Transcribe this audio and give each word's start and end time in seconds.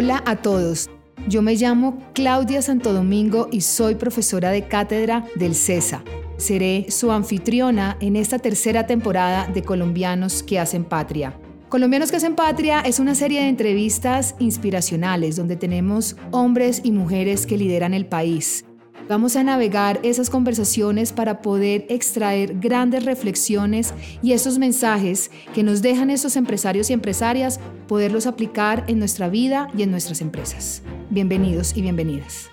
Hola 0.00 0.22
a 0.26 0.36
todos. 0.36 0.88
Yo 1.26 1.42
me 1.42 1.56
llamo 1.56 1.98
Claudia 2.14 2.62
Santo 2.62 2.92
Domingo 2.92 3.48
y 3.50 3.62
soy 3.62 3.96
profesora 3.96 4.52
de 4.52 4.68
cátedra 4.68 5.26
del 5.34 5.56
CESA. 5.56 6.04
Seré 6.36 6.86
su 6.88 7.10
anfitriona 7.10 7.96
en 7.98 8.14
esta 8.14 8.38
tercera 8.38 8.86
temporada 8.86 9.48
de 9.48 9.64
Colombianos 9.64 10.44
que 10.44 10.60
hacen 10.60 10.84
patria. 10.84 11.36
Colombianos 11.68 12.12
que 12.12 12.18
hacen 12.18 12.36
patria 12.36 12.78
es 12.78 13.00
una 13.00 13.16
serie 13.16 13.40
de 13.40 13.48
entrevistas 13.48 14.36
inspiracionales 14.38 15.34
donde 15.34 15.56
tenemos 15.56 16.14
hombres 16.30 16.80
y 16.84 16.92
mujeres 16.92 17.44
que 17.44 17.56
lideran 17.56 17.92
el 17.92 18.06
país. 18.06 18.67
Vamos 19.06 19.36
a 19.36 19.42
navegar 19.42 20.00
esas 20.02 20.28
conversaciones 20.28 21.12
para 21.12 21.40
poder 21.40 21.86
extraer 21.88 22.58
grandes 22.58 23.04
reflexiones 23.04 23.94
y 24.22 24.32
esos 24.32 24.58
mensajes 24.58 25.30
que 25.54 25.62
nos 25.62 25.82
dejan 25.82 26.10
esos 26.10 26.36
empresarios 26.36 26.90
y 26.90 26.94
empresarias, 26.94 27.60
poderlos 27.86 28.26
aplicar 28.26 28.84
en 28.88 28.98
nuestra 28.98 29.28
vida 29.28 29.68
y 29.76 29.82
en 29.82 29.90
nuestras 29.90 30.20
empresas. 30.20 30.82
Bienvenidos 31.10 31.76
y 31.76 31.82
bienvenidas. 31.82 32.50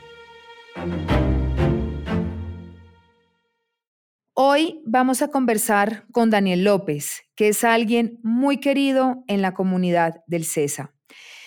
Hoy 4.34 4.82
vamos 4.86 5.22
a 5.22 5.30
conversar 5.30 6.06
con 6.12 6.30
Daniel 6.30 6.64
López, 6.64 7.24
que 7.36 7.50
es 7.50 7.64
alguien 7.64 8.20
muy 8.22 8.60
querido 8.60 9.24
en 9.28 9.42
la 9.42 9.54
comunidad 9.54 10.24
del 10.28 10.46
CESA. 10.46 10.94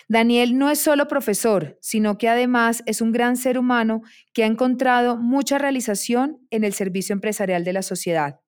Daniel 0.08 0.56
no 0.56 0.70
es 0.70 0.78
solo 0.78 1.06
profesor, 1.06 1.76
sino 1.82 2.16
que 2.16 2.30
además 2.30 2.82
es 2.86 3.02
un 3.02 3.12
gran 3.12 3.36
ser 3.36 3.58
humano 3.58 4.00
que 4.32 4.42
ha 4.42 4.46
encontrado 4.46 5.18
mucha 5.18 5.58
realización 5.58 6.38
en 6.50 6.64
el 6.64 6.72
servicio 6.72 7.12
empresarial 7.12 7.62
de 7.62 7.74
la 7.74 7.82
sociedad. 7.82 8.40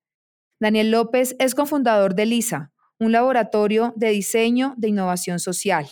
Daniel 0.59 0.91
López 0.91 1.37
es 1.39 1.55
cofundador 1.55 2.15
de 2.15 2.25
LISA, 2.25 2.73
un 2.99 3.13
laboratorio 3.13 3.93
de 3.97 4.09
diseño 4.09 4.75
de 4.79 4.89
innovación 4.89 5.39
social. 5.39 5.87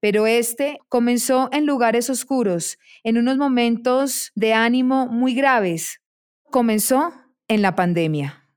Pero 0.00 0.26
este 0.26 0.78
comenzó 0.88 1.50
en 1.52 1.66
lugares 1.66 2.08
oscuros, 2.08 2.78
en 3.02 3.18
unos 3.18 3.36
momentos 3.36 4.32
de 4.34 4.54
ánimo 4.54 5.06
muy 5.06 5.34
graves. 5.34 6.00
Comenzó 6.44 7.12
en 7.48 7.60
la 7.60 7.74
pandemia. 7.74 8.48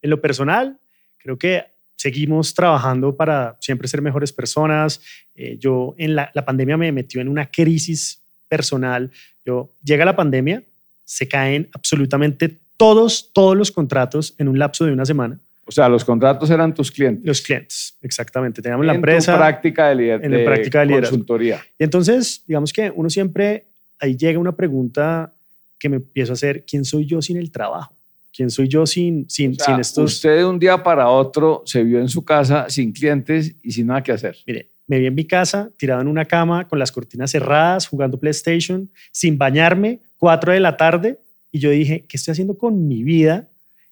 En 0.00 0.10
lo 0.10 0.20
personal, 0.20 0.80
creo 1.18 1.38
que 1.38 1.71
seguimos 2.02 2.52
trabajando 2.52 3.14
para 3.14 3.56
siempre 3.60 3.86
ser 3.86 4.02
mejores 4.02 4.32
personas. 4.32 5.00
Eh, 5.36 5.56
yo 5.60 5.94
en 5.98 6.16
la, 6.16 6.32
pandemia 6.44 6.76
me 6.76 6.90
metió 6.90 7.20
en 7.20 7.28
una 7.28 7.46
crisis 7.46 8.20
personal. 8.48 9.08
Yo 9.46 9.70
llega 9.84 10.04
la 10.04 10.16
pandemia, 10.16 10.64
se 11.04 11.28
caen 11.28 11.68
absolutamente 11.72 12.58
todos, 12.76 13.30
todos 13.32 13.56
los 13.56 13.70
contratos 13.70 14.34
en 14.38 14.48
un 14.48 14.58
lapso 14.58 14.84
de 14.84 14.92
una 14.92 15.04
semana. 15.04 15.38
O 15.64 15.70
sea, 15.70 15.88
los 15.88 16.04
contratos 16.04 16.50
eran 16.50 16.74
tus 16.74 16.90
clientes. 16.90 17.24
Los 17.24 17.40
clientes, 17.40 17.96
exactamente. 18.02 18.60
Teníamos 18.60 18.84
la 18.84 18.94
empresa. 18.94 19.34
En 19.34 19.38
práctica 19.38 19.88
de, 19.90 19.94
liderazgo. 19.94 20.26
en 20.26 20.32
la 20.32 20.44
práctica 20.44 20.84
de 20.84 20.94
consultoría. 20.94 21.64
Y 21.78 21.84
entonces, 21.84 22.42
digamos 22.48 22.72
que 22.72 22.92
uno 22.92 23.10
siempre, 23.10 23.66
ahí 24.00 24.16
llega 24.16 24.40
una 24.40 24.56
pregunta 24.56 25.32
que 25.78 25.88
me 25.88 25.96
empiezo 25.96 26.32
a 26.32 26.34
hacer, 26.34 26.64
¿quién 26.66 26.84
soy 26.84 27.06
yo 27.06 27.22
sin 27.22 27.36
el 27.36 27.52
trabajo? 27.52 27.94
¿Quién 28.32 28.50
soy 28.50 28.68
yo 28.68 28.86
sin, 28.86 29.28
sin, 29.28 29.58
sin 29.58 29.78
estos? 29.78 30.14
Usted 30.14 30.38
de 30.38 30.44
un 30.44 30.58
día 30.58 30.82
para 30.82 31.08
otro 31.08 31.62
se 31.66 31.84
vio 31.84 32.00
en 32.00 32.08
su 32.08 32.24
casa 32.24 32.68
sin 32.68 32.92
clientes 32.92 33.54
y 33.62 33.72
sin 33.72 33.88
nada 33.88 34.02
que 34.02 34.12
hacer. 34.12 34.36
Mire, 34.46 34.70
me 34.86 34.98
vi 34.98 35.06
en 35.06 35.14
mi 35.14 35.26
casa, 35.26 35.70
tirado 35.76 36.00
en 36.00 36.08
una 36.08 36.24
cama, 36.24 36.66
con 36.66 36.78
las 36.78 36.90
cortinas 36.90 37.30
cerradas, 37.30 37.86
jugando 37.86 38.18
PlayStation, 38.18 38.90
sin 39.12 39.38
bañarme, 39.38 40.00
cuatro 40.16 40.52
de 40.52 40.60
la 40.60 40.76
tarde, 40.76 41.18
y 41.50 41.58
yo 41.58 41.70
dije, 41.70 42.06
¿qué 42.08 42.16
estoy 42.16 42.32
haciendo 42.32 42.56
con 42.56 42.88
mi 42.88 43.02
vida? 43.02 43.48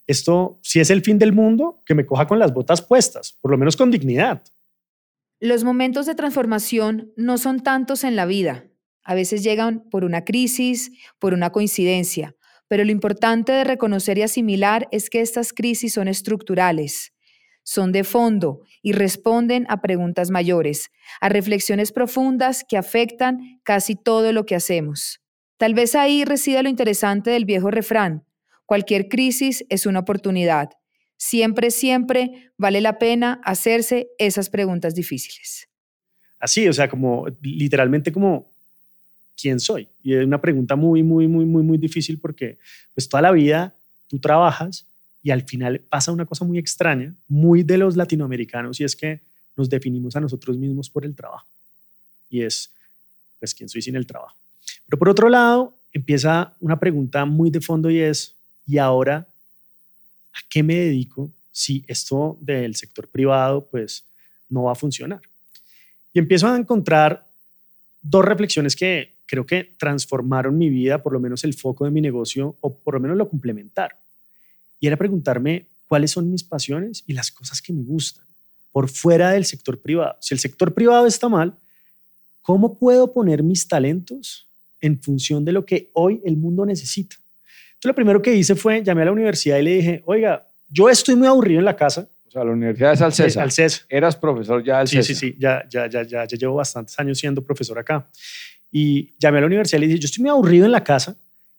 Esto, 0.07 0.59
si 0.63 0.81
es 0.81 0.91
el 0.91 1.03
fin 1.03 1.19
del 1.19 1.33
mundo, 1.33 1.83
que 1.85 1.95
me 1.95 2.07
coja 2.07 2.27
con 2.27 2.39
las 2.39 2.53
botas 2.53 2.83
puestas, 2.83 3.39
por 3.41 3.51
lo 3.51 3.59
menos 3.59 3.77
con 3.77 3.91
dignidad. 3.91 4.43
Los 5.39 5.65
momentos 5.65 6.07
de 6.07 6.15
transformación 6.15 7.13
no 7.17 7.39
son 7.39 7.61
tantos 7.61 8.05
en 8.05 8.17
la 8.17 8.27
vida. 8.27 8.65
A 9.05 9.15
veces 9.15 9.43
llegan 9.43 9.89
por 9.91 10.05
una 10.05 10.25
crisis, 10.25 10.93
por 11.19 11.33
una 11.33 11.51
coincidencia, 11.51 12.35
pero 12.71 12.85
lo 12.85 12.93
importante 12.93 13.51
de 13.51 13.65
reconocer 13.65 14.17
y 14.19 14.23
asimilar 14.23 14.87
es 14.93 15.11
que 15.11 15.21
estas 15.23 15.53
crisis 15.53 15.95
son 15.95 16.07
estructurales, 16.07 17.13
son 17.65 17.91
de 17.91 18.05
fondo 18.05 18.61
y 18.81 18.93
responden 18.93 19.67
a 19.69 19.81
preguntas 19.81 20.31
mayores, 20.31 20.93
a 21.21 21.29
reflexiones 21.29 21.91
profundas 21.91 22.63
que 22.63 22.77
afectan 22.77 23.61
casi 23.65 23.97
todo 23.97 24.33
lo 24.33 24.47
que 24.47 24.55
hacemos. 24.55 25.21
Tal 25.57 25.75
vez 25.75 25.97
ahí 25.97 26.25
resida 26.25 26.63
lo 26.63 26.69
interesante 26.69 27.31
del 27.31 27.45
viejo 27.45 27.73
refrán, 27.73 28.25
cualquier 28.67 29.09
crisis 29.09 29.65
es 29.69 29.85
una 29.85 29.99
oportunidad. 29.99 30.71
Siempre, 31.17 31.73
siempre 31.73 32.53
vale 32.57 32.81
la 32.81 32.99
pena 32.99 33.41
hacerse 33.43 34.11
esas 34.17 34.49
preguntas 34.49 34.95
difíciles. 34.95 35.69
Así, 36.39 36.69
o 36.69 36.73
sea, 36.73 36.89
como 36.89 37.27
literalmente 37.43 38.13
como 38.13 38.53
quién 39.41 39.61
soy. 39.61 39.89
Y 40.03 40.15
es 40.15 40.25
una 40.25 40.41
pregunta 40.41 40.77
muy, 40.77 41.03
muy, 41.03 41.29
muy, 41.29 41.45
muy, 41.45 41.63
muy 41.63 41.79
difícil 41.79 42.19
porque 42.19 42.59
pues 42.95 43.09
toda 43.09 43.23
la 43.23 43.33
vida 43.33 43.75
tú 44.09 44.19
trabajas 44.19 44.87
y 45.23 45.31
al 45.31 45.43
final 45.43 45.81
pasa 45.81 46.13
una 46.13 46.27
cosa 46.27 46.45
muy 46.45 46.59
extraña, 46.59 47.15
muy 47.29 47.63
de 47.63 47.79
los 47.79 47.97
latinoamericanos, 47.97 48.81
y 48.81 48.85
es 48.85 48.97
que 48.97 49.21
nos 49.57 49.69
definimos 49.69 50.17
a 50.17 50.21
nosotros 50.21 50.57
mismos 50.57 50.89
por 50.89 51.05
el 51.05 51.15
trabajo. 51.15 51.47
Y 52.31 52.43
es, 52.43 52.73
pues, 53.39 53.55
¿quién 53.55 53.69
soy 53.69 53.83
sin 53.83 53.97
el 53.97 54.07
trabajo? 54.07 54.37
Pero 54.87 54.99
por 54.99 55.09
otro 55.09 55.29
lado, 55.29 55.77
empieza 55.93 56.55
una 56.61 56.79
pregunta 56.79 57.25
muy 57.25 57.51
de 57.51 57.61
fondo 57.61 57.91
y 57.91 57.99
es, 57.99 58.35
¿y 58.67 58.79
ahora 58.79 59.27
a 60.33 60.39
qué 60.49 60.63
me 60.63 60.77
dedico 60.77 61.31
si 61.53 61.85
esto 61.87 62.39
del 62.41 62.75
sector 62.75 63.09
privado, 63.09 63.67
pues, 63.71 64.05
no 64.49 64.65
va 64.65 64.73
a 64.73 64.77
funcionar? 64.77 65.21
Y 66.13 66.19
empiezo 66.19 66.49
a 66.49 66.57
encontrar 66.57 67.27
dos 68.03 68.25
reflexiones 68.25 68.75
que 68.75 69.13
creo 69.31 69.47
que 69.47 69.77
transformaron 69.79 70.59
mi 70.59 70.69
vida, 70.69 71.05
por 71.05 71.13
lo 71.13 71.21
menos 71.21 71.45
el 71.45 71.55
foco 71.55 71.85
de 71.85 71.93
mi 71.93 72.01
negocio, 72.01 72.57
o 72.61 72.75
por 72.75 72.95
lo 72.95 73.01
menos 73.01 73.17
lo 73.17 73.29
complementaron. 73.29 73.97
Y 74.81 74.89
era 74.89 74.97
preguntarme 74.97 75.67
cuáles 75.87 76.11
son 76.11 76.29
mis 76.29 76.43
pasiones 76.43 77.05
y 77.07 77.13
las 77.13 77.31
cosas 77.31 77.63
que 77.63 77.73
me 77.73 77.85
gustan 77.85 78.25
por 78.73 78.89
fuera 78.89 79.31
del 79.31 79.45
sector 79.45 79.81
privado. 79.81 80.17
Si 80.21 80.35
el 80.35 80.41
sector 80.41 80.75
privado 80.75 81.07
está 81.07 81.29
mal, 81.29 81.55
¿cómo 82.43 82.77
puedo 82.77 83.13
poner 83.13 83.45
mis 83.45 83.69
talentos 83.69 84.49
en 84.81 85.01
función 85.01 85.45
de 85.45 85.53
lo 85.53 85.65
que 85.65 85.91
hoy 85.93 86.21
el 86.25 86.37
mundo 86.37 86.67
necesita? 86.67 87.15
Entonces, 87.15 87.89
lo 87.89 87.95
primero 87.95 88.21
que 88.21 88.35
hice 88.35 88.57
fue 88.57 88.83
llamé 88.83 89.03
a 89.03 89.05
la 89.05 89.13
universidad 89.13 89.59
y 89.59 89.63
le 89.63 89.77
dije, 89.77 90.03
oiga, 90.07 90.45
yo 90.69 90.89
estoy 90.89 91.15
muy 91.15 91.29
aburrido 91.29 91.61
en 91.61 91.67
la 91.67 91.77
casa. 91.77 92.09
O 92.27 92.31
sea, 92.33 92.43
la 92.43 92.51
universidad 92.51 92.95
es 92.95 93.01
al 93.01 93.13
CESA. 93.13 93.43
Al 93.45 93.53
CESA. 93.53 93.83
Eras 93.89 94.17
profesor 94.17 94.65
ya 94.65 94.81
al 94.81 94.89
sí, 94.89 95.01
Sí, 95.05 95.15
sí, 95.15 95.37
ya, 95.39 95.65
ya, 95.71 95.89
ya, 95.89 96.03
ya, 96.03 96.25
ya 96.25 96.37
llevo 96.37 96.57
bastantes 96.57 96.99
años 96.99 97.17
siendo 97.17 97.43
profesor 97.43 97.79
acá. 97.79 98.09
Y 98.73 99.11
llamé 99.19 99.39
a 99.39 99.41
la 99.43 99.47
universidad 99.47 99.79
y 99.79 99.81
le 99.83 99.87
dije, 99.89 100.01
yo 100.01 100.07
estoy 100.07 100.23
muy 100.23 100.31
aburrido 100.31 100.67
en 100.67 100.73
la 100.73 100.85
casa. 100.85 101.17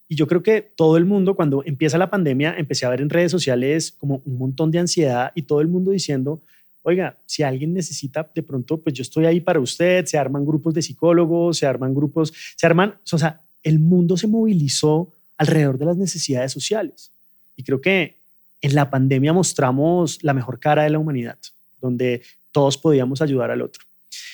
Y 0.07 0.16
yo 0.16 0.27
creo 0.27 0.44
que 0.44 0.61
todo 0.61 0.97
el 0.97 1.05
mundo, 1.05 1.35
cuando 1.35 1.63
empieza 1.66 1.97
la 1.97 2.09
pandemia, 2.09 2.55
empecé 2.57 2.85
a 2.85 2.89
ver 2.89 3.01
en 3.01 3.09
redes 3.09 3.31
sociales 3.31 3.94
como 3.97 4.22
un 4.25 4.38
montón 4.38 4.69
de 4.69 4.79
ansiedad 4.79 5.31
y 5.35 5.44
todo 5.44 5.61
el 5.61 5.69
mundo 5.69 5.91
diciendo, 5.91 6.41
oiga, 6.83 7.16
si 7.25 7.44
alguien 7.44 7.73
necesita, 7.73 8.29
de 8.33 8.44
pronto, 8.44 8.77
pues 8.77 8.94
yo 8.94 9.03
estoy 9.03 9.25
ahí 9.25 9.39
para 9.39 9.59
usted, 9.59 10.05
se 10.05 10.17
arman 10.17 10.45
grupos 10.45 10.73
de 10.73 10.81
psicólogos, 10.81 11.57
se 11.57 11.66
arman 11.66 11.94
grupos, 11.94 12.33
se 12.55 12.66
arman, 12.66 12.95
o 13.11 13.17
sea, 13.17 13.41
el 13.63 13.79
mundo 13.79 14.17
se 14.17 14.28
movilizó 14.28 15.13
alrededor 15.38 15.78
de 15.78 15.85
las 15.85 15.97
necesidades 15.97 16.51
sociales. 16.51 17.11
Y 17.55 17.63
creo 17.63 17.79
que 17.79 18.16
en 18.61 18.75
la 18.75 18.89
pandemia 18.89 19.33
mostramos 19.33 20.23
la 20.23 20.33
mejor 20.33 20.59
cara 20.59 20.83
de 20.83 20.89
la 20.89 20.99
humanidad, 20.99 21.38
donde 21.79 22.22
todos 22.51 22.78
podíamos 22.78 23.22
ayudar 23.22 23.51
al 23.51 23.61
otro. 23.61 23.83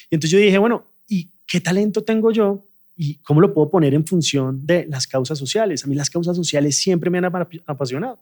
Y 0.09 0.15
entonces 0.15 0.31
yo 0.31 0.39
dije, 0.39 0.57
bueno, 0.57 0.85
¿y 1.07 1.29
qué 1.45 1.61
talento 1.61 2.03
tengo 2.03 2.31
yo 2.31 2.66
y 2.97 3.15
cómo 3.15 3.39
lo 3.39 3.53
puedo 3.53 3.69
poner 3.69 3.93
en 3.93 4.05
función 4.05 4.65
de 4.65 4.87
las 4.89 5.05
causas 5.05 5.37
sociales. 5.37 5.83
A 5.83 5.87
mí 5.87 5.95
las 5.95 6.09
causas 6.09 6.35
sociales 6.35 6.75
siempre 6.75 7.09
me 7.09 7.19
han 7.19 7.25
apasionado. 7.65 8.19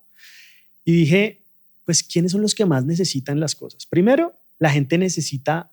Y 0.83 0.91
dije, 0.91 1.39
pues, 1.85 2.03
¿quiénes 2.03 2.33
son 2.33 2.41
los 2.41 2.53
que 2.53 2.65
más 2.65 2.85
necesitan 2.85 3.39
las 3.39 3.55
cosas? 3.55 3.85
Primero, 3.85 4.33
la 4.59 4.69
gente 4.69 4.97
necesita 4.97 5.71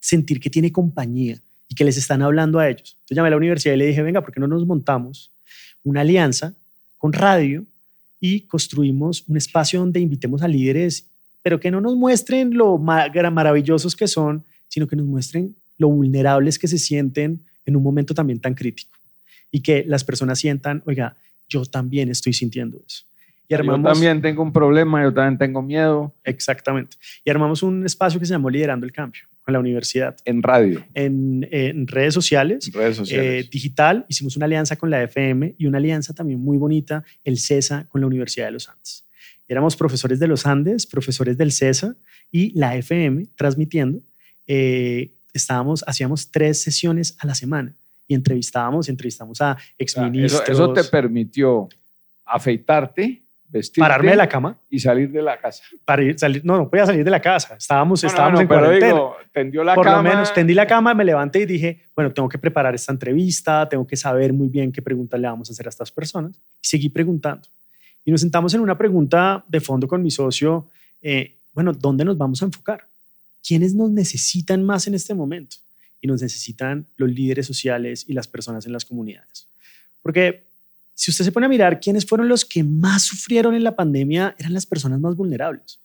sentir 0.00 0.40
que 0.40 0.50
tiene 0.50 0.72
compañía 0.72 1.38
y 1.68 1.74
que 1.74 1.84
les 1.84 1.96
están 1.96 2.20
hablando 2.20 2.58
a 2.58 2.68
ellos. 2.68 2.96
Entonces 2.96 3.16
llamé 3.16 3.28
a 3.28 3.30
la 3.30 3.36
universidad 3.36 3.74
y 3.74 3.78
le 3.78 3.86
dije, 3.86 4.02
venga, 4.02 4.22
¿por 4.22 4.32
qué 4.32 4.40
no 4.40 4.48
nos 4.48 4.66
montamos 4.66 5.30
una 5.84 6.00
alianza 6.00 6.54
con 6.98 7.12
radio 7.12 7.64
y 8.18 8.40
construimos 8.42 9.24
un 9.28 9.36
espacio 9.36 9.80
donde 9.80 10.00
invitemos 10.00 10.42
a 10.42 10.48
líderes, 10.48 11.06
pero 11.42 11.60
que 11.60 11.70
no 11.70 11.80
nos 11.80 11.96
muestren 11.96 12.52
lo 12.54 12.76
maravillosos 12.76 13.94
que 13.94 14.08
son, 14.08 14.44
sino 14.68 14.86
que 14.86 14.96
nos 14.96 15.06
muestren 15.06 15.54
lo 15.78 15.88
vulnerables 15.88 16.58
que 16.58 16.68
se 16.68 16.76
sienten 16.76 17.40
en 17.70 17.76
un 17.76 17.82
momento 17.82 18.14
también 18.14 18.40
tan 18.40 18.54
crítico 18.54 18.98
y 19.50 19.60
que 19.62 19.84
las 19.86 20.04
personas 20.04 20.38
sientan, 20.38 20.82
oiga, 20.86 21.16
yo 21.48 21.64
también 21.64 22.08
estoy 22.10 22.32
sintiendo 22.32 22.78
eso. 22.86 23.04
Y 23.48 23.54
armamos, 23.54 23.88
yo 23.88 23.92
también 23.94 24.22
tengo 24.22 24.42
un 24.42 24.52
problema, 24.52 25.02
yo 25.02 25.12
también 25.12 25.36
tengo 25.36 25.60
miedo. 25.60 26.14
Exactamente. 26.22 26.96
Y 27.24 27.30
armamos 27.30 27.64
un 27.64 27.84
espacio 27.84 28.20
que 28.20 28.26
se 28.26 28.32
llamó 28.32 28.48
Liderando 28.48 28.86
el 28.86 28.92
Cambio 28.92 29.22
con 29.42 29.52
la 29.52 29.58
universidad. 29.58 30.16
En 30.24 30.42
radio. 30.42 30.84
En, 30.94 31.86
redes 31.88 32.14
sociales. 32.14 32.70
redes 32.72 32.96
sociales. 32.96 33.46
Eh, 33.46 33.48
digital. 33.50 34.06
Hicimos 34.08 34.36
una 34.36 34.46
alianza 34.46 34.76
con 34.76 34.88
la 34.88 35.02
FM 35.02 35.56
y 35.58 35.66
una 35.66 35.78
alianza 35.78 36.14
también 36.14 36.38
muy 36.40 36.58
bonita, 36.58 37.02
el 37.24 37.38
CESA, 37.38 37.88
con 37.88 38.00
la 38.00 38.06
Universidad 38.06 38.46
de 38.46 38.52
los 38.52 38.68
Andes. 38.68 39.04
Éramos 39.48 39.74
profesores 39.74 40.20
de 40.20 40.28
los 40.28 40.46
Andes, 40.46 40.86
profesores 40.86 41.36
del 41.36 41.50
CESA 41.50 41.96
y 42.30 42.56
la 42.56 42.76
FM 42.76 43.26
transmitiendo. 43.34 44.00
Eh, 44.46 45.10
estábamos, 45.32 45.84
hacíamos 45.86 46.30
tres 46.30 46.62
sesiones 46.62 47.16
a 47.18 47.26
la 47.26 47.34
semana 47.34 47.74
y 48.06 48.14
entrevistábamos, 48.14 48.88
entrevistamos 48.88 49.40
a 49.40 49.56
exministros. 49.78 50.42
Eso, 50.42 50.52
eso 50.52 50.72
te 50.72 50.84
permitió 50.84 51.68
afeitarte, 52.24 53.22
vestirte. 53.48 53.80
Pararme 53.80 54.10
de 54.12 54.16
la 54.16 54.28
cama. 54.28 54.58
Y 54.68 54.78
salir 54.78 55.10
de 55.10 55.22
la 55.22 55.38
casa. 55.38 55.62
Para 55.84 56.02
ir, 56.02 56.18
salir, 56.18 56.44
no, 56.44 56.56
no 56.56 56.68
podía 56.70 56.86
salir 56.86 57.04
de 57.04 57.10
la 57.10 57.20
casa. 57.20 57.56
Estábamos, 57.56 58.00
Bueno, 58.00 58.12
estábamos 58.12 58.38
bueno, 58.38 58.42
en 58.42 58.48
pero 58.48 58.60
cuarentena. 58.60 58.92
digo, 58.92 59.16
tendió 59.32 59.64
la 59.64 59.74
Por 59.74 59.84
cama. 59.84 59.96
lo 59.96 60.02
menos 60.08 60.32
tendí 60.32 60.54
la 60.54 60.66
cama, 60.66 60.94
me 60.94 61.04
levanté 61.04 61.40
y 61.40 61.46
dije, 61.46 61.80
bueno, 61.94 62.12
tengo 62.12 62.28
que 62.28 62.38
preparar 62.38 62.74
esta 62.74 62.92
entrevista, 62.92 63.68
tengo 63.68 63.86
que 63.86 63.96
saber 63.96 64.32
muy 64.32 64.48
bien 64.48 64.72
qué 64.72 64.82
preguntas 64.82 65.18
le 65.20 65.26
vamos 65.26 65.50
a 65.50 65.52
hacer 65.52 65.66
a 65.66 65.70
estas 65.70 65.90
personas. 65.90 66.36
Y 66.62 66.68
seguí 66.68 66.88
preguntando. 66.88 67.48
Y 68.04 68.10
nos 68.10 68.20
sentamos 68.20 68.54
en 68.54 68.60
una 68.60 68.78
pregunta 68.78 69.44
de 69.48 69.60
fondo 69.60 69.86
con 69.86 70.02
mi 70.02 70.10
socio, 70.10 70.68
eh, 71.02 71.36
bueno, 71.52 71.72
¿dónde 71.72 72.04
nos 72.04 72.16
vamos 72.16 72.40
a 72.42 72.46
enfocar? 72.46 72.84
¿Quiénes 73.46 73.74
nos 73.74 73.90
necesitan 73.90 74.64
más 74.64 74.86
en 74.86 74.94
este 74.94 75.14
momento? 75.14 75.56
Y 76.00 76.06
nos 76.06 76.22
necesitan 76.22 76.86
los 76.96 77.10
líderes 77.10 77.46
sociales 77.46 78.04
y 78.08 78.12
las 78.12 78.28
personas 78.28 78.66
en 78.66 78.72
las 78.72 78.84
comunidades. 78.84 79.46
Porque 80.02 80.44
si 80.94 81.10
usted 81.10 81.24
se 81.24 81.32
pone 81.32 81.46
a 81.46 81.48
mirar 81.48 81.80
quiénes 81.80 82.06
fueron 82.06 82.28
los 82.28 82.44
que 82.44 82.62
más 82.64 83.02
sufrieron 83.02 83.54
en 83.54 83.64
la 83.64 83.76
pandemia, 83.76 84.34
eran 84.38 84.52
las 84.52 84.66
personas 84.66 85.00
más 85.00 85.16
vulnerables. 85.16 85.78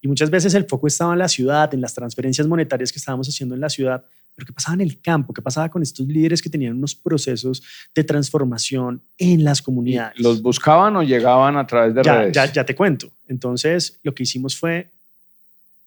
Y 0.00 0.08
muchas 0.08 0.30
veces 0.30 0.54
el 0.54 0.64
foco 0.64 0.86
estaba 0.86 1.12
en 1.12 1.18
la 1.18 1.28
ciudad, 1.28 1.72
en 1.74 1.80
las 1.80 1.94
transferencias 1.94 2.46
monetarias 2.46 2.90
que 2.90 2.98
estábamos 2.98 3.28
haciendo 3.28 3.54
en 3.54 3.60
la 3.60 3.68
ciudad, 3.68 4.04
pero 4.34 4.46
¿qué 4.46 4.52
pasaba 4.52 4.74
en 4.74 4.80
el 4.80 5.00
campo? 5.00 5.34
¿Qué 5.34 5.42
pasaba 5.42 5.68
con 5.68 5.82
estos 5.82 6.06
líderes 6.06 6.40
que 6.40 6.48
tenían 6.48 6.76
unos 6.76 6.94
procesos 6.94 7.62
de 7.94 8.04
transformación 8.04 9.02
en 9.18 9.44
las 9.44 9.60
comunidades? 9.60 10.18
¿Los 10.18 10.40
buscaban 10.40 10.96
o 10.96 11.02
llegaban 11.02 11.56
a 11.56 11.66
través 11.66 11.94
de 11.94 12.02
ya, 12.02 12.18
redes? 12.20 12.32
ya, 12.32 12.50
ya 12.50 12.64
te 12.64 12.74
cuento. 12.74 13.10
Entonces, 13.28 14.00
lo 14.02 14.14
que 14.14 14.22
hicimos 14.22 14.56
fue, 14.56 14.90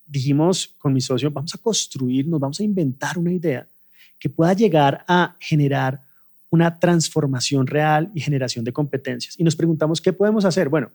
dijimos 0.06 0.76
con 0.78 0.94
mi 0.94 1.02
socio, 1.02 1.32
vamos 1.32 1.54
a 1.56 1.58
construir, 1.58 2.28
nos 2.28 2.40
vamos 2.40 2.60
a 2.60 2.64
inventar 2.64 3.18
una 3.18 3.32
idea 3.32 3.68
que 4.20 4.30
pueda 4.30 4.54
llegar 4.54 5.04
a 5.08 5.36
generar 5.40 6.02
una 6.50 6.80
transformación 6.80 7.66
real 7.66 8.12
y 8.14 8.22
generación 8.22 8.64
de 8.64 8.72
competencias. 8.72 9.40
Y 9.40 9.44
nos 9.44 9.56
preguntamos, 9.56 10.00
¿qué 10.00 10.14
podemos 10.14 10.46
hacer? 10.46 10.70
Bueno, 10.70 10.92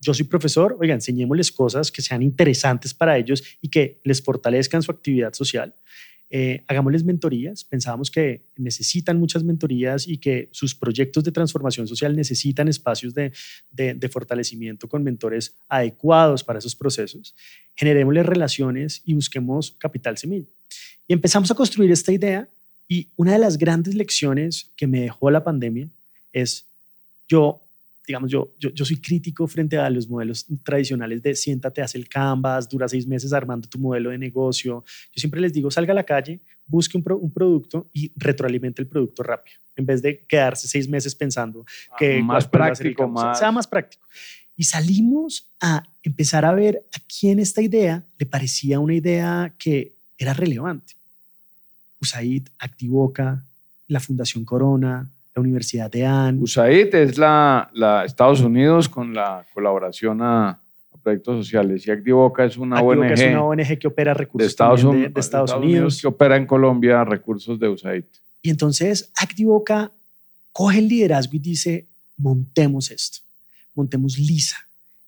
yo 0.00 0.14
soy 0.14 0.24
profesor, 0.24 0.76
oiga, 0.80 0.94
enseñémosles 0.94 1.52
cosas 1.52 1.90
que 1.90 2.00
sean 2.00 2.22
interesantes 2.22 2.94
para 2.94 3.18
ellos 3.18 3.42
y 3.60 3.68
que 3.68 4.00
les 4.04 4.22
fortalezcan 4.22 4.82
su 4.82 4.90
actividad 4.90 5.32
social. 5.34 5.74
Eh, 6.30 6.62
hagámosles 6.68 7.02
mentorías. 7.02 7.64
Pensábamos 7.64 8.10
que 8.10 8.42
necesitan 8.56 9.18
muchas 9.18 9.42
mentorías 9.42 10.06
y 10.06 10.18
que 10.18 10.48
sus 10.52 10.74
proyectos 10.74 11.24
de 11.24 11.32
transformación 11.32 11.88
social 11.88 12.14
necesitan 12.14 12.68
espacios 12.68 13.14
de, 13.14 13.32
de, 13.72 13.94
de 13.94 14.08
fortalecimiento 14.08 14.88
con 14.88 15.02
mentores 15.02 15.56
adecuados 15.68 16.44
para 16.44 16.60
esos 16.60 16.76
procesos. 16.76 17.34
Generémosles 17.74 18.26
relaciones 18.26 19.02
y 19.04 19.14
busquemos 19.14 19.72
capital 19.78 20.16
semilla. 20.18 20.46
Y 21.08 21.12
empezamos 21.12 21.50
a 21.50 21.56
construir 21.56 21.90
esta 21.90 22.12
idea 22.12 22.48
y 22.86 23.08
una 23.16 23.32
de 23.32 23.38
las 23.38 23.58
grandes 23.58 23.94
lecciones 23.94 24.70
que 24.76 24.86
me 24.86 25.00
dejó 25.00 25.30
la 25.30 25.42
pandemia 25.42 25.88
es 26.32 26.66
yo 27.28 27.60
digamos, 28.10 28.28
yo, 28.28 28.52
yo, 28.58 28.70
yo, 28.70 28.84
soy 28.84 28.96
crítico 28.96 29.46
frente 29.46 29.78
a 29.78 29.88
los 29.88 30.08
modelos 30.08 30.44
tradicionales 30.64 31.22
de 31.22 31.32
siéntate, 31.36 31.80
haz 31.80 31.94
el 31.94 32.08
canvas, 32.08 32.68
dura 32.68 32.88
seis 32.88 33.06
meses 33.06 33.32
armando 33.32 33.68
tu 33.68 33.78
modelo 33.78 34.10
de 34.10 34.18
negocio. 34.18 34.82
Yo 35.12 35.20
siempre 35.20 35.40
les 35.40 35.52
digo, 35.52 35.70
salga 35.70 35.92
a 35.92 35.94
la 35.94 36.02
calle, 36.02 36.40
busque 36.66 36.96
un, 36.96 37.04
pro, 37.04 37.18
un 37.18 37.30
producto 37.30 37.88
y 37.92 38.10
retroalimente 38.16 38.82
el 38.82 38.88
producto 38.88 39.22
rápido, 39.22 39.58
en 39.76 39.86
vez 39.86 40.02
de 40.02 40.24
quedarse 40.26 40.66
seis 40.66 40.88
meses 40.88 41.14
pensando 41.14 41.64
que 41.96 42.18
Ah, 42.18 42.22
más 42.24 42.48
práctico, 42.48 43.06
más... 43.06 43.38
sea 43.38 43.52
más 43.52 43.68
práctico. 43.68 44.04
Y 44.56 44.64
salimos 44.64 45.46
a 45.60 45.84
empezar 46.02 46.44
a 46.44 46.52
ver 46.52 46.82
a 46.92 46.98
quién 47.06 47.38
esta 47.38 47.62
idea 47.62 48.04
le 48.18 48.26
parecía 48.26 48.80
una 48.80 48.94
idea 48.94 49.54
que 49.56 49.92
era 50.18 50.34
relevante. 50.34 50.94
USAID, 52.00 52.48
Activoca, 52.58 53.44
la 53.86 54.00
Fundación 54.00 54.44
Corona, 54.44 55.08
la 55.40 55.48
Universidad 55.48 55.90
de 55.90 56.04
AN. 56.04 56.38
USAID 56.40 56.94
es 56.94 57.18
la, 57.18 57.70
la, 57.72 58.04
Estados 58.04 58.40
Unidos 58.40 58.88
con 58.88 59.14
la 59.14 59.44
colaboración 59.52 60.20
a, 60.22 60.50
a 60.50 60.58
proyectos 61.02 61.44
sociales 61.44 61.86
y 61.86 61.90
Activoca 61.90 62.44
es 62.44 62.56
una 62.56 62.76
Activoca 62.76 63.06
ONG. 63.08 63.12
es 63.12 63.30
una 63.30 63.42
ONG 63.44 63.78
que 63.78 63.88
opera 63.88 64.14
recursos 64.14 64.46
de 64.46 64.50
Estados, 64.50 64.82
de, 64.82 64.88
de 64.88 65.06
Estados, 65.06 65.24
Estados 65.24 65.50
Unidos. 65.52 65.64
Unidos. 65.64 66.00
que 66.00 66.06
opera 66.06 66.36
en 66.36 66.46
Colombia 66.46 67.04
recursos 67.04 67.58
de 67.58 67.68
USAID. 67.68 68.04
Y 68.42 68.50
entonces 68.50 69.10
Activoca 69.16 69.90
coge 70.52 70.78
el 70.78 70.88
liderazgo 70.88 71.36
y 71.36 71.38
dice, 71.38 71.86
montemos 72.16 72.90
esto, 72.90 73.18
montemos 73.74 74.18
LISA. 74.18 74.56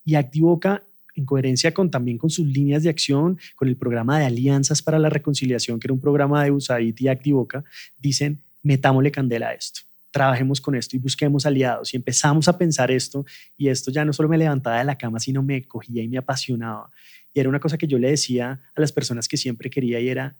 Y 0.05 0.15
Activoca 0.15 0.81
en 1.15 1.25
coherencia 1.25 1.73
con 1.73 1.91
también 1.91 2.17
con 2.17 2.29
sus 2.29 2.47
líneas 2.47 2.83
de 2.83 2.89
acción, 2.89 3.37
con 3.55 3.67
el 3.67 3.75
programa 3.75 4.19
de 4.19 4.25
alianzas 4.25 4.81
para 4.81 4.97
la 4.97 5.09
reconciliación, 5.09 5.79
que 5.79 5.87
era 5.87 5.93
un 5.93 6.01
programa 6.01 6.43
de 6.43 6.51
USAID 6.51 6.95
y 6.97 7.07
Activoca, 7.07 7.63
dicen, 7.99 8.39
metámosle 8.63 9.11
candela 9.11 9.49
a 9.49 9.53
esto 9.53 9.81
trabajemos 10.13 10.61
con 10.61 10.75
esto 10.75 10.95
y 10.95 10.99
busquemos 10.99 11.45
aliados. 11.47 11.91
Y 11.93 11.97
empezamos 11.97 12.47
a 12.47 12.55
pensar 12.55 12.91
esto 12.91 13.25
y 13.57 13.67
esto 13.67 13.89
ya 13.91 14.05
no 14.05 14.13
solo 14.13 14.29
me 14.29 14.37
levantaba 14.37 14.77
de 14.77 14.83
la 14.83 14.95
cama, 14.95 15.19
sino 15.19 15.41
me 15.41 15.63
cogía 15.67 16.03
y 16.03 16.07
me 16.07 16.19
apasionaba. 16.19 16.91
Y 17.33 17.39
era 17.39 17.49
una 17.49 17.59
cosa 17.59 17.79
que 17.79 17.87
yo 17.87 17.97
le 17.97 18.11
decía 18.11 18.61
a 18.75 18.79
las 18.79 18.91
personas 18.91 19.27
que 19.27 19.37
siempre 19.37 19.71
quería 19.71 19.99
y 19.99 20.07
era, 20.07 20.37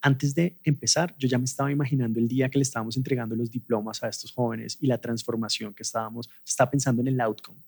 antes 0.00 0.34
de 0.34 0.58
empezar, 0.64 1.14
yo 1.18 1.28
ya 1.28 1.36
me 1.36 1.44
estaba 1.44 1.70
imaginando 1.70 2.18
el 2.18 2.28
día 2.28 2.48
que 2.48 2.56
le 2.56 2.62
estábamos 2.62 2.96
entregando 2.96 3.36
los 3.36 3.50
diplomas 3.50 4.02
a 4.02 4.08
estos 4.08 4.32
jóvenes 4.32 4.78
y 4.80 4.86
la 4.86 4.96
transformación 4.96 5.74
que 5.74 5.82
estábamos, 5.82 6.30
estaba 6.44 6.70
pensando 6.70 7.02
en 7.02 7.08
el 7.08 7.20
outcome. 7.20 7.60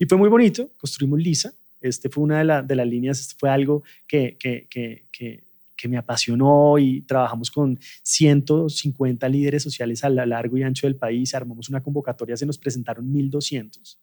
Y 0.00 0.06
fue 0.06 0.18
muy 0.18 0.28
bonito, 0.28 0.72
construimos 0.78 1.20
LISA. 1.20 1.52
Este 1.80 2.08
fue 2.08 2.24
una 2.24 2.38
de, 2.38 2.44
la, 2.44 2.62
de 2.62 2.74
las 2.74 2.88
líneas, 2.88 3.20
este 3.20 3.36
fue 3.38 3.50
algo 3.50 3.84
que, 4.08 4.36
que, 4.36 4.66
que, 4.68 5.06
que 5.12 5.44
que 5.78 5.88
me 5.88 5.96
apasionó 5.96 6.76
y 6.78 7.02
trabajamos 7.02 7.50
con 7.50 7.78
150 8.02 9.28
líderes 9.28 9.62
sociales 9.62 10.04
a 10.04 10.10
lo 10.10 10.26
largo 10.26 10.58
y 10.58 10.64
ancho 10.64 10.86
del 10.86 10.96
país, 10.96 11.34
armamos 11.34 11.70
una 11.70 11.82
convocatoria, 11.82 12.36
se 12.36 12.44
nos 12.44 12.58
presentaron 12.58 13.10
1200. 13.10 14.00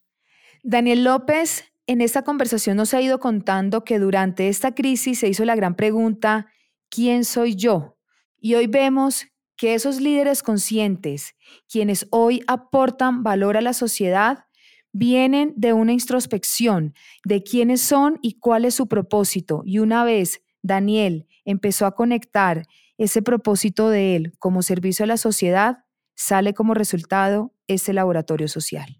Daniel 0.63 1.03
López, 1.03 1.65
en 1.85 2.01
esta 2.01 2.23
conversación 2.23 2.77
nos 2.77 2.93
ha 2.93 3.01
ido 3.01 3.19
contando 3.19 3.83
que 3.83 3.99
durante 3.99 4.47
esta 4.47 4.73
crisis 4.73 5.19
se 5.19 5.27
hizo 5.27 5.45
la 5.45 5.55
gran 5.55 5.75
pregunta, 5.75 6.47
¿quién 6.89 7.25
soy 7.25 7.55
yo? 7.55 7.97
Y 8.39 8.55
hoy 8.55 8.67
vemos 8.67 9.25
que 9.57 9.73
esos 9.73 10.01
líderes 10.01 10.43
conscientes, 10.43 11.35
quienes 11.69 12.07
hoy 12.09 12.41
aportan 12.47 13.23
valor 13.23 13.57
a 13.57 13.61
la 13.61 13.73
sociedad, 13.73 14.45
vienen 14.91 15.53
de 15.57 15.73
una 15.73 15.91
introspección 15.91 16.93
de 17.25 17.43
quiénes 17.43 17.81
son 17.81 18.17
y 18.21 18.39
cuál 18.39 18.63
es 18.63 18.75
su 18.75 18.87
propósito. 18.87 19.61
Y 19.65 19.79
una 19.79 20.05
vez 20.05 20.41
Daniel 20.61 21.27
empezó 21.45 21.85
a 21.85 21.95
conectar 21.95 22.67
ese 22.97 23.21
propósito 23.21 23.89
de 23.89 24.15
él 24.15 24.33
como 24.39 24.61
servicio 24.61 25.03
a 25.03 25.07
la 25.07 25.17
sociedad, 25.17 25.83
sale 26.15 26.53
como 26.53 26.73
resultado 26.73 27.51
ese 27.67 27.93
laboratorio 27.93 28.47
social. 28.47 28.97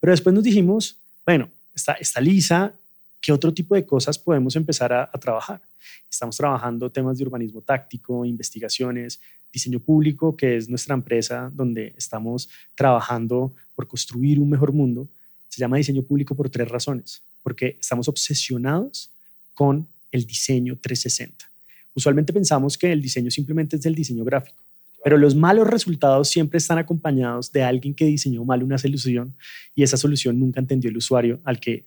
Pero 0.00 0.12
después 0.12 0.34
nos 0.34 0.44
dijimos, 0.44 0.98
bueno, 1.26 1.50
está, 1.74 1.94
está 1.94 2.20
lisa, 2.20 2.74
¿qué 3.20 3.32
otro 3.32 3.52
tipo 3.52 3.74
de 3.74 3.84
cosas 3.84 4.18
podemos 4.18 4.54
empezar 4.56 4.92
a, 4.92 5.02
a, 5.12 5.18
trabajar? 5.18 5.60
Estamos 6.08 6.36
trabajando 6.36 6.90
temas 6.90 7.18
de 7.18 7.24
urbanismo 7.24 7.62
táctico, 7.62 8.24
investigaciones, 8.24 9.20
diseño 9.52 9.80
público, 9.80 10.36
que 10.36 10.56
es 10.56 10.68
nuestra 10.68 10.94
empresa 10.94 11.50
donde 11.52 11.94
estamos 11.96 12.48
trabajando 12.74 13.52
por 13.74 13.88
construir 13.88 14.38
un 14.40 14.48
mejor 14.48 14.72
mundo. 14.72 15.08
Se 15.48 15.60
llama 15.60 15.78
diseño 15.78 16.02
público 16.02 16.34
por 16.34 16.48
tres 16.50 16.68
razones, 16.68 17.22
porque 17.42 17.76
estamos 17.80 18.08
obsesionados 18.08 19.10
con 19.54 19.88
el 20.10 20.26
diseño 20.26 20.76
360. 20.80 21.50
Usualmente 21.94 22.32
pensamos 22.32 22.78
que 22.78 22.92
el 22.92 23.02
diseño 23.02 23.30
simplemente 23.30 23.76
es 23.76 23.86
el 23.86 23.94
diseño 23.94 24.24
gráfico, 24.24 24.56
pero 25.02 25.16
los 25.16 25.34
malos 25.34 25.66
resultados 25.66 26.28
siempre 26.28 26.58
están 26.58 26.78
acompañados 26.78 27.50
de 27.52 27.62
alguien 27.62 27.94
que 27.94 28.04
diseñó 28.04 28.44
mal 28.44 28.62
una 28.62 28.78
solución 28.78 29.34
y 29.74 29.82
esa 29.82 29.96
solución 29.96 30.38
nunca 30.38 30.60
entendió 30.60 30.90
el 30.90 30.96
usuario 30.96 31.40
al 31.44 31.58
que 31.60 31.84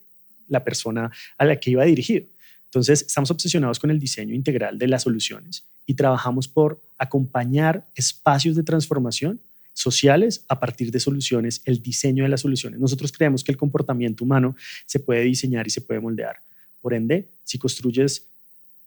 la 0.48 0.64
persona 0.64 1.10
a 1.38 1.44
la 1.44 1.56
que 1.56 1.70
iba 1.70 1.84
dirigido. 1.84 2.26
Entonces, 2.64 3.02
estamos 3.02 3.30
obsesionados 3.30 3.78
con 3.78 3.90
el 3.90 3.98
diseño 3.98 4.34
integral 4.34 4.78
de 4.78 4.88
las 4.88 5.02
soluciones 5.02 5.64
y 5.86 5.94
trabajamos 5.94 6.48
por 6.48 6.80
acompañar 6.98 7.86
espacios 7.94 8.56
de 8.56 8.62
transformación 8.62 9.40
sociales 9.74 10.44
a 10.48 10.58
partir 10.60 10.90
de 10.90 11.00
soluciones, 11.00 11.62
el 11.64 11.82
diseño 11.82 12.24
de 12.24 12.30
las 12.30 12.40
soluciones. 12.40 12.80
Nosotros 12.80 13.12
creemos 13.12 13.44
que 13.44 13.52
el 13.52 13.58
comportamiento 13.58 14.24
humano 14.24 14.54
se 14.86 15.00
puede 15.00 15.22
diseñar 15.22 15.66
y 15.66 15.70
se 15.70 15.80
puede 15.80 16.00
moldear. 16.00 16.36
Por 16.82 16.92
ende, 16.92 17.28
si 17.44 17.58
construyes 17.58 18.26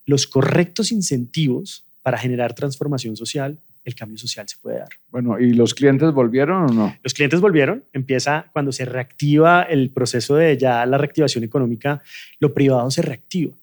los 0.06 0.28
correctos 0.28 0.92
incentivos 0.92 1.84
para 2.04 2.20
generar 2.20 2.54
transformación 2.54 3.18
social, 3.18 3.58
el 3.84 3.96
cambio 3.96 4.18
social 4.18 4.48
se 4.48 4.58
puede 4.58 4.80
dar. 4.80 4.90
Bueno, 5.12 5.40
¿y 5.40 5.54
los 5.54 5.74
clientes 5.74 6.12
volvieron 6.12 6.70
o 6.70 6.74
no? 6.74 6.98
Los 7.04 7.14
clientes 7.14 7.40
volvieron. 7.40 7.84
Empieza 7.94 8.48
cuando 8.52 8.72
se 8.72 8.84
reactiva 8.86 9.64
el 9.64 9.90
proceso 9.92 10.36
de 10.36 10.58
ya 10.58 10.86
la 10.86 10.98
reactivación 10.98 11.44
económica, 11.44 12.02
lo 12.40 12.54
privado 12.54 12.90
se 12.92 13.02
reactiva. 13.02 13.54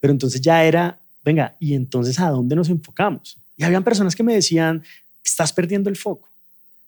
Pero 0.00 0.12
entonces 0.12 0.40
ya 0.40 0.64
era, 0.64 0.98
venga, 1.24 1.54
¿y 1.60 1.74
entonces 1.74 2.18
a 2.20 2.30
dónde 2.30 2.56
nos 2.56 2.68
enfocamos? 2.68 3.36
Y 3.56 3.64
habían 3.64 3.84
personas 3.84 4.14
que 4.14 4.22
me 4.22 4.34
decían, 4.34 4.82
estás 5.24 5.52
perdiendo 5.52 5.90
el 5.90 5.96
foco, 5.96 6.28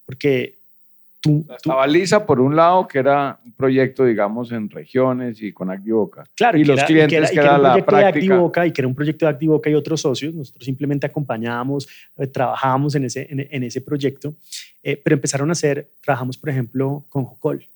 porque 0.05 0.55
tú... 1.27 1.45
Estaba 1.55 1.87
Lisa 1.87 2.25
por 2.25 2.41
un 2.41 2.55
lado, 2.55 2.87
que 2.87 2.99
era 2.99 3.39
un 3.45 3.53
proyecto, 3.53 4.05
digamos, 4.05 4.53
en 4.53 4.71
regiones 4.71 5.43
y 5.43 5.53
con 5.53 5.71
Activoca. 5.71 6.25
Claro, 6.35 6.59
y, 6.59 6.65
los 6.65 6.83
clientes, 6.85 7.31
que 7.31 7.39
era, 7.39 7.59
la 7.59 7.85
práctica. 7.85 8.67
y 8.67 8.73
que 8.73 8.81
era 8.81 8.89
un 8.89 8.95
proyecto 8.95 9.27
de 9.27 9.31
Activoca 9.31 9.71
y 9.71 9.75
otros 9.75 10.01
socios. 10.01 10.35
Nosotros 10.35 10.65
simplemente 10.65 11.07
acompañábamos, 11.07 11.89
eh, 12.17 12.27
trabajábamos 12.27 12.95
en 12.95 13.05
ese, 13.05 13.27
en, 13.31 13.63
ese 13.63 13.81
proyecto. 13.81 14.35
Eh, 14.83 15.01
pero 15.03 15.15
empezaron 15.15 15.49
a 15.51 15.53
hacer, 15.53 15.89
trabajamos, 16.03 16.37
por 16.39 16.51
ejemplo, 16.51 17.05
con 17.09 17.25
Jocol 17.25 17.67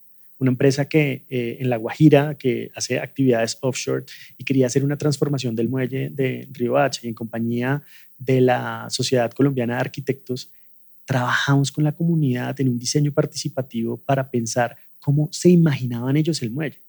una 0.40 0.50
empresa 0.50 0.86
que 0.86 1.26
eh, 1.28 1.58
en 1.60 1.68
La 1.68 1.76
Guajira 1.76 2.34
que 2.34 2.70
hace 2.74 2.98
actividades 2.98 3.58
offshore 3.60 4.04
y 4.38 4.44
quería 4.44 4.66
hacer 4.66 4.82
una 4.84 4.96
transformación 4.96 5.54
del 5.54 5.68
muelle 5.68 6.08
de 6.08 6.48
Río 6.50 6.78
Hacha 6.78 7.02
y 7.04 7.08
en 7.08 7.14
compañía 7.14 7.82
de 8.18 8.40
la 8.40 8.86
Sociedad 8.88 9.30
Colombiana 9.32 9.74
de 9.74 9.80
Arquitectos 9.80 10.50
trabajamos 11.10 11.72
con 11.72 11.82
la 11.82 11.90
comunidad 11.90 12.60
en 12.60 12.68
un 12.68 12.78
diseño 12.78 13.10
participativo 13.12 13.96
para 13.96 14.30
pensar 14.30 14.76
cómo 15.00 15.28
se 15.32 15.48
imaginaban 15.48 16.16
ellos 16.16 16.40
el 16.40 16.52
muelle. 16.52 16.84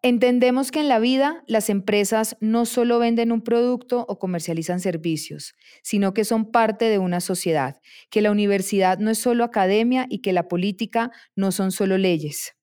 Entendemos 0.00 0.70
que 0.70 0.78
en 0.78 0.88
la 0.88 1.00
vida 1.00 1.42
las 1.48 1.68
empresas 1.68 2.36
no 2.38 2.66
solo 2.66 3.00
venden 3.00 3.32
un 3.32 3.42
producto 3.42 4.06
o 4.08 4.20
comercializan 4.20 4.78
servicios, 4.78 5.54
sino 5.82 6.14
que 6.14 6.24
son 6.24 6.52
parte 6.52 6.84
de 6.84 7.00
una 7.00 7.20
sociedad, 7.20 7.80
que 8.10 8.22
la 8.22 8.30
universidad 8.30 9.00
no 9.00 9.10
es 9.10 9.18
solo 9.18 9.42
academia 9.42 10.06
y 10.08 10.20
que 10.20 10.32
la 10.32 10.46
política 10.46 11.10
no 11.34 11.50
son 11.50 11.72
solo 11.72 11.98
leyes. 11.98 12.54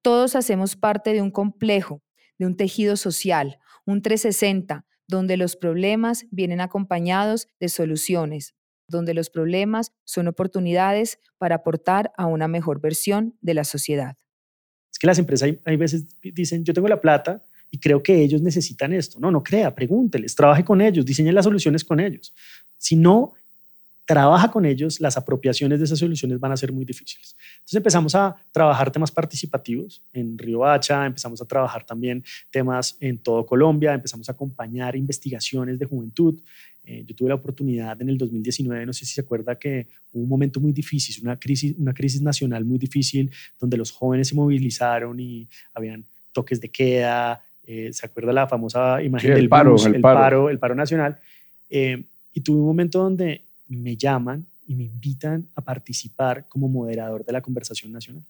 Todos 0.00 0.36
hacemos 0.36 0.76
parte 0.76 1.12
de 1.12 1.22
un 1.22 1.32
complejo, 1.32 2.04
de 2.38 2.46
un 2.46 2.56
tejido 2.56 2.96
social, 2.96 3.58
un 3.84 4.00
360, 4.00 4.86
donde 5.08 5.36
los 5.36 5.56
problemas 5.56 6.26
vienen 6.30 6.60
acompañados 6.60 7.48
de 7.58 7.68
soluciones, 7.68 8.54
donde 8.90 9.14
los 9.14 9.30
problemas 9.30 9.92
son 10.04 10.28
oportunidades 10.28 11.18
para 11.38 11.56
aportar 11.56 12.12
a 12.16 12.26
una 12.26 12.48
mejor 12.48 12.80
versión 12.80 13.34
de 13.40 13.54
la 13.54 13.64
sociedad. 13.64 14.16
Es 14.90 14.98
que 14.98 15.06
las 15.06 15.18
empresas 15.18 15.50
hay, 15.64 15.76
veces 15.76 16.04
dicen, 16.22 16.64
yo 16.64 16.74
tengo 16.74 16.88
la 16.88 17.00
plata 17.00 17.42
y 17.70 17.78
creo 17.78 18.02
que 18.02 18.20
ellos 18.22 18.42
necesitan 18.42 18.92
esto. 18.92 19.18
No, 19.20 19.30
no 19.30 19.42
crea, 19.42 19.74
pregúnteles, 19.74 20.34
trabaje 20.34 20.64
con 20.64 20.80
ellos, 20.80 21.06
diseñe 21.06 21.32
las 21.32 21.44
soluciones 21.44 21.84
con 21.84 22.00
ellos. 22.00 22.34
Si 22.76 22.96
no, 22.96 23.34
trabaja 24.10 24.50
con 24.50 24.66
ellos, 24.66 25.00
las 25.00 25.16
apropiaciones 25.16 25.78
de 25.78 25.84
esas 25.84 26.00
soluciones 26.00 26.40
van 26.40 26.50
a 26.50 26.56
ser 26.56 26.72
muy 26.72 26.84
difíciles. 26.84 27.36
Entonces 27.58 27.76
empezamos 27.76 28.12
a 28.16 28.34
trabajar 28.50 28.90
temas 28.90 29.12
participativos 29.12 30.02
en 30.12 30.36
Río 30.36 30.66
Hacha, 30.66 31.06
empezamos 31.06 31.40
a 31.40 31.44
trabajar 31.44 31.84
también 31.84 32.24
temas 32.50 32.96
en 32.98 33.18
todo 33.18 33.46
Colombia, 33.46 33.94
empezamos 33.94 34.28
a 34.28 34.32
acompañar 34.32 34.96
investigaciones 34.96 35.78
de 35.78 35.86
juventud. 35.86 36.40
Eh, 36.90 37.04
yo 37.06 37.14
tuve 37.14 37.28
la 37.28 37.36
oportunidad 37.36 38.02
en 38.02 38.08
el 38.08 38.18
2019, 38.18 38.84
no 38.84 38.92
sé 38.92 39.06
si 39.06 39.14
se 39.14 39.20
acuerda 39.20 39.54
que 39.54 39.86
hubo 40.12 40.24
un 40.24 40.28
momento 40.28 40.58
muy 40.58 40.72
difícil, 40.72 41.22
una 41.22 41.38
crisis, 41.38 41.76
una 41.78 41.94
crisis 41.94 42.20
nacional 42.20 42.64
muy 42.64 42.78
difícil, 42.78 43.30
donde 43.60 43.76
los 43.76 43.92
jóvenes 43.92 44.26
se 44.26 44.34
movilizaron 44.34 45.20
y 45.20 45.46
habían 45.72 46.04
toques 46.32 46.60
de 46.60 46.68
queda, 46.68 47.40
eh, 47.64 47.90
¿se 47.92 48.06
acuerda 48.06 48.32
la 48.32 48.48
famosa 48.48 49.00
imagen 49.04 49.34
del 49.34 49.48
paro, 49.48 49.76
el, 49.86 50.00
paro. 50.00 50.50
el 50.50 50.58
paro 50.58 50.74
nacional? 50.74 51.16
Eh, 51.68 52.02
y 52.34 52.40
tuve 52.40 52.58
un 52.58 52.66
momento 52.66 53.00
donde 53.00 53.42
me 53.68 53.96
llaman 53.96 54.44
y 54.66 54.74
me 54.74 54.82
invitan 54.82 55.46
a 55.54 55.60
participar 55.60 56.46
como 56.48 56.68
moderador 56.68 57.24
de 57.24 57.32
la 57.32 57.40
conversación 57.40 57.92
nacional. 57.92 58.24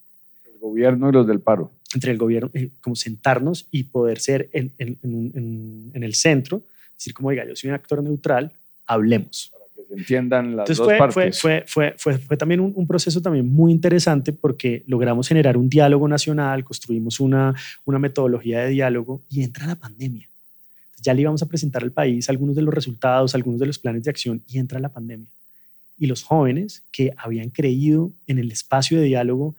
El 0.45 0.59
gobierno 0.59 1.09
y 1.09 1.13
los 1.13 1.25
del 1.25 1.39
paro. 1.39 1.71
Entre 1.95 2.11
el 2.11 2.19
gobierno, 2.19 2.51
eh, 2.53 2.69
como 2.79 2.95
sentarnos 2.95 3.65
y 3.71 3.85
poder 3.85 4.19
ser 4.19 4.49
en, 4.53 4.71
en, 4.77 5.91
en, 5.95 6.03
el 6.03 6.13
centro, 6.13 6.61
decir 7.01 7.13
como, 7.13 7.31
diga, 7.31 7.47
yo 7.47 7.55
soy 7.55 7.69
un 7.69 7.75
actor 7.75 8.03
neutral, 8.03 8.51
hablemos. 8.85 9.51
Para 9.51 9.65
que 9.75 9.87
se 9.87 9.93
entiendan 9.99 10.55
las 10.55 10.67
dos 10.69 10.77
fue, 10.77 10.97
partes. 10.97 11.39
Fue, 11.39 11.63
fue, 11.67 11.95
fue, 11.97 12.17
fue 12.17 12.37
también 12.37 12.59
un, 12.59 12.71
un, 12.75 12.87
proceso 12.87 13.21
también 13.21 13.47
muy 13.47 13.71
interesante 13.71 14.33
porque 14.33 14.83
logramos 14.87 15.27
generar 15.27 15.57
un 15.57 15.69
diálogo 15.69 16.07
nacional, 16.07 16.63
construimos 16.63 17.19
una, 17.19 17.55
una 17.85 17.99
metodología 17.99 18.61
de 18.61 18.69
diálogo 18.69 19.21
y 19.29 19.43
entra 19.43 19.65
la 19.65 19.75
pandemia 19.75 20.27
ya 21.01 21.13
le 21.13 21.21
íbamos 21.21 21.41
a 21.41 21.47
presentar 21.47 21.83
al 21.83 21.91
país 21.91 22.29
algunos 22.29 22.55
de 22.55 22.61
los 22.61 22.73
resultados, 22.73 23.33
algunos 23.35 23.59
de 23.59 23.65
los 23.65 23.79
planes 23.79 24.03
de 24.03 24.11
acción 24.11 24.43
y 24.47 24.59
entra 24.59 24.79
la 24.79 24.89
pandemia. 24.89 25.27
Y 25.97 26.05
los 26.07 26.23
jóvenes 26.23 26.83
que 26.91 27.11
habían 27.17 27.49
creído 27.49 28.11
en 28.27 28.39
el 28.39 28.51
espacio 28.51 28.99
de 28.99 29.05
diálogo 29.05 29.55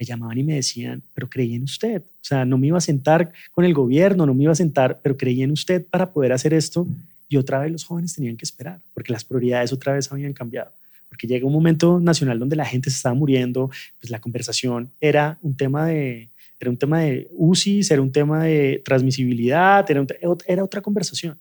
me 0.00 0.06
llamaban 0.06 0.38
y 0.38 0.42
me 0.42 0.54
decían, 0.54 1.02
pero 1.12 1.28
creí 1.28 1.54
en 1.54 1.64
usted. 1.64 2.00
O 2.00 2.24
sea, 2.24 2.46
no 2.46 2.56
me 2.56 2.68
iba 2.68 2.78
a 2.78 2.80
sentar 2.80 3.30
con 3.52 3.66
el 3.66 3.74
gobierno, 3.74 4.24
no 4.24 4.32
me 4.32 4.44
iba 4.44 4.52
a 4.52 4.56
sentar, 4.56 4.98
pero 5.02 5.14
creí 5.14 5.42
en 5.42 5.50
usted 5.50 5.84
para 5.84 6.10
poder 6.10 6.32
hacer 6.32 6.54
esto. 6.54 6.86
Y 7.28 7.36
otra 7.36 7.58
vez 7.60 7.70
los 7.70 7.84
jóvenes 7.84 8.14
tenían 8.14 8.38
que 8.38 8.46
esperar, 8.46 8.80
porque 8.94 9.12
las 9.12 9.24
prioridades 9.24 9.74
otra 9.74 9.92
vez 9.92 10.10
habían 10.10 10.32
cambiado. 10.32 10.72
Porque 11.10 11.26
llega 11.26 11.46
un 11.46 11.52
momento 11.52 12.00
nacional 12.00 12.38
donde 12.38 12.56
la 12.56 12.64
gente 12.64 12.88
se 12.88 12.96
estaba 12.96 13.14
muriendo, 13.14 13.70
pues 14.00 14.10
la 14.10 14.20
conversación 14.20 14.90
era 15.02 15.36
un 15.42 15.54
tema 15.54 15.86
de, 15.86 16.30
era 16.58 16.70
un 16.70 16.78
tema 16.78 17.00
de 17.00 17.28
UCI, 17.32 17.82
era 17.90 18.00
un 18.00 18.10
tema 18.10 18.44
de 18.44 18.80
transmisibilidad, 18.82 19.88
era, 19.90 20.06
era 20.46 20.64
otra 20.64 20.80
conversación. 20.80 21.36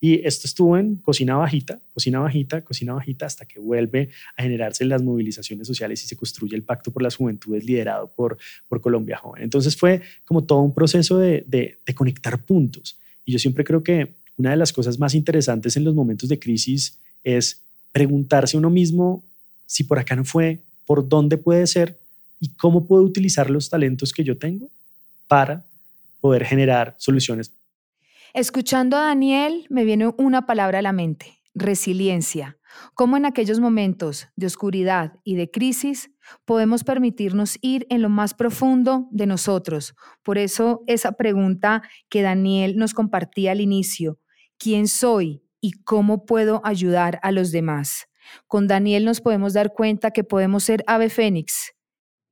Y 0.00 0.26
esto 0.26 0.46
estuvo 0.46 0.78
en 0.78 0.96
cocina 0.96 1.36
bajita, 1.36 1.78
cocina 1.92 2.20
bajita, 2.20 2.62
cocina 2.62 2.94
bajita, 2.94 3.26
hasta 3.26 3.44
que 3.44 3.60
vuelve 3.60 4.08
a 4.36 4.42
generarse 4.42 4.84
las 4.86 5.02
movilizaciones 5.02 5.66
sociales 5.66 6.02
y 6.02 6.06
se 6.06 6.16
construye 6.16 6.56
el 6.56 6.62
Pacto 6.62 6.90
por 6.90 7.02
las 7.02 7.16
Juventudes 7.16 7.64
liderado 7.64 8.08
por, 8.08 8.38
por 8.68 8.80
Colombia 8.80 9.18
Joven. 9.18 9.42
Entonces 9.42 9.76
fue 9.76 10.00
como 10.24 10.44
todo 10.44 10.60
un 10.60 10.72
proceso 10.72 11.18
de, 11.18 11.44
de, 11.46 11.78
de 11.84 11.94
conectar 11.94 12.42
puntos. 12.42 12.96
Y 13.26 13.32
yo 13.32 13.38
siempre 13.38 13.62
creo 13.62 13.82
que 13.82 14.14
una 14.38 14.50
de 14.50 14.56
las 14.56 14.72
cosas 14.72 14.98
más 14.98 15.14
interesantes 15.14 15.76
en 15.76 15.84
los 15.84 15.94
momentos 15.94 16.30
de 16.30 16.38
crisis 16.38 16.98
es 17.22 17.60
preguntarse 17.92 18.56
uno 18.56 18.70
mismo 18.70 19.22
si 19.66 19.84
por 19.84 19.98
acá 19.98 20.16
no 20.16 20.24
fue, 20.24 20.60
por 20.86 21.06
dónde 21.06 21.36
puede 21.36 21.66
ser 21.66 21.98
y 22.40 22.48
cómo 22.48 22.86
puedo 22.86 23.02
utilizar 23.02 23.50
los 23.50 23.68
talentos 23.68 24.12
que 24.12 24.24
yo 24.24 24.38
tengo 24.38 24.70
para 25.28 25.64
poder 26.20 26.44
generar 26.44 26.94
soluciones. 26.98 27.52
Escuchando 28.32 28.96
a 28.96 29.06
Daniel, 29.06 29.66
me 29.70 29.84
viene 29.84 30.14
una 30.16 30.46
palabra 30.46 30.78
a 30.78 30.82
la 30.82 30.92
mente, 30.92 31.42
resiliencia. 31.52 32.58
Cómo 32.94 33.16
en 33.16 33.24
aquellos 33.24 33.58
momentos 33.58 34.28
de 34.36 34.46
oscuridad 34.46 35.14
y 35.24 35.34
de 35.34 35.50
crisis 35.50 36.12
podemos 36.44 36.84
permitirnos 36.84 37.58
ir 37.60 37.88
en 37.90 38.02
lo 38.02 38.08
más 38.08 38.34
profundo 38.34 39.08
de 39.10 39.26
nosotros. 39.26 39.96
Por 40.22 40.38
eso 40.38 40.84
esa 40.86 41.12
pregunta 41.12 41.82
que 42.08 42.22
Daniel 42.22 42.76
nos 42.76 42.94
compartía 42.94 43.50
al 43.50 43.60
inicio, 43.60 44.20
¿quién 44.58 44.86
soy 44.86 45.42
y 45.60 45.72
cómo 45.82 46.24
puedo 46.24 46.60
ayudar 46.64 47.18
a 47.24 47.32
los 47.32 47.50
demás? 47.50 48.06
Con 48.46 48.68
Daniel 48.68 49.04
nos 49.04 49.20
podemos 49.20 49.54
dar 49.54 49.72
cuenta 49.72 50.12
que 50.12 50.22
podemos 50.22 50.62
ser 50.62 50.84
ave 50.86 51.10
fénix, 51.10 51.72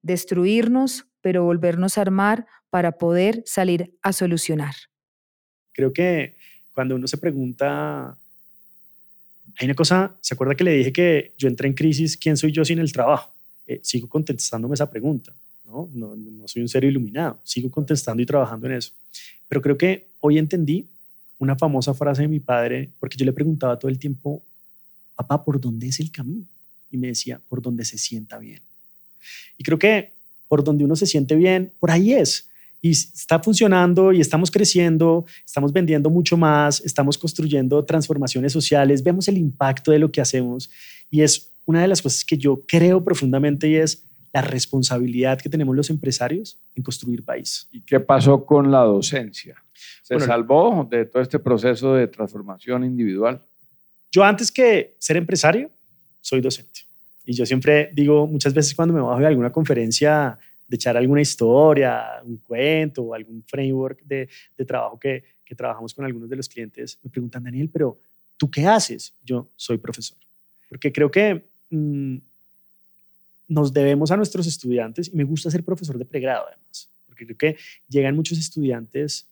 destruirnos, 0.02 1.08
pero 1.22 1.42
volvernos 1.42 1.98
a 1.98 2.02
armar 2.02 2.46
para 2.70 2.92
poder 2.92 3.42
salir 3.46 3.98
a 4.02 4.12
solucionar. 4.12 4.74
Creo 5.78 5.92
que 5.92 6.34
cuando 6.72 6.96
uno 6.96 7.06
se 7.06 7.18
pregunta, 7.18 8.18
hay 9.56 9.64
una 9.64 9.76
cosa, 9.76 10.12
¿se 10.20 10.34
acuerda 10.34 10.56
que 10.56 10.64
le 10.64 10.72
dije 10.72 10.92
que 10.92 11.34
yo 11.38 11.46
entré 11.46 11.68
en 11.68 11.74
crisis, 11.74 12.16
¿quién 12.16 12.36
soy 12.36 12.50
yo 12.50 12.64
sin 12.64 12.80
el 12.80 12.92
trabajo? 12.92 13.32
Eh, 13.64 13.78
sigo 13.84 14.08
contestándome 14.08 14.74
esa 14.74 14.90
pregunta, 14.90 15.32
¿no? 15.66 15.88
¿no? 15.94 16.16
No 16.16 16.48
soy 16.48 16.62
un 16.62 16.68
ser 16.68 16.82
iluminado, 16.82 17.38
sigo 17.44 17.70
contestando 17.70 18.20
y 18.20 18.26
trabajando 18.26 18.66
en 18.66 18.72
eso. 18.72 18.90
Pero 19.48 19.62
creo 19.62 19.78
que 19.78 20.08
hoy 20.18 20.38
entendí 20.38 20.88
una 21.38 21.54
famosa 21.54 21.94
frase 21.94 22.22
de 22.22 22.28
mi 22.28 22.40
padre, 22.40 22.90
porque 22.98 23.16
yo 23.16 23.24
le 23.24 23.32
preguntaba 23.32 23.78
todo 23.78 23.88
el 23.88 24.00
tiempo, 24.00 24.42
papá, 25.14 25.44
¿por 25.44 25.60
dónde 25.60 25.86
es 25.86 26.00
el 26.00 26.10
camino? 26.10 26.44
Y 26.90 26.96
me 26.96 27.06
decía, 27.06 27.40
por 27.48 27.62
donde 27.62 27.84
se 27.84 27.98
sienta 27.98 28.36
bien. 28.40 28.62
Y 29.56 29.62
creo 29.62 29.78
que 29.78 30.10
por 30.48 30.64
donde 30.64 30.82
uno 30.82 30.96
se 30.96 31.06
siente 31.06 31.36
bien, 31.36 31.72
por 31.78 31.92
ahí 31.92 32.14
es. 32.14 32.47
Y 32.80 32.90
está 32.90 33.40
funcionando 33.40 34.12
y 34.12 34.20
estamos 34.20 34.50
creciendo, 34.50 35.26
estamos 35.44 35.72
vendiendo 35.72 36.10
mucho 36.10 36.36
más, 36.36 36.80
estamos 36.80 37.18
construyendo 37.18 37.84
transformaciones 37.84 38.52
sociales, 38.52 39.02
vemos 39.02 39.28
el 39.28 39.38
impacto 39.38 39.90
de 39.90 39.98
lo 39.98 40.10
que 40.10 40.20
hacemos. 40.20 40.70
Y 41.10 41.22
es 41.22 41.50
una 41.66 41.82
de 41.82 41.88
las 41.88 42.00
cosas 42.00 42.24
que 42.24 42.38
yo 42.38 42.62
creo 42.66 43.02
profundamente 43.02 43.68
y 43.68 43.76
es 43.76 44.04
la 44.32 44.42
responsabilidad 44.42 45.40
que 45.40 45.48
tenemos 45.48 45.74
los 45.74 45.90
empresarios 45.90 46.58
en 46.74 46.82
construir 46.82 47.24
país. 47.24 47.68
¿Y 47.72 47.80
qué 47.80 47.98
pasó 47.98 48.44
con 48.44 48.70
la 48.70 48.80
docencia? 48.80 49.62
¿Se 50.02 50.18
salvó 50.20 50.86
de 50.90 51.04
todo 51.04 51.22
este 51.22 51.38
proceso 51.38 51.94
de 51.94 52.06
transformación 52.06 52.84
individual? 52.84 53.40
Yo 54.10 54.24
antes 54.24 54.50
que 54.50 54.96
ser 54.98 55.16
empresario, 55.16 55.70
soy 56.20 56.40
docente. 56.40 56.80
Y 57.24 57.34
yo 57.34 57.44
siempre 57.44 57.90
digo, 57.92 58.26
muchas 58.26 58.54
veces 58.54 58.74
cuando 58.74 58.94
me 58.94 59.00
bajo 59.00 59.20
de 59.20 59.26
alguna 59.26 59.52
conferencia, 59.52 60.38
de 60.68 60.76
echar 60.76 60.96
alguna 60.96 61.20
historia, 61.20 62.20
un 62.24 62.36
cuento 62.38 63.02
o 63.02 63.14
algún 63.14 63.42
framework 63.42 64.02
de, 64.04 64.28
de 64.56 64.64
trabajo 64.64 64.98
que, 65.00 65.24
que 65.44 65.54
trabajamos 65.54 65.94
con 65.94 66.04
algunos 66.04 66.28
de 66.28 66.36
los 66.36 66.48
clientes, 66.48 66.98
me 67.02 67.10
preguntan, 67.10 67.42
Daniel, 67.42 67.68
pero 67.72 67.98
¿tú 68.36 68.50
qué 68.50 68.66
haces? 68.66 69.14
Yo 69.24 69.48
soy 69.56 69.78
profesor. 69.78 70.18
Porque 70.68 70.92
creo 70.92 71.10
que 71.10 71.42
mm, 71.70 72.16
nos 73.48 73.72
debemos 73.72 74.10
a 74.10 74.16
nuestros 74.16 74.46
estudiantes 74.46 75.08
y 75.08 75.16
me 75.16 75.24
gusta 75.24 75.50
ser 75.50 75.64
profesor 75.64 75.98
de 75.98 76.04
pregrado 76.04 76.44
además, 76.46 76.88
porque 77.06 77.24
creo 77.24 77.38
que 77.38 77.56
llegan 77.88 78.14
muchos 78.14 78.38
estudiantes 78.38 79.26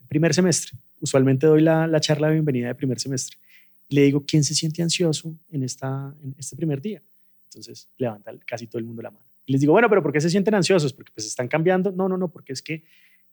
en 0.00 0.06
primer 0.08 0.34
semestre. 0.34 0.72
Usualmente 1.00 1.46
doy 1.46 1.62
la, 1.62 1.86
la 1.86 2.00
charla 2.00 2.26
de 2.26 2.34
bienvenida 2.34 2.66
de 2.66 2.74
primer 2.74 2.98
semestre 2.98 3.38
le 3.92 4.02
digo, 4.02 4.24
¿quién 4.26 4.42
se 4.42 4.54
siente 4.54 4.82
ansioso 4.82 5.34
en, 5.50 5.62
esta, 5.62 6.14
en 6.22 6.34
este 6.38 6.56
primer 6.56 6.80
día? 6.80 7.02
Entonces 7.48 7.88
levanta 7.98 8.32
casi 8.46 8.66
todo 8.66 8.78
el 8.78 8.84
mundo 8.84 9.02
la 9.02 9.10
mano. 9.10 9.24
Y 9.44 9.52
les 9.52 9.60
digo, 9.60 9.72
bueno, 9.72 9.88
pero 9.88 10.02
¿por 10.02 10.12
qué 10.12 10.20
se 10.20 10.30
sienten 10.30 10.54
ansiosos? 10.54 10.92
Porque 10.92 11.12
pues 11.14 11.26
están 11.26 11.48
cambiando. 11.48 11.90
No, 11.92 12.08
no, 12.08 12.16
no, 12.16 12.30
porque 12.30 12.52
es 12.52 12.62
que 12.62 12.84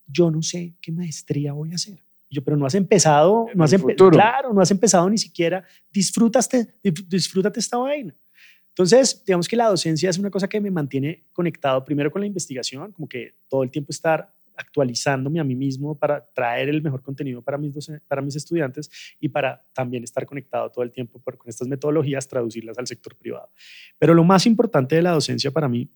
yo 0.07 0.31
no 0.31 0.41
sé 0.41 0.75
qué 0.81 0.91
maestría 0.91 1.53
voy 1.53 1.71
a 1.71 1.75
hacer. 1.75 2.03
yo, 2.29 2.43
pero 2.43 2.57
no 2.57 2.65
has 2.65 2.75
empezado, 2.75 3.47
no 3.53 3.63
has 3.63 3.73
empezado, 3.73 4.09
claro, 4.11 4.53
no 4.53 4.61
has 4.61 4.71
empezado 4.71 5.09
ni 5.09 5.17
siquiera, 5.17 5.63
disfrútate, 5.91 6.67
disfrútate 6.83 7.59
esta 7.59 7.77
vaina. 7.77 8.15
Entonces, 8.69 9.23
digamos 9.25 9.47
que 9.47 9.55
la 9.55 9.67
docencia 9.67 10.09
es 10.09 10.17
una 10.17 10.29
cosa 10.29 10.47
que 10.47 10.61
me 10.61 10.71
mantiene 10.71 11.25
conectado 11.33 11.83
primero 11.83 12.11
con 12.11 12.21
la 12.21 12.27
investigación, 12.27 12.91
como 12.91 13.09
que 13.09 13.35
todo 13.49 13.63
el 13.63 13.71
tiempo 13.71 13.91
estar 13.91 14.33
actualizándome 14.59 15.39
a 15.39 15.43
mí 15.43 15.55
mismo 15.55 15.95
para 15.95 16.23
traer 16.33 16.67
el 16.67 16.81
mejor 16.81 17.01
contenido 17.01 17.41
para 17.41 17.57
mis, 17.57 17.73
para 18.07 18.21
mis 18.21 18.35
estudiantes 18.35 18.91
y 19.19 19.29
para 19.29 19.63
también 19.73 20.03
estar 20.03 20.25
conectado 20.25 20.69
todo 20.69 20.83
el 20.83 20.91
tiempo 20.91 21.19
con 21.19 21.47
estas 21.47 21.67
metodologías, 21.67 22.27
traducirlas 22.27 22.77
al 22.77 22.85
sector 22.85 23.15
privado. 23.15 23.49
Pero 23.97 24.13
lo 24.13 24.23
más 24.23 24.45
importante 24.45 24.95
de 24.95 25.01
la 25.01 25.11
docencia 25.11 25.49
para 25.51 25.69
mí 25.69 25.89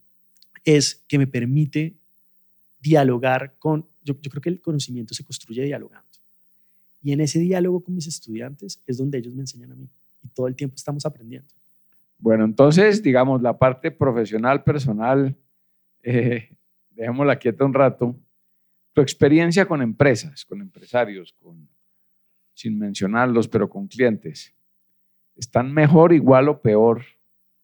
es 0.63 1.03
que 1.07 1.17
me 1.17 1.27
permite 1.27 1.93
dialogar 2.79 3.55
con, 3.59 3.85
yo, 4.01 4.15
yo 4.21 4.31
creo 4.31 4.41
que 4.41 4.49
el 4.49 4.61
conocimiento 4.61 5.13
se 5.13 5.25
construye 5.25 5.63
dialogando. 5.63 6.07
Y 7.03 7.11
en 7.11 7.19
ese 7.19 7.39
diálogo 7.39 7.81
con 7.81 7.95
mis 7.95 8.07
estudiantes 8.07 8.81
es 8.87 8.97
donde 8.97 9.17
ellos 9.17 9.33
me 9.33 9.41
enseñan 9.41 9.73
a 9.73 9.75
mí. 9.75 9.89
Y 10.23 10.29
todo 10.29 10.47
el 10.47 10.55
tiempo 10.55 10.75
estamos 10.77 11.05
aprendiendo. 11.05 11.49
Bueno, 12.17 12.45
entonces, 12.45 13.03
digamos, 13.03 13.41
la 13.41 13.57
parte 13.57 13.91
profesional, 13.91 14.63
personal, 14.63 15.35
eh, 16.01 16.47
dejémosla 16.95 17.37
quieta 17.37 17.65
un 17.65 17.73
rato 17.73 18.15
tu 18.93 19.01
experiencia 19.01 19.65
con 19.65 19.81
empresas, 19.81 20.45
con 20.45 20.61
empresarios, 20.61 21.33
con, 21.41 21.67
sin 22.53 22.77
mencionarlos, 22.77 23.47
pero 23.47 23.69
con 23.69 23.87
clientes, 23.87 24.53
¿están 25.35 25.73
mejor, 25.73 26.13
igual 26.13 26.47
o 26.49 26.61
peor 26.61 27.03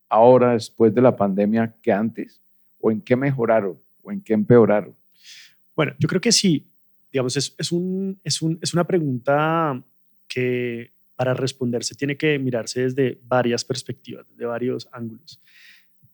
ahora 0.10 0.54
después 0.54 0.94
de 0.94 1.02
la 1.02 1.16
pandemia 1.16 1.76
que 1.82 1.92
antes? 1.92 2.42
¿O 2.82 2.92
en 2.92 3.02
qué 3.02 3.16
mejoraron? 3.16 3.78
¿O 4.02 4.12
en 4.12 4.22
qué 4.22 4.34
empeoraron? 4.34 4.96
Bueno, 5.76 5.94
yo 6.00 6.08
creo 6.08 6.22
que 6.22 6.32
sí. 6.32 6.66
Digamos, 7.12 7.38
es, 7.38 7.54
es, 7.58 7.72
un, 7.72 8.20
es, 8.24 8.42
un, 8.42 8.58
es 8.62 8.74
una 8.74 8.86
pregunta 8.86 9.82
que 10.28 10.92
para 11.16 11.34
responderse 11.34 11.96
tiene 11.96 12.18
que 12.18 12.40
mirarse 12.40 12.82
desde 12.82 13.20
varias 13.24 13.64
perspectivas, 13.66 14.28
desde 14.30 14.46
varios 14.46 14.88
ángulos. 14.92 15.40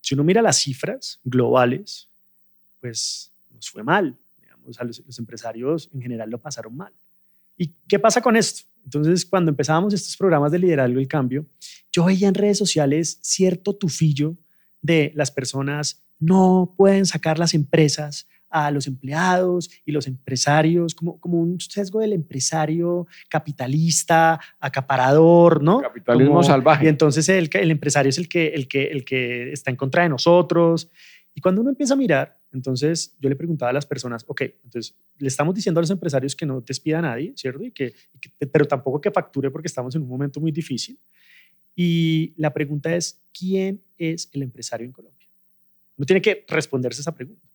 Si 0.01 0.13
uno 0.13 0.23
mira 0.23 0.41
las 0.41 0.57
cifras 0.57 1.19
globales, 1.23 2.07
pues 2.81 3.31
nos 3.53 3.69
fue 3.69 3.83
mal 3.83 4.17
o 4.65 4.73
sea, 4.73 4.85
los, 4.85 5.19
empresarios 5.19 5.89
en 5.93 6.01
general 6.01 6.29
lo 6.29 6.39
pasaron 6.39 6.75
mal. 6.75 6.93
¿Y 7.57 7.73
qué 7.87 7.99
pasa 7.99 8.21
con 8.21 8.35
esto? 8.35 8.63
Entonces, 8.83 9.25
cuando 9.25 9.49
empezábamos 9.51 9.93
estos 9.93 10.17
programas 10.17 10.51
de 10.51 10.59
liderazgo 10.59 10.99
y 10.99 11.07
cambio, 11.07 11.45
yo 11.91 12.05
veía 12.05 12.27
en 12.27 12.35
redes 12.35 12.57
sociales 12.57 13.19
cierto 13.21 13.73
tufillo 13.75 14.35
de 14.81 15.11
las 15.15 15.31
personas 15.31 16.03
no 16.19 16.73
pueden 16.77 17.05
sacar 17.05 17.39
las 17.39 17.53
empresas 17.53 18.27
a 18.49 18.71
los 18.71 18.87
empleados 18.87 19.69
y 19.85 19.91
los 19.91 20.07
empresarios, 20.07 20.95
como, 20.95 21.19
como 21.19 21.41
un 21.41 21.59
sesgo 21.59 21.99
del 21.99 22.13
empresario 22.13 23.05
capitalista, 23.27 24.39
acaparador, 24.59 25.61
¿no? 25.61 25.81
Capitalismo 25.81 26.41
salvaje. 26.41 26.85
Y 26.85 26.87
entonces 26.87 27.27
el, 27.27 27.49
el 27.51 27.71
empresario 27.71 28.09
es 28.11 28.17
el 28.17 28.29
que, 28.29 28.47
el, 28.47 28.69
que, 28.69 28.85
el 28.85 29.03
que 29.03 29.51
está 29.51 29.71
en 29.71 29.75
contra 29.75 30.03
de 30.03 30.09
nosotros. 30.09 30.89
Y 31.35 31.41
cuando 31.41 31.61
uno 31.61 31.69
empieza 31.69 31.93
a 31.93 31.97
mirar, 31.97 32.39
entonces 32.53 33.13
yo 33.19 33.27
le 33.27 33.35
preguntaba 33.35 33.69
a 33.69 33.73
las 33.73 33.85
personas, 33.85 34.23
ok, 34.25 34.41
entonces 34.63 34.95
le 35.19 35.27
estamos 35.27 35.53
diciendo 35.53 35.79
a 35.79 35.83
los 35.83 35.91
empresarios 35.91 36.33
que 36.33 36.45
no 36.45 36.61
despida 36.61 36.99
a 36.99 37.01
nadie, 37.01 37.33
¿cierto? 37.35 37.61
Y 37.61 37.71
que, 37.71 37.93
pero 38.51 38.65
tampoco 38.65 39.01
que 39.01 39.11
facture 39.11 39.51
porque 39.51 39.67
estamos 39.67 39.93
en 39.95 40.03
un 40.03 40.07
momento 40.07 40.39
muy 40.39 40.51
difícil. 40.51 40.97
Y 41.75 42.33
la 42.37 42.53
pregunta 42.53 42.95
es, 42.95 43.19
¿quién 43.37 43.81
es 43.97 44.29
el 44.31 44.43
empresario 44.43 44.85
en 44.85 44.93
Colombia? 44.93 45.27
Uno 45.97 46.05
tiene 46.05 46.21
que 46.21 46.45
responderse 46.47 47.01
esa 47.01 47.13
pregunta. 47.13 47.45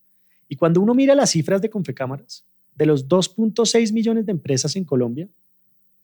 Y 0.47 0.57
cuando 0.57 0.83
uno 0.83 0.95
mira 0.95 1.15
las 1.15 1.31
cifras 1.31 1.63
de 1.63 1.71
Confecámaras, 1.71 2.45
de 2.75 2.85
los 2.85 3.09
2.6 3.09 3.93
millones 3.95 4.27
de 4.27 4.33
empresas 4.33 4.77
en 4.77 4.85
Colombia, 4.85 5.27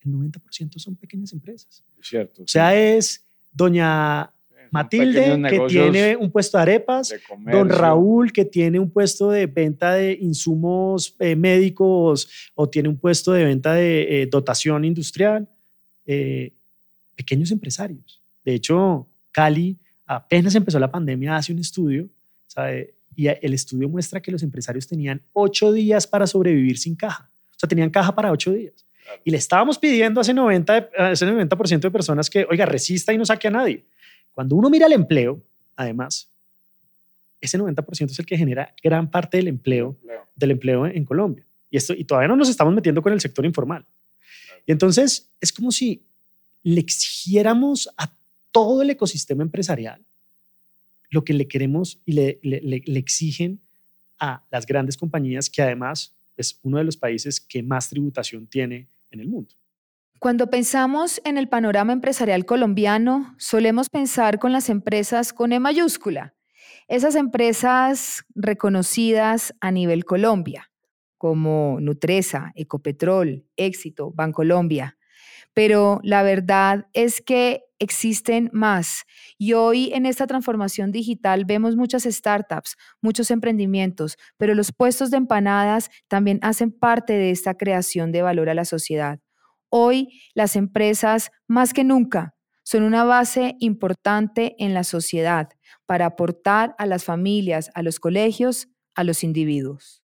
el 0.01 0.11
90% 0.11 0.79
son 0.79 0.95
pequeñas 0.95 1.31
empresas. 1.31 1.83
cierto. 2.01 2.41
O 2.41 2.47
sea, 2.47 2.75
es 2.75 3.23
doña 3.51 4.31
Matilde, 4.71 5.41
que 5.49 5.59
tiene 5.67 6.15
un 6.15 6.31
puesto 6.31 6.57
de 6.57 6.61
arepas, 6.61 7.13
don 7.51 7.69
Raúl, 7.69 8.31
que 8.31 8.45
tiene 8.45 8.79
un 8.79 8.89
puesto 8.89 9.31
de 9.31 9.45
venta 9.45 9.93
de 9.93 10.17
insumos 10.19 11.15
eh, 11.19 11.35
médicos 11.35 12.51
o 12.55 12.69
tiene 12.69 12.89
un 12.89 12.97
puesto 12.97 13.31
de 13.31 13.45
venta 13.45 13.73
de 13.73 14.21
eh, 14.21 14.25
dotación 14.27 14.85
industrial, 14.85 15.47
eh, 16.05 16.53
pequeños 17.15 17.51
empresarios. 17.51 18.21
De 18.43 18.53
hecho, 18.53 19.07
Cali 19.31 19.77
apenas 20.05 20.55
empezó 20.55 20.79
la 20.79 20.91
pandemia, 20.91 21.35
hace 21.35 21.51
un 21.51 21.59
estudio, 21.59 22.09
y 23.15 23.27
el 23.27 23.53
estudio 23.53 23.89
muestra 23.89 24.21
que 24.21 24.31
los 24.31 24.41
empresarios 24.43 24.87
tenían 24.87 25.21
ocho 25.33 25.71
días 25.71 26.07
para 26.07 26.25
sobrevivir 26.25 26.77
sin 26.77 26.95
caja. 26.95 27.29
O 27.55 27.59
sea, 27.59 27.67
tenían 27.67 27.89
caja 27.89 28.13
para 28.13 28.31
ocho 28.31 28.51
días. 28.51 28.87
Y 29.23 29.31
le 29.31 29.37
estábamos 29.37 29.77
pidiendo 29.77 30.19
a 30.19 30.23
ese 30.23 30.33
90%, 30.33 30.89
a 30.97 31.11
ese 31.11 31.25
90 31.25 31.55
de 31.77 31.91
personas 31.91 32.29
que, 32.29 32.45
oiga, 32.49 32.65
resista 32.65 33.13
y 33.13 33.17
no 33.17 33.25
saque 33.25 33.47
a 33.47 33.51
nadie. 33.51 33.83
Cuando 34.37 34.55
uno 34.55 34.69
mira 34.69 34.85
el 34.85 34.93
empleo, 34.93 35.41
además, 35.75 36.29
ese 37.41 37.57
90% 37.57 38.11
es 38.11 38.19
el 38.19 38.25
que 38.27 38.37
genera 38.37 38.71
gran 38.83 39.09
parte 39.09 39.37
del 39.37 39.47
empleo, 39.47 39.97
del 40.35 40.51
empleo 40.51 40.85
en 40.85 41.05
Colombia. 41.05 41.43
Y, 41.71 41.77
esto, 41.77 41.95
y 41.95 42.03
todavía 42.03 42.27
no 42.27 42.35
nos 42.35 42.47
estamos 42.47 42.71
metiendo 42.71 43.01
con 43.01 43.11
el 43.13 43.19
sector 43.19 43.47
informal. 43.47 43.83
Y 44.67 44.71
entonces 44.71 45.31
es 45.41 45.51
como 45.51 45.71
si 45.71 46.03
le 46.61 46.79
exigiéramos 46.79 47.89
a 47.97 48.13
todo 48.51 48.83
el 48.83 48.91
ecosistema 48.91 49.41
empresarial 49.41 50.05
lo 51.09 51.23
que 51.23 51.33
le 51.33 51.47
queremos 51.47 51.97
y 52.05 52.11
le, 52.11 52.39
le 52.43 52.99
exigen 52.99 53.59
a 54.19 54.43
las 54.51 54.67
grandes 54.67 54.97
compañías 54.97 55.49
que 55.49 55.63
además 55.63 56.13
es 56.35 56.59
uno 56.61 56.77
de 56.77 56.83
los 56.83 56.95
países 56.95 57.41
que 57.41 57.63
más 57.63 57.89
tributación 57.89 58.45
tiene 58.45 58.85
en 59.09 59.19
el 59.19 59.29
mundo. 59.29 59.56
Cuando 60.19 60.49
pensamos 60.49 61.21
en 61.25 61.37
el 61.37 61.47
panorama 61.47 61.93
empresarial 61.93 62.43
colombiano, 62.45 63.35
solemos 63.37 63.89
pensar 63.89 64.39
con 64.39 64.51
las 64.51 64.67
empresas 64.69 65.31
con 65.31 65.51
E 65.53 65.59
mayúscula, 65.59 66.33
esas 66.87 67.13
empresas 67.13 68.25
reconocidas 68.33 69.53
a 69.61 69.71
nivel 69.71 70.05
Colombia, 70.05 70.71
como 71.19 71.77
Nutresa, 71.79 72.51
Ecopetrol, 72.55 73.45
Éxito, 73.57 74.11
Bancolombia. 74.11 74.97
Pero 75.53 75.99
la 76.03 76.23
verdad 76.23 76.87
es 76.93 77.21
que 77.21 77.65
existen 77.77 78.49
más. 78.53 79.03
Y 79.37 79.53
hoy 79.53 79.91
en 79.93 80.07
esta 80.07 80.25
transformación 80.25 80.91
digital 80.91 81.45
vemos 81.45 81.75
muchas 81.75 82.03
startups, 82.03 82.75
muchos 83.01 83.29
emprendimientos, 83.29 84.17
pero 84.37 84.55
los 84.55 84.71
puestos 84.71 85.11
de 85.11 85.17
empanadas 85.17 85.91
también 86.07 86.39
hacen 86.41 86.71
parte 86.71 87.13
de 87.13 87.29
esta 87.29 87.53
creación 87.55 88.11
de 88.11 88.23
valor 88.23 88.49
a 88.49 88.55
la 88.55 88.65
sociedad. 88.65 89.19
Hoy 89.69 90.21
las 90.33 90.55
empresas, 90.55 91.31
más 91.47 91.73
que 91.73 91.83
nunca, 91.83 92.35
son 92.63 92.83
una 92.83 93.03
base 93.03 93.55
importante 93.59 94.55
en 94.59 94.73
la 94.73 94.83
sociedad 94.83 95.49
para 95.85 96.05
aportar 96.05 96.75
a 96.77 96.85
las 96.85 97.05
familias, 97.05 97.71
a 97.73 97.81
los 97.81 97.99
colegios, 97.99 98.67
a 98.93 99.03
los 99.03 99.23
individuos. 99.23 100.03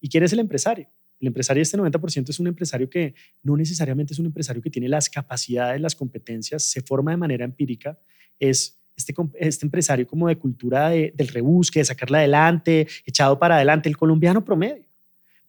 ¿Y 0.00 0.08
quién 0.08 0.24
es 0.24 0.32
el 0.32 0.38
empresario? 0.38 0.88
El 1.20 1.26
empresario, 1.26 1.62
este 1.62 1.76
90% 1.76 2.30
es 2.30 2.40
un 2.40 2.46
empresario 2.46 2.88
que 2.88 3.14
no 3.42 3.54
necesariamente 3.56 4.14
es 4.14 4.18
un 4.18 4.26
empresario 4.26 4.62
que 4.62 4.70
tiene 4.70 4.88
las 4.88 5.10
capacidades, 5.10 5.78
las 5.80 5.94
competencias, 5.94 6.62
se 6.62 6.80
forma 6.80 7.10
de 7.10 7.18
manera 7.18 7.44
empírica, 7.44 7.98
es 8.38 8.80
este, 8.96 9.14
este 9.34 9.66
empresario 9.66 10.06
como 10.06 10.28
de 10.28 10.38
cultura 10.38 10.88
del 10.88 11.28
rebusque, 11.28 11.80
de 11.80 11.84
sacarla 11.84 12.18
adelante, 12.18 12.88
echado 13.04 13.38
para 13.38 13.56
adelante, 13.56 13.90
el 13.90 13.98
colombiano 13.98 14.42
promedio, 14.44 14.86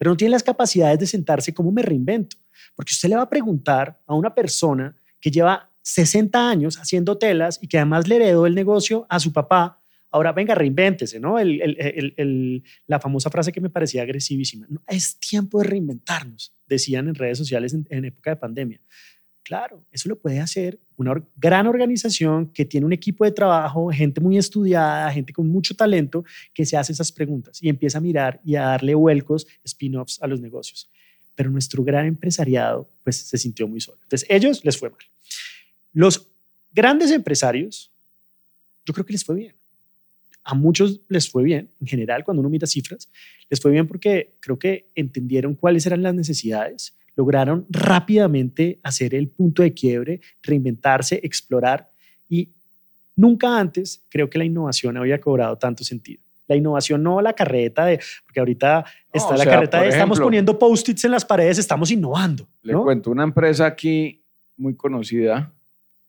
pero 0.02 0.10
no 0.10 0.18
tiene 0.18 0.32
las 0.32 0.42
capacidades 0.42 0.98
de 0.98 1.06
sentarse 1.06 1.54
como 1.54 1.72
me 1.72 1.84
reinvento. 1.84 2.36
Porque 2.76 2.90
usted 2.92 3.08
le 3.08 3.18
va 3.18 3.22
a 3.22 3.30
preguntar 3.30 4.02
a 4.08 4.16
una 4.16 4.34
persona 4.34 4.98
que 5.20 5.30
lleva 5.30 5.70
60 5.84 6.50
años 6.50 6.80
haciendo 6.80 7.20
telas 7.20 7.60
y 7.62 7.68
que 7.68 7.78
además 7.78 8.08
le 8.08 8.16
heredó 8.16 8.48
el 8.48 8.56
negocio 8.56 9.06
a 9.10 9.20
su 9.20 9.32
papá. 9.32 9.80
Ahora, 10.10 10.32
venga, 10.32 10.56
reinvéntese, 10.56 11.20
¿no? 11.20 11.36
la 12.88 13.00
famosa 13.00 13.30
frase 13.30 13.52
que 13.52 13.62
me 13.62 13.70
parecía 13.70 14.02
agresivísima. 14.02 14.66
es 14.88 15.20
tiempo 15.20 15.60
de 15.60 15.66
reinventarnos, 15.66 16.52
decían 16.66 17.08
en 17.08 17.14
redes 17.14 17.38
sociales 17.38 17.72
en, 17.72 18.04
época 18.04 18.32
de 18.32 18.38
pandemia. 18.38 18.82
Claro, 19.44 19.84
eso 19.92 20.08
lo 20.08 20.20
puede 20.20 20.40
hacer 20.40 20.80
una 20.98 21.22
gran 21.36 21.68
organización 21.68 22.48
que 22.54 22.64
tiene 22.64 22.86
un 22.86 22.94
equipo 22.94 23.26
de 23.26 23.32
trabajo, 23.32 23.90
gente 23.90 24.22
muy 24.22 24.38
estudiada, 24.38 25.12
gente 25.12 25.34
con 25.34 25.48
mucho 25.48 25.76
talento, 25.76 26.24
que 26.54 26.66
se 26.66 26.78
hace 26.78 26.94
esas 26.94 27.12
preguntas 27.12 27.62
y 27.62 27.70
empieza 27.70 27.98
a 27.98 28.02
mirar 28.02 28.40
y 28.46 28.56
a 28.56 28.64
darle 28.64 28.94
vuelcos, 28.94 29.48
spin-offs 29.64 30.22
a 30.22 30.28
los 30.28 30.40
negocios 30.40 30.90
pero 31.36 31.50
nuestro 31.50 31.84
gran 31.84 32.06
empresariado 32.06 32.88
pues 33.04 33.18
se 33.18 33.38
sintió 33.38 33.68
muy 33.68 33.82
solo. 33.82 33.98
Entonces, 34.04 34.28
ellos 34.30 34.64
les 34.64 34.78
fue 34.78 34.90
mal. 34.90 35.00
Los 35.94 36.28
grandes 36.72 37.10
empresarios, 37.10 37.92
yo 38.86 38.94
creo 38.94 39.06
que 39.06 39.14
les 39.14 39.24
fue 39.24 39.36
bien. 39.36 39.56
A 40.44 40.54
muchos 40.54 41.02
les 41.08 41.30
fue 41.30 41.44
bien, 41.44 41.70
en 41.80 41.88
general, 41.88 42.24
cuando 42.24 42.42
uno 42.42 42.50
mira 42.50 42.68
cifras, 42.68 43.10
les 43.50 43.60
fue 43.60 43.72
bien 43.72 43.88
porque 43.88 44.36
creo 44.40 44.58
que 44.58 44.88
entendieron 44.96 45.56
cuáles 45.56 45.86
eran 45.86 46.02
las 46.02 46.16
necesidades, 46.16 46.94
lograron 47.16 47.66
rápidamente 47.70 48.80
hacer 48.84 49.16
el 49.16 49.28
punto 49.28 49.64
de 49.64 49.74
quiebre, 49.74 50.22
reinventarse, 50.42 51.20
explorar 51.24 51.90
y 52.30 52.50
nunca 53.16 53.60
antes 53.60 54.04
creo 54.10 54.30
que 54.30 54.38
la 54.38 54.46
innovación 54.46 54.98
había 54.98 55.20
cobrado 55.20 55.58
tanto 55.58 55.84
sentido. 55.84 56.22
La 56.48 56.56
innovación 56.56 57.02
no 57.02 57.22
la 57.22 57.34
carreta 57.34 57.86
de, 57.86 58.00
porque 58.26 58.40
ahorita 58.40 58.86
está 59.14 59.38
la 59.38 59.46
carreta 59.46 59.82
de 59.82 59.90
estamos 59.90 60.20
poniendo 60.20 60.58
post-its 60.58 61.06
en 61.06 61.12
las 61.12 61.24
paredes, 61.24 61.58
estamos 61.60 61.92
innovando. 61.92 62.48
Le 62.62 62.74
cuento 62.74 63.12
una 63.12 63.24
empresa 63.24 63.66
aquí 63.66 64.22
muy 64.58 64.76
conocida, 64.76 65.52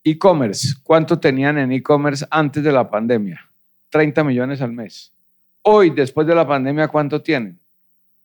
e-commerce. 0.03 0.75
¿Cuánto 0.83 1.19
tenían 1.19 1.57
en 1.57 1.71
e-commerce 1.71 2.25
antes 2.29 2.63
de 2.63 2.71
la 2.71 2.89
pandemia? 2.89 3.49
30 3.89 4.23
millones 4.23 4.61
al 4.61 4.73
mes. 4.73 5.13
Hoy, 5.61 5.91
después 5.91 6.27
de 6.27 6.35
la 6.35 6.45
pandemia, 6.45 6.89
¿cuánto 6.89 7.21
tienen? 7.21 7.57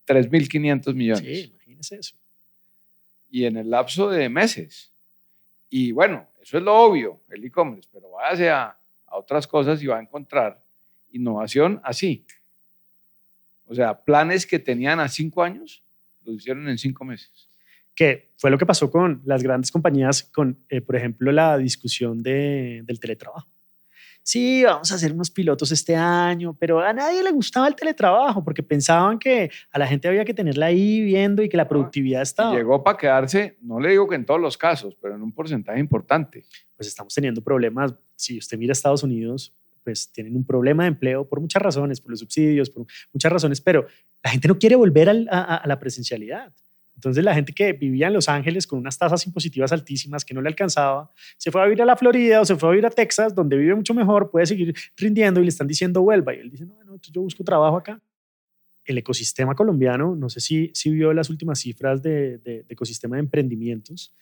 3.500 0.07 0.95
millones. 0.95 1.25
Sí, 1.25 1.53
imagínese 1.55 1.97
eso. 1.97 2.15
Y 3.31 3.45
en 3.45 3.57
el 3.57 3.71
lapso 3.71 4.11
de 4.11 4.29
meses. 4.29 4.91
Y 5.69 5.93
bueno, 5.93 6.27
eso 6.41 6.59
es 6.59 6.65
lo 6.65 6.75
obvio, 6.75 7.21
el 7.29 7.45
e-commerce, 7.45 7.89
pero 7.93 8.11
váyase 8.11 8.49
a, 8.49 8.77
a 9.07 9.17
otras 9.17 9.47
cosas 9.47 9.83
y 9.83 9.87
va 9.87 9.99
a 9.99 10.03
encontrar 10.03 10.61
innovación 11.13 11.81
así. 11.85 12.25
O 13.67 13.75
sea, 13.75 14.03
planes 14.03 14.47
que 14.47 14.59
tenían 14.59 14.99
a 15.01 15.09
cinco 15.09 15.43
años, 15.43 15.83
los 16.25 16.37
hicieron 16.37 16.69
en 16.69 16.79
cinco 16.79 17.05
meses. 17.05 17.49
Que 17.95 18.31
fue 18.37 18.51
lo 18.51 18.57
que 18.57 18.65
pasó 18.65 18.91
con 18.91 19.21
las 19.25 19.43
grandes 19.43 19.71
compañías, 19.71 20.23
con, 20.23 20.65
eh, 20.69 20.81
por 20.81 20.97
ejemplo, 20.97 21.33
la 21.33 21.59
discusión 21.59 22.23
de, 22.23 22.83
del 22.85 23.01
teletrabajo 23.01 23.49
sí, 24.29 24.63
vamos 24.63 24.93
a 24.93 24.97
hacer 24.97 25.11
unos 25.11 25.31
pilotos 25.31 25.73
este 25.73 25.97
año, 25.97 26.55
pero 26.61 26.81
a 26.81 26.93
nadie 26.93 27.23
le 27.23 27.31
gustaba 27.31 27.67
el 27.67 27.75
teletrabajo 27.75 28.45
porque 28.45 28.63
pensaban 28.63 29.19
que 29.19 29.51
a 29.71 29.79
la 29.79 29.87
gente 29.87 30.07
había 30.07 30.23
que 30.23 30.35
tenerla 30.35 30.67
ahí 30.67 31.01
viendo 31.01 31.43
y 31.43 31.49
que 31.49 31.57
la 31.57 31.67
productividad 31.67 32.21
estaba. 32.21 32.55
llegó 32.55 32.85
para 32.85 32.99
quedarse, 32.99 33.57
no 33.63 33.81
le 33.81 33.89
digo 33.89 34.07
que 34.07 34.17
en 34.17 34.27
todos 34.27 34.39
los 34.39 34.59
casos, 34.59 34.95
pero 35.01 35.15
en 35.15 35.23
un 35.23 35.33
porcentaje 35.33 35.81
importante. 35.81 36.45
Pues 36.77 36.89
estamos 36.89 37.15
teniendo 37.15 37.43
problemas. 37.43 37.95
Si 38.17 38.37
usted 38.37 38.59
mira 38.59 38.73
Estados 38.73 39.03
Unidos, 39.03 39.55
pues 39.83 40.13
tienen 40.13 40.37
un 40.37 40.45
problema 40.45 40.83
de 40.83 40.89
empleo 40.91 41.27
por 41.27 41.41
muchas 41.41 41.63
razones, 41.63 41.99
por 41.99 42.11
los 42.11 42.21
subsidios, 42.21 42.69
por 42.69 42.85
muchas 43.15 43.33
razones, 43.33 43.63
pero 43.63 43.87
la 44.23 44.31
gente 44.31 44.47
no 44.47 44.59
quiere 44.59 44.77
volver 44.77 45.09
a 45.09 45.63
la 45.65 45.79
presencialidad. 45.79 46.53
Entonces 46.99 47.23
la 47.23 47.33
gente 47.33 47.53
que 47.53 47.73
vivía 47.75 48.09
en 48.09 48.13
Los 48.13 48.29
Ángeles 48.29 48.67
con 48.67 48.81
unas 48.81 48.99
tasas 48.99 49.25
impositivas 49.25 49.71
altísimas 49.71 50.25
que 50.25 50.35
no 50.35 50.43
le 50.43 50.49
alcanzaba, 50.49 51.13
se 51.37 51.53
fue 51.53 51.63
a 51.63 51.65
vivir 51.65 51.81
a 51.81 51.85
la 51.85 51.97
Florida 51.97 52.41
o 52.41 52.45
se 52.45 52.57
fue 52.57 52.71
a 52.71 52.73
vivir 52.73 52.87
a 52.87 52.91
Texas, 52.91 53.37
donde 53.37 53.57
vive 53.57 53.73
mucho 53.77 53.95
mejor, 53.95 54.33
puede 54.33 54.47
seguir 54.47 54.75
rindiendo 54.97 55.39
y 55.39 55.45
le 55.45 55.49
están 55.49 55.69
diciendo 55.69 56.03
vuelva. 56.03 56.35
Y 56.35 56.41
él 56.41 56.51
dice, 56.51 56.67
no, 56.67 56.75
no, 56.83 56.97
yo 57.01 57.23
busco 57.23 57.45
trabajo 57.45 57.77
acá. 57.77 58.03
El 58.85 58.99
ecosistema 58.99 59.55
colombiano, 59.55 60.17
no 60.17 60.29
sé 60.29 60.41
si, 60.41 60.73
si 60.75 60.91
vio 60.91 61.13
las 61.13 61.31
últimas 61.31 61.61
cifras 61.61 62.03
de, 62.03 62.39
de, 62.39 62.65
ecosistema 62.69 63.15
de 63.15 63.21
emprendimientos. 63.21 64.13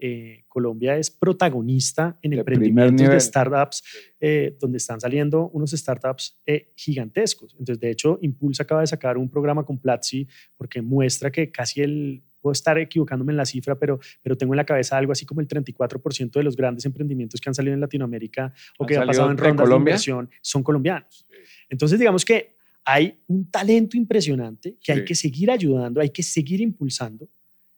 Eh, 0.00 0.44
Colombia 0.46 0.96
es 0.96 1.10
protagonista 1.10 2.18
en 2.22 2.34
emprendimientos 2.34 3.08
de 3.08 3.20
startups, 3.20 3.82
eh, 4.20 4.56
donde 4.60 4.78
están 4.78 5.00
saliendo 5.00 5.48
unos 5.48 5.72
startups 5.72 6.40
eh, 6.46 6.72
gigantescos. 6.76 7.52
Entonces, 7.58 7.80
de 7.80 7.90
hecho, 7.90 8.18
Impulsa 8.22 8.62
acaba 8.62 8.82
de 8.82 8.86
sacar 8.86 9.18
un 9.18 9.28
programa 9.28 9.64
con 9.64 9.78
Platzi 9.78 10.26
porque 10.56 10.82
muestra 10.82 11.32
que 11.32 11.50
casi 11.50 11.82
el, 11.82 12.22
puedo 12.40 12.52
estar 12.52 12.78
equivocándome 12.78 13.32
en 13.32 13.38
la 13.38 13.44
cifra, 13.44 13.76
pero, 13.76 13.98
pero 14.22 14.36
tengo 14.36 14.54
en 14.54 14.58
la 14.58 14.64
cabeza 14.64 14.96
algo 14.96 15.10
así 15.10 15.26
como 15.26 15.40
el 15.40 15.48
34% 15.48 16.30
de 16.30 16.42
los 16.44 16.56
grandes 16.56 16.84
emprendimientos 16.84 17.40
que 17.40 17.50
han 17.50 17.54
salido 17.54 17.74
en 17.74 17.80
Latinoamérica 17.80 18.52
o 18.78 18.86
que 18.86 18.96
han 18.96 19.06
pasado 19.06 19.30
en 19.30 19.36
rondas 19.36 19.68
de 19.68 19.76
inversión 19.76 20.30
son 20.40 20.62
colombianos. 20.62 21.26
Entonces, 21.68 21.98
digamos 21.98 22.24
que 22.24 22.56
hay 22.84 23.20
un 23.26 23.50
talento 23.50 23.96
impresionante 23.96 24.76
que 24.80 24.92
hay 24.92 25.04
que 25.04 25.14
seguir 25.14 25.50
ayudando, 25.50 26.00
hay 26.00 26.10
que 26.10 26.22
seguir 26.22 26.60
impulsando 26.60 27.28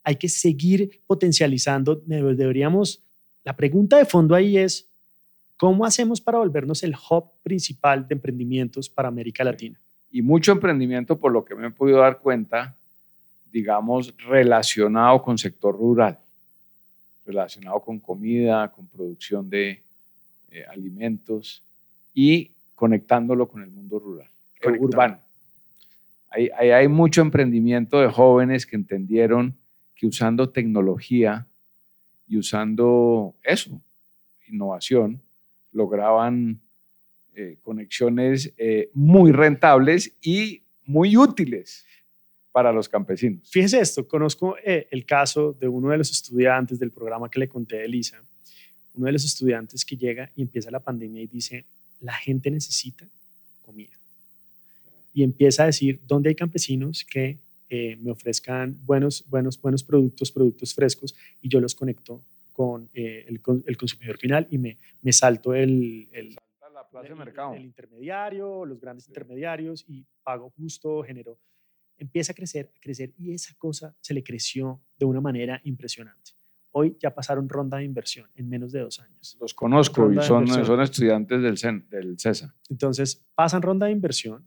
hay 0.02 0.16
que 0.16 0.28
seguir 0.28 1.00
potencializando. 1.06 1.96
Deberíamos, 1.96 3.02
la 3.44 3.56
pregunta 3.56 3.98
de 3.98 4.04
fondo 4.04 4.34
ahí 4.34 4.56
es, 4.56 4.88
¿cómo 5.56 5.84
hacemos 5.84 6.20
para 6.20 6.38
volvernos 6.38 6.82
el 6.82 6.94
hub 6.94 7.30
principal 7.42 8.06
de 8.06 8.14
emprendimientos 8.14 8.88
para 8.88 9.08
América 9.08 9.44
Latina? 9.44 9.78
Y 10.10 10.22
mucho 10.22 10.52
emprendimiento, 10.52 11.18
por 11.18 11.32
lo 11.32 11.44
que 11.44 11.54
me 11.54 11.68
he 11.68 11.70
podido 11.70 11.98
dar 11.98 12.18
cuenta, 12.18 12.74
digamos, 13.52 14.14
relacionado 14.18 15.22
con 15.22 15.38
sector 15.38 15.76
rural, 15.76 16.18
relacionado 17.26 17.80
con 17.80 18.00
comida, 18.00 18.68
con 18.72 18.86
producción 18.86 19.48
de 19.48 19.82
eh, 20.50 20.64
alimentos 20.68 21.62
y 22.12 22.50
conectándolo 22.74 23.46
con 23.46 23.62
el 23.62 23.70
mundo 23.70 23.98
rural, 23.98 24.28
eh, 24.62 24.78
urbano. 24.80 25.18
Hay, 26.30 26.48
hay, 26.48 26.88
mucho 26.88 27.22
emprendimiento 27.22 28.00
de 28.00 28.08
jóvenes 28.08 28.64
que 28.64 28.76
entendieron 28.76 29.54
que 30.00 30.06
usando 30.06 30.48
tecnología 30.48 31.46
y 32.26 32.38
usando 32.38 33.34
eso, 33.42 33.82
innovación, 34.48 35.20
lograban 35.72 36.58
eh, 37.34 37.58
conexiones 37.62 38.50
eh, 38.56 38.88
muy 38.94 39.30
rentables 39.30 40.14
y 40.22 40.62
muy 40.86 41.18
útiles 41.18 41.84
para 42.50 42.72
los 42.72 42.88
campesinos. 42.88 43.50
Fíjese 43.50 43.78
esto, 43.78 44.08
conozco 44.08 44.56
eh, 44.64 44.88
el 44.90 45.04
caso 45.04 45.52
de 45.52 45.68
uno 45.68 45.90
de 45.90 45.98
los 45.98 46.10
estudiantes 46.10 46.78
del 46.78 46.92
programa 46.92 47.30
que 47.30 47.40
le 47.40 47.48
conté 47.48 47.76
de 47.76 47.84
Elisa, 47.84 48.22
uno 48.94 49.04
de 49.04 49.12
los 49.12 49.24
estudiantes 49.26 49.84
que 49.84 49.98
llega 49.98 50.30
y 50.34 50.40
empieza 50.40 50.70
la 50.70 50.80
pandemia 50.80 51.20
y 51.20 51.26
dice, 51.26 51.66
la 52.00 52.14
gente 52.14 52.50
necesita 52.50 53.06
comida. 53.60 53.92
Y 55.12 55.24
empieza 55.24 55.64
a 55.64 55.66
decir, 55.66 56.00
¿dónde 56.06 56.30
hay 56.30 56.34
campesinos 56.34 57.04
que 57.04 57.36
eh, 57.72 57.96
me 58.00 58.10
ofrezcan 58.10 58.76
buenos, 58.84 59.24
buenos, 59.28 59.60
buenos 59.60 59.84
productos, 59.84 60.32
productos 60.32 60.74
frescos 60.74 61.14
y 61.40 61.48
yo 61.48 61.60
los 61.60 61.76
conecto 61.76 62.20
con 62.52 62.90
eh, 62.92 63.24
el, 63.28 63.40
el, 63.64 63.76
consumidor 63.76 64.18
final 64.18 64.48
y 64.50 64.58
me, 64.58 64.76
me 65.02 65.12
salto 65.12 65.54
el, 65.54 66.08
el, 66.10 66.36
el 67.54 67.62
intermediario, 67.62 68.66
los 68.66 68.80
grandes 68.80 69.06
intermediarios 69.06 69.84
y 69.86 70.04
pago 70.24 70.50
justo, 70.50 71.04
genero. 71.04 71.38
Empieza 71.96 72.32
a 72.32 72.34
crecer, 72.34 72.72
a 72.76 72.80
crecer 72.80 73.12
y 73.16 73.34
esa 73.34 73.54
cosa 73.56 73.94
se 74.00 74.14
le 74.14 74.24
creció 74.24 74.80
de 74.98 75.06
una 75.06 75.20
manera 75.20 75.60
impresionante. 75.62 76.32
Hoy 76.72 76.96
ya 76.98 77.14
pasaron 77.14 77.48
ronda 77.48 77.78
de 77.78 77.84
inversión 77.84 78.28
en 78.34 78.48
menos 78.48 78.72
de 78.72 78.80
dos 78.80 78.98
años. 78.98 79.36
Los 79.40 79.54
conozco 79.54 80.12
y 80.12 80.20
son, 80.22 80.48
son 80.48 80.80
estudiantes 80.80 81.40
del, 81.40 81.88
del 81.88 82.18
CESA. 82.18 82.52
Entonces, 82.68 83.24
pasan 83.36 83.62
ronda 83.62 83.86
de 83.86 83.92
inversión 83.92 84.44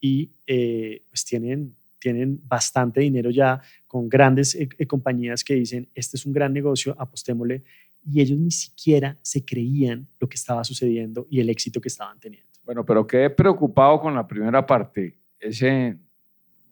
y 0.00 0.32
eh, 0.46 1.04
pues 1.08 1.24
tienen 1.24 1.76
tienen 2.04 2.38
bastante 2.46 3.00
dinero 3.00 3.30
ya 3.30 3.62
con 3.86 4.10
grandes 4.10 4.54
eh, 4.54 4.68
compañías 4.86 5.42
que 5.42 5.54
dicen, 5.54 5.88
este 5.94 6.18
es 6.18 6.26
un 6.26 6.34
gran 6.34 6.52
negocio, 6.52 6.94
apostémosle, 6.98 7.62
y 8.04 8.20
ellos 8.20 8.38
ni 8.38 8.50
siquiera 8.50 9.16
se 9.22 9.42
creían 9.42 10.06
lo 10.20 10.28
que 10.28 10.34
estaba 10.34 10.62
sucediendo 10.64 11.26
y 11.30 11.40
el 11.40 11.48
éxito 11.48 11.80
que 11.80 11.88
estaban 11.88 12.20
teniendo. 12.20 12.50
Bueno, 12.62 12.84
pero 12.84 13.06
quedé 13.06 13.30
preocupado 13.30 13.98
con 14.02 14.14
la 14.14 14.28
primera 14.28 14.66
parte. 14.66 15.14
Ese, 15.40 15.96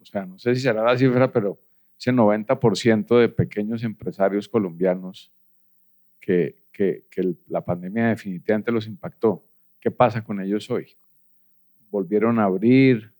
o 0.02 0.04
sea, 0.04 0.26
no 0.26 0.38
sé 0.38 0.54
si 0.54 0.60
será 0.60 0.84
la 0.84 0.98
cifra, 0.98 1.32
pero 1.32 1.58
ese 1.98 2.12
90% 2.12 3.18
de 3.18 3.28
pequeños 3.30 3.82
empresarios 3.84 4.46
colombianos 4.48 5.30
que, 6.20 6.56
que, 6.70 7.04
que 7.10 7.34
la 7.48 7.62
pandemia 7.62 8.08
definitivamente 8.08 8.70
los 8.70 8.86
impactó. 8.86 9.42
¿Qué 9.80 9.90
pasa 9.90 10.22
con 10.22 10.42
ellos 10.42 10.70
hoy? 10.70 10.88
¿Volvieron 11.90 12.38
a 12.38 12.44
abrir? 12.44 13.12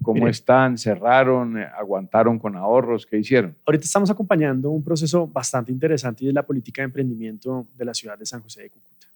¿Cómo 0.00 0.28
están? 0.28 0.78
¿Cerraron? 0.78 1.58
Eh, 1.58 1.66
¿Aguantaron 1.76 2.38
con 2.38 2.56
ahorros? 2.56 3.06
¿Qué 3.06 3.18
hicieron? 3.18 3.54
Ahorita 3.66 3.84
estamos 3.84 4.10
acompañando 4.10 4.70
un 4.70 4.82
proceso 4.82 5.26
bastante 5.26 5.70
interesante 5.70 6.24
y 6.24 6.28
es 6.28 6.34
la 6.34 6.44
política 6.44 6.82
de 6.82 6.86
emprendimiento 6.86 7.66
de 7.76 7.84
la 7.84 7.94
ciudad 7.94 8.18
de 8.18 8.26
San 8.26 8.40
José 8.40 8.62
de 8.62 8.70
Cúcuta. 8.70 9.06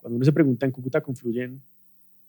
Cuando 0.00 0.16
uno 0.16 0.24
se 0.24 0.32
pregunta 0.32 0.66
en 0.66 0.72
Cúcuta, 0.72 1.00
confluyen 1.00 1.60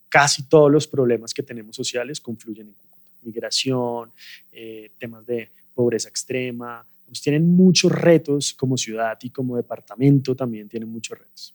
casi 0.10 0.44
todos 0.44 0.72
los 0.72 0.88
problemas 0.88 1.34
que 1.34 1.44
tenemos 1.44 1.76
sociales, 1.76 2.20
confluyen 2.20 2.68
en 2.68 2.74
Cúcuta. 2.74 3.12
Migración, 3.22 4.12
eh, 4.52 4.92
temas 4.98 5.26
de 5.26 5.50
pobreza 5.76 6.10
extrema, 6.10 6.84
pues 7.06 7.22
tienen 7.22 7.56
muchos 7.56 7.92
retos 7.92 8.54
como 8.54 8.78
ciudad 8.78 9.18
y 9.22 9.30
como 9.30 9.56
departamento 9.56 10.36
también 10.36 10.68
tienen 10.68 10.90
muchos 10.90 11.18
retos. 11.18 11.54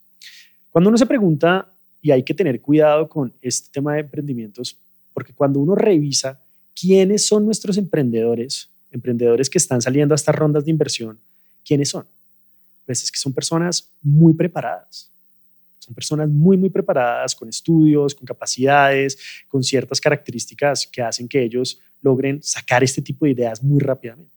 Cuando 0.71 0.89
uno 0.89 0.97
se 0.97 1.07
pregunta, 1.07 1.69
y 2.03 2.11
hay 2.11 2.25
que 2.25 2.35
tener 2.35 2.61
cuidado 2.61 3.09
con 3.09 3.33
este 3.41 3.71
tema 3.71 3.95
de 3.95 4.01
emprendimientos, 4.01 4.77
porque 5.13 5.33
cuando 5.33 5.61
uno 5.61 5.75
revisa 5.75 6.41
quiénes 6.75 7.27
son 7.27 7.45
nuestros 7.45 7.77
emprendedores, 7.79 8.69
emprendedores 8.91 9.49
que 9.51 9.59
están 9.59 9.81
saliendo 9.83 10.15
a 10.15 10.17
estas 10.17 10.35
rondas 10.35 10.65
de 10.65 10.71
inversión, 10.71 11.19
¿quiénes 11.65 11.89
son? 11.89 12.07
Pues 12.87 13.03
es 13.03 13.13
que 13.13 13.19
son 13.19 13.33
personas 13.33 13.89
muy 14.03 14.35
preparadas. 14.35 15.09
Son 15.79 15.95
personas 15.95 16.29
muy, 16.29 16.57
muy 16.57 16.71
preparadas, 16.71 17.35
con 17.35 17.49
estudios, 17.49 18.15
con 18.15 18.25
capacidades, 18.25 19.19
con 19.49 19.65
ciertas 19.65 20.01
características 20.01 20.87
que 20.87 21.03
hacen 21.03 21.29
que 21.29 21.43
ellos 21.43 21.81
logren 22.03 22.43
sacar 22.43 22.85
este 22.85 23.03
tipo 23.03 23.25
de 23.25 23.33
ideas 23.33 23.63
muy 23.63 23.81
rápidamente. 23.81 24.31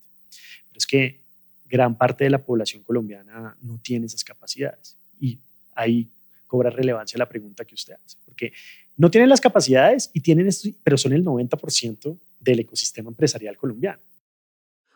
Pero 0.69 0.77
es 0.77 0.87
que 0.87 1.19
gran 1.67 1.97
parte 1.97 2.23
de 2.23 2.29
la 2.31 2.43
población 2.43 2.83
colombiana 2.83 3.55
no 3.61 3.77
tiene 3.79 4.07
esas 4.07 4.23
capacidades. 4.23 4.95
Y 5.19 5.37
ahí 5.75 6.07
cobra 6.47 6.69
relevancia 6.69 7.17
la 7.17 7.27
pregunta 7.27 7.65
que 7.65 7.75
usted 7.75 7.93
hace, 7.93 8.17
porque 8.25 8.53
no 8.97 9.11
tienen 9.11 9.29
las 9.29 9.41
capacidades 9.41 10.09
y 10.13 10.21
tienen 10.21 10.47
esto, 10.47 10.69
pero 10.83 10.97
son 10.97 11.13
el 11.13 11.23
90% 11.23 12.17
del 12.39 12.59
ecosistema 12.59 13.09
empresarial 13.09 13.57
colombiano. 13.57 14.01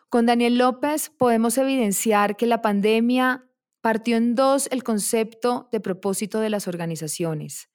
Con 0.08 0.26
Daniel 0.26 0.58
López 0.58 1.10
podemos 1.16 1.56
evidenciar 1.58 2.36
que 2.36 2.46
la 2.46 2.62
pandemia 2.62 3.44
partió 3.80 4.16
en 4.16 4.34
dos 4.34 4.68
el 4.70 4.82
concepto 4.82 5.68
de 5.72 5.80
propósito 5.80 6.40
de 6.40 6.50
las 6.50 6.68
organizaciones. 6.68 7.68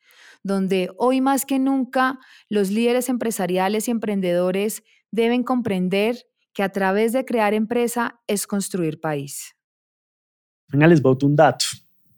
donde 0.44 0.92
hoy 1.00 1.22
más 1.22 1.44
que 1.44 1.58
nunca 1.58 2.20
los 2.50 2.70
líderes 2.70 3.10
empresariales 3.10 3.88
y 3.88 3.92
emprendedores 3.92 4.84
deben 5.10 5.44
comprender 5.44 6.28
que 6.54 6.62
a 6.62 6.70
través 6.70 7.14
de 7.14 7.26
crear 7.26 7.56
empresa 7.56 8.22
es 8.28 8.46
construir 8.46 9.02
país. 9.02 9.56
Venga, 10.68 10.86
les 10.86 11.02
voto 11.02 11.26
un 11.26 11.36
dato, 11.36 11.66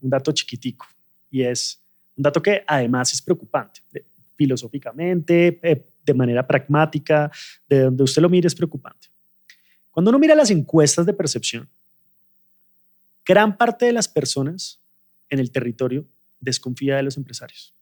un 0.02 0.10
dato 0.10 0.34
chiquitico, 0.34 0.86
y 1.32 1.44
es 1.44 1.82
un 2.18 2.24
dato 2.24 2.42
que 2.42 2.64
además 2.66 3.14
es 3.14 3.22
preocupante, 3.22 3.82
filosóficamente, 4.36 5.60
eh, 5.62 5.86
de 6.04 6.14
manera 6.14 6.46
pragmática, 6.46 7.32
de 7.70 7.82
donde 7.82 8.04
usted 8.04 8.22
lo 8.22 8.30
mire 8.30 8.48
es 8.48 8.56
preocupante. 8.56 9.08
Cuando 9.92 10.10
uno 10.10 10.20
mira 10.20 10.36
las 10.36 10.50
encuestas 10.50 11.06
de 11.06 11.14
percepción, 11.14 11.70
gran 13.26 13.56
parte 13.56 13.86
de 13.86 13.94
las 13.94 14.08
personas 14.08 14.80
en 15.30 15.40
el 15.40 15.52
territorio 15.52 16.06
desconfía 16.40 16.96
de 16.96 17.04
los 17.04 17.18
empresarios. 17.18 17.74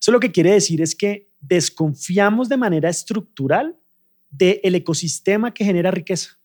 Eso 0.00 0.12
lo 0.12 0.20
que 0.20 0.32
quiere 0.32 0.52
decir 0.52 0.80
es 0.80 0.94
que 0.94 1.28
desconfiamos 1.40 2.48
de 2.48 2.56
manera 2.56 2.88
estructural 2.88 3.76
del 4.30 4.74
ecosistema 4.74 5.54
que 5.54 5.64
genera 5.64 5.90
riqueza. 5.90 6.38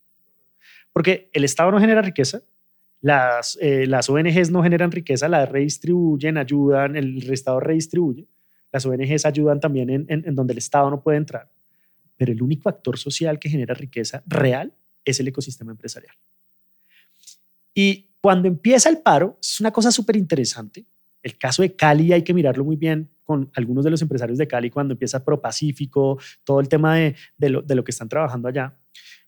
Porque 0.92 1.28
el 1.32 1.44
Estado 1.44 1.70
no 1.70 1.80
genera 1.80 2.02
riqueza, 2.02 2.42
las, 3.04 3.58
eh, 3.60 3.86
las 3.86 4.08
ONGs 4.08 4.50
no 4.50 4.62
generan 4.62 4.90
riqueza, 4.90 5.28
las 5.28 5.46
redistribuyen, 5.46 6.38
ayudan, 6.38 6.96
el 6.96 7.30
Estado 7.30 7.60
redistribuye, 7.60 8.26
las 8.72 8.86
ONGs 8.86 9.26
ayudan 9.26 9.60
también 9.60 9.90
en, 9.90 10.06
en 10.08 10.34
donde 10.34 10.54
el 10.54 10.58
Estado 10.58 10.88
no 10.88 11.02
puede 11.02 11.18
entrar, 11.18 11.50
pero 12.16 12.32
el 12.32 12.40
único 12.40 12.70
actor 12.70 12.96
social 12.96 13.38
que 13.38 13.50
genera 13.50 13.74
riqueza 13.74 14.22
real 14.24 14.72
es 15.04 15.20
el 15.20 15.28
ecosistema 15.28 15.72
empresarial. 15.72 16.16
Y 17.74 18.08
cuando 18.22 18.48
empieza 18.48 18.88
el 18.88 18.96
paro, 18.96 19.36
es 19.38 19.60
una 19.60 19.70
cosa 19.70 19.92
súper 19.92 20.16
interesante. 20.16 20.86
El 21.22 21.36
caso 21.36 21.60
de 21.60 21.76
Cali 21.76 22.10
hay 22.10 22.22
que 22.22 22.32
mirarlo 22.32 22.64
muy 22.64 22.76
bien 22.76 23.10
con 23.22 23.50
algunos 23.54 23.84
de 23.84 23.90
los 23.90 24.00
empresarios 24.00 24.38
de 24.38 24.48
Cali 24.48 24.70
cuando 24.70 24.94
empieza 24.94 25.22
Propacífico, 25.22 26.18
todo 26.42 26.58
el 26.58 26.70
tema 26.70 26.96
de, 26.96 27.16
de, 27.36 27.50
lo, 27.50 27.60
de 27.60 27.74
lo 27.74 27.84
que 27.84 27.90
están 27.90 28.08
trabajando 28.08 28.48
allá. 28.48 28.74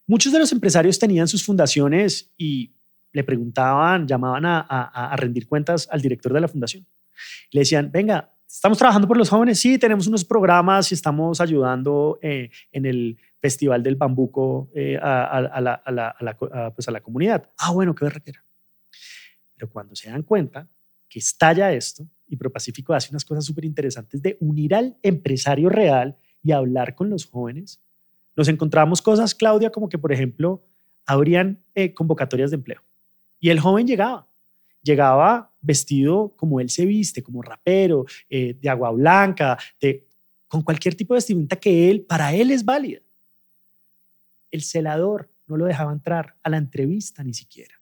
Muchos 0.06 0.32
de 0.32 0.38
los 0.38 0.50
empresarios 0.50 0.98
tenían 0.98 1.28
sus 1.28 1.44
fundaciones 1.44 2.32
y 2.38 2.72
le 3.12 3.24
preguntaban, 3.24 4.06
llamaban 4.06 4.44
a, 4.46 5.14
rendir 5.16 5.46
cuentas 5.46 5.88
al 5.90 6.00
director 6.00 6.32
de 6.32 6.40
la 6.40 6.48
fundación. 6.48 6.86
Le 7.50 7.60
decían, 7.60 7.90
venga, 7.90 8.30
estamos 8.46 8.78
trabajando 8.78 9.08
por 9.08 9.16
los 9.16 9.28
jóvenes, 9.28 9.58
sí, 9.58 9.78
tenemos 9.78 10.06
unos 10.06 10.24
programas 10.24 10.90
y 10.90 10.94
estamos 10.94 11.40
ayudando 11.40 12.18
eh, 12.22 12.50
en 12.72 12.86
el 12.86 13.18
Festival 13.40 13.82
del 13.82 13.96
Bambuco 13.96 14.70
a, 15.00 15.40
la, 15.40 15.82
la, 15.86 16.08
a, 16.08 16.92
la, 16.92 17.00
comunidad. 17.00 17.50
Ah, 17.58 17.72
bueno, 17.72 17.94
qué 17.94 18.04
berraquera. 18.04 18.44
Pero 19.54 19.70
cuando 19.70 19.94
se 19.94 20.10
dan 20.10 20.22
cuenta 20.22 20.68
que 21.08 21.18
estalla 21.18 21.72
esto, 21.72 22.06
y 22.28 22.36
ProPacífico 22.36 22.92
hace 22.92 23.10
unas 23.10 23.24
cosas 23.24 23.44
súper 23.44 23.64
interesantes 23.64 24.20
de 24.20 24.36
unir 24.40 24.74
al 24.74 24.96
empresario 25.02 25.68
real 25.68 26.16
y 26.42 26.52
hablar 26.52 26.94
con 26.94 27.10
los 27.10 27.26
jóvenes, 27.26 27.80
nos 28.36 28.48
encontramos 28.48 29.00
cosas, 29.00 29.34
Claudia, 29.34 29.70
como 29.70 29.88
que, 29.88 29.98
por 29.98 30.12
ejemplo, 30.12 30.62
habrían 31.06 31.62
eh, 31.74 31.94
convocatorias 31.94 32.50
de 32.50 32.56
empleo. 32.56 32.82
Y 33.40 33.50
el 33.50 33.60
joven 33.60 33.86
llegaba, 33.86 34.26
llegaba 34.82 35.50
vestido 35.60 36.32
como 36.36 36.60
él 36.60 36.70
se 36.70 36.86
viste, 36.86 37.22
como 37.22 37.42
rapero, 37.42 38.06
eh, 38.28 38.56
de 38.60 38.68
agua 38.68 38.90
blanca, 38.90 39.58
de, 39.80 40.04
con 40.48 40.62
cualquier 40.62 40.94
tipo 40.94 41.14
de 41.14 41.18
vestimenta 41.18 41.56
que 41.56 41.90
él, 41.90 42.02
para 42.02 42.34
él 42.34 42.50
es 42.50 42.64
válida. 42.64 43.00
El 44.50 44.62
celador 44.62 45.28
no 45.46 45.56
lo 45.56 45.66
dejaba 45.66 45.92
entrar 45.92 46.34
a 46.42 46.50
la 46.50 46.56
entrevista 46.56 47.22
ni 47.22 47.34
siquiera 47.34 47.76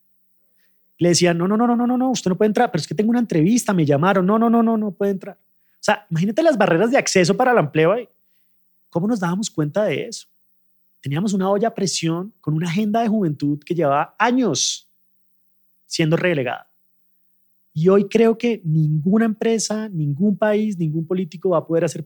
le 0.98 1.08
decían, 1.08 1.36
no, 1.36 1.48
no, 1.48 1.56
no, 1.56 1.66
no, 1.66 1.76
no, 1.76 1.96
no, 1.96 2.10
usted 2.10 2.30
no 2.30 2.36
puede 2.36 2.48
entrar, 2.48 2.70
pero 2.70 2.80
es 2.80 2.86
que 2.86 2.94
tengo 2.94 3.10
una 3.10 3.18
entrevista, 3.18 3.72
me 3.72 3.84
llamaron, 3.84 4.24
no, 4.24 4.38
no, 4.38 4.48
no, 4.48 4.62
no, 4.62 4.76
no 4.76 4.90
puede 4.92 5.12
entrar. 5.12 5.36
O 5.36 5.80
sea, 5.84 6.06
imagínate 6.08 6.42
las 6.42 6.56
barreras 6.56 6.90
de 6.90 6.98
acceso 6.98 7.36
para 7.36 7.52
el 7.52 7.58
empleo 7.58 7.92
ahí. 7.92 8.08
¿Cómo 8.88 9.06
nos 9.06 9.20
dábamos 9.20 9.50
cuenta 9.50 9.84
de 9.84 10.06
eso? 10.06 10.26
Teníamos 11.00 11.32
una 11.32 11.50
olla 11.50 11.68
a 11.68 11.74
presión 11.74 12.32
con 12.40 12.54
una 12.54 12.68
agenda 12.68 13.02
de 13.02 13.08
juventud 13.08 13.58
que 13.62 13.74
llevaba 13.74 14.14
años 14.18 14.88
siendo 15.94 16.16
relegada. 16.16 16.68
Y 17.72 17.88
hoy 17.88 18.08
creo 18.08 18.36
que 18.36 18.60
ninguna 18.64 19.26
empresa, 19.26 19.88
ningún 19.88 20.36
país, 20.36 20.76
ningún 20.76 21.06
político 21.06 21.50
va 21.50 21.58
a 21.58 21.66
poder 21.66 21.84
hacer 21.84 22.04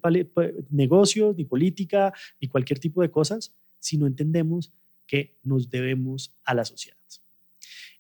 negocios, 0.69 1.35
ni 1.37 1.47
política, 1.47 2.13
ni 2.39 2.49
cualquier 2.49 2.79
tipo 2.79 3.01
de 3.01 3.11
cosas 3.11 3.51
si 3.79 3.97
no 3.97 4.07
entendemos 4.07 4.71
que 5.07 5.39
nos 5.43 5.71
debemos 5.71 6.35
a 6.45 6.53
la 6.53 6.67
sociedad. 6.67 6.99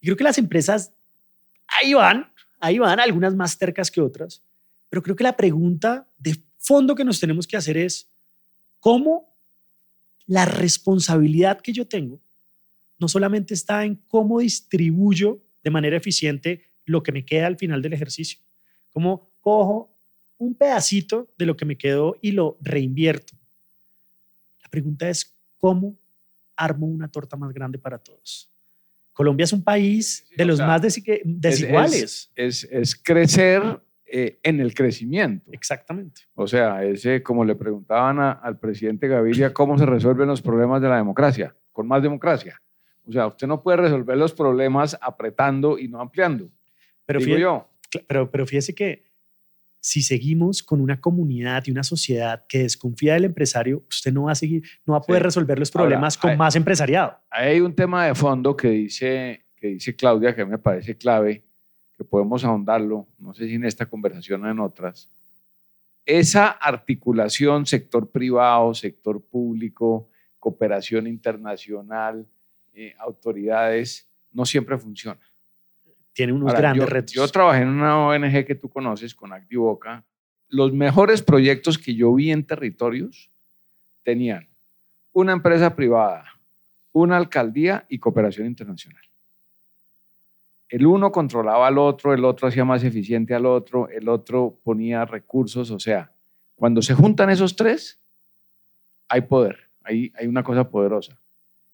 Y 0.00 0.06
creo 0.06 0.16
que 0.16 0.24
las 0.24 0.36
empresas 0.36 0.92
ahí 1.66 1.94
van, 1.94 2.30
ahí 2.60 2.78
van, 2.78 3.00
algunas 3.00 3.34
más 3.34 3.56
cercas 3.56 3.90
que 3.90 4.02
otras, 4.02 4.42
pero 4.90 5.02
creo 5.02 5.16
que 5.16 5.24
la 5.24 5.38
pregunta 5.38 6.06
de 6.18 6.36
fondo 6.58 6.94
que 6.94 7.04
nos 7.04 7.18
tenemos 7.18 7.46
que 7.46 7.56
hacer 7.56 7.78
es, 7.78 8.10
¿cómo 8.78 9.34
la 10.26 10.44
responsabilidad 10.44 11.62
que 11.62 11.72
yo 11.72 11.88
tengo 11.88 12.20
no 12.98 13.08
solamente 13.08 13.54
está 13.54 13.84
en 13.86 13.94
cómo 13.94 14.40
distribuyo 14.40 15.40
de 15.62 15.70
manera 15.70 15.96
eficiente 15.96 16.64
lo 16.84 17.02
que 17.02 17.12
me 17.12 17.24
queda 17.24 17.46
al 17.46 17.56
final 17.56 17.82
del 17.82 17.92
ejercicio? 17.92 18.40
¿Cómo 18.90 19.30
cojo 19.40 19.94
un 20.38 20.54
pedacito 20.54 21.28
de 21.36 21.46
lo 21.46 21.56
que 21.56 21.64
me 21.64 21.76
quedó 21.76 22.16
y 22.20 22.32
lo 22.32 22.58
reinvierto? 22.60 23.34
La 24.62 24.68
pregunta 24.70 25.08
es, 25.08 25.36
¿cómo 25.58 25.96
armo 26.56 26.86
una 26.86 27.08
torta 27.08 27.36
más 27.36 27.52
grande 27.52 27.78
para 27.78 27.98
todos? 27.98 28.50
Colombia 29.12 29.44
es 29.44 29.52
un 29.52 29.64
país 29.64 30.26
de 30.36 30.44
los 30.44 30.60
más 30.60 30.80
desiguales. 30.80 32.30
Es, 32.36 32.62
es, 32.70 32.94
crecer 32.94 33.62
eh, 34.06 34.38
en 34.44 34.60
el 34.60 34.72
crecimiento. 34.74 35.50
Exactamente. 35.52 36.20
O 36.34 36.46
sea, 36.46 36.84
ese, 36.84 37.20
como 37.22 37.44
le 37.44 37.56
preguntaban 37.56 38.20
al 38.20 38.58
presidente 38.60 39.08
Gaviria, 39.08 39.52
¿cómo 39.52 39.76
se 39.76 39.86
resuelven 39.86 40.28
los 40.28 40.40
problemas 40.40 40.80
de 40.80 40.88
la 40.88 40.96
democracia? 40.98 41.56
Con 41.72 41.88
más 41.88 42.00
democracia. 42.00 42.62
O 43.08 43.12
sea, 43.12 43.26
usted 43.26 43.46
no 43.46 43.62
puede 43.62 43.78
resolver 43.78 44.16
los 44.16 44.34
problemas 44.34 44.96
apretando 45.00 45.78
y 45.78 45.88
no 45.88 46.00
ampliando. 46.00 46.50
Pero, 47.06 47.20
digo 47.20 47.38
yo. 47.38 47.68
Pero, 48.06 48.30
pero 48.30 48.46
fíjese 48.46 48.74
que 48.74 49.08
si 49.80 50.02
seguimos 50.02 50.62
con 50.62 50.80
una 50.80 51.00
comunidad 51.00 51.64
y 51.66 51.70
una 51.70 51.82
sociedad 51.82 52.44
que 52.46 52.58
desconfía 52.58 53.14
del 53.14 53.24
empresario, 53.24 53.82
usted 53.88 54.12
no 54.12 54.24
va 54.24 54.32
a 54.32 54.34
seguir, 54.34 54.62
no 54.84 54.92
va 54.92 54.98
a 54.98 55.02
poder 55.02 55.22
resolver 55.22 55.58
los 55.58 55.70
problemas 55.70 56.18
con 56.18 56.36
más 56.36 56.54
empresariado. 56.56 57.16
Hay 57.30 57.60
un 57.60 57.74
tema 57.74 58.06
de 58.06 58.14
fondo 58.14 58.54
que 58.54 58.68
dice, 58.68 59.46
que 59.56 59.68
dice 59.68 59.96
Claudia 59.96 60.34
que 60.34 60.44
me 60.44 60.58
parece 60.58 60.96
clave, 60.96 61.44
que 61.96 62.04
podemos 62.04 62.44
ahondarlo, 62.44 63.08
no 63.18 63.32
sé 63.32 63.46
si 63.46 63.54
en 63.54 63.64
esta 63.64 63.86
conversación 63.86 64.44
o 64.44 64.50
en 64.50 64.58
otras. 64.58 65.08
Esa 66.04 66.48
articulación 66.48 67.64
sector 67.64 68.10
privado, 68.10 68.74
sector 68.74 69.22
público, 69.22 70.10
cooperación 70.38 71.06
internacional, 71.06 72.26
eh, 72.86 72.94
autoridades, 72.98 74.08
no 74.32 74.44
siempre 74.44 74.78
funciona 74.78 75.20
tiene 76.18 76.32
unos 76.32 76.52
grandes 76.52 76.88
retos. 76.88 77.12
Yo 77.12 77.28
trabajé 77.28 77.62
en 77.62 77.68
una 77.68 77.96
ONG 77.96 78.44
que 78.44 78.56
tú 78.56 78.68
conoces, 78.68 79.14
con 79.14 79.32
Activoca. 79.32 80.04
Los 80.48 80.72
mejores 80.72 81.22
proyectos 81.22 81.78
que 81.78 81.94
yo 81.94 82.12
vi 82.12 82.32
en 82.32 82.44
territorios 82.44 83.30
tenían 84.02 84.48
una 85.12 85.30
empresa 85.30 85.76
privada, 85.76 86.24
una 86.90 87.16
alcaldía 87.16 87.86
y 87.88 88.00
cooperación 88.00 88.48
internacional. 88.48 89.04
El 90.68 90.86
uno 90.86 91.12
controlaba 91.12 91.68
al 91.68 91.78
otro, 91.78 92.12
el 92.12 92.24
otro 92.24 92.48
hacía 92.48 92.64
más 92.64 92.82
eficiente 92.82 93.32
al 93.32 93.46
otro, 93.46 93.88
el 93.88 94.08
otro 94.08 94.58
ponía 94.64 95.04
recursos, 95.04 95.70
o 95.70 95.78
sea, 95.78 96.10
cuando 96.56 96.82
se 96.82 96.94
juntan 96.94 97.30
esos 97.30 97.54
tres, 97.54 98.00
hay 99.06 99.20
poder, 99.20 99.70
hay, 99.84 100.12
hay 100.18 100.26
una 100.26 100.42
cosa 100.42 100.68
poderosa. 100.68 101.16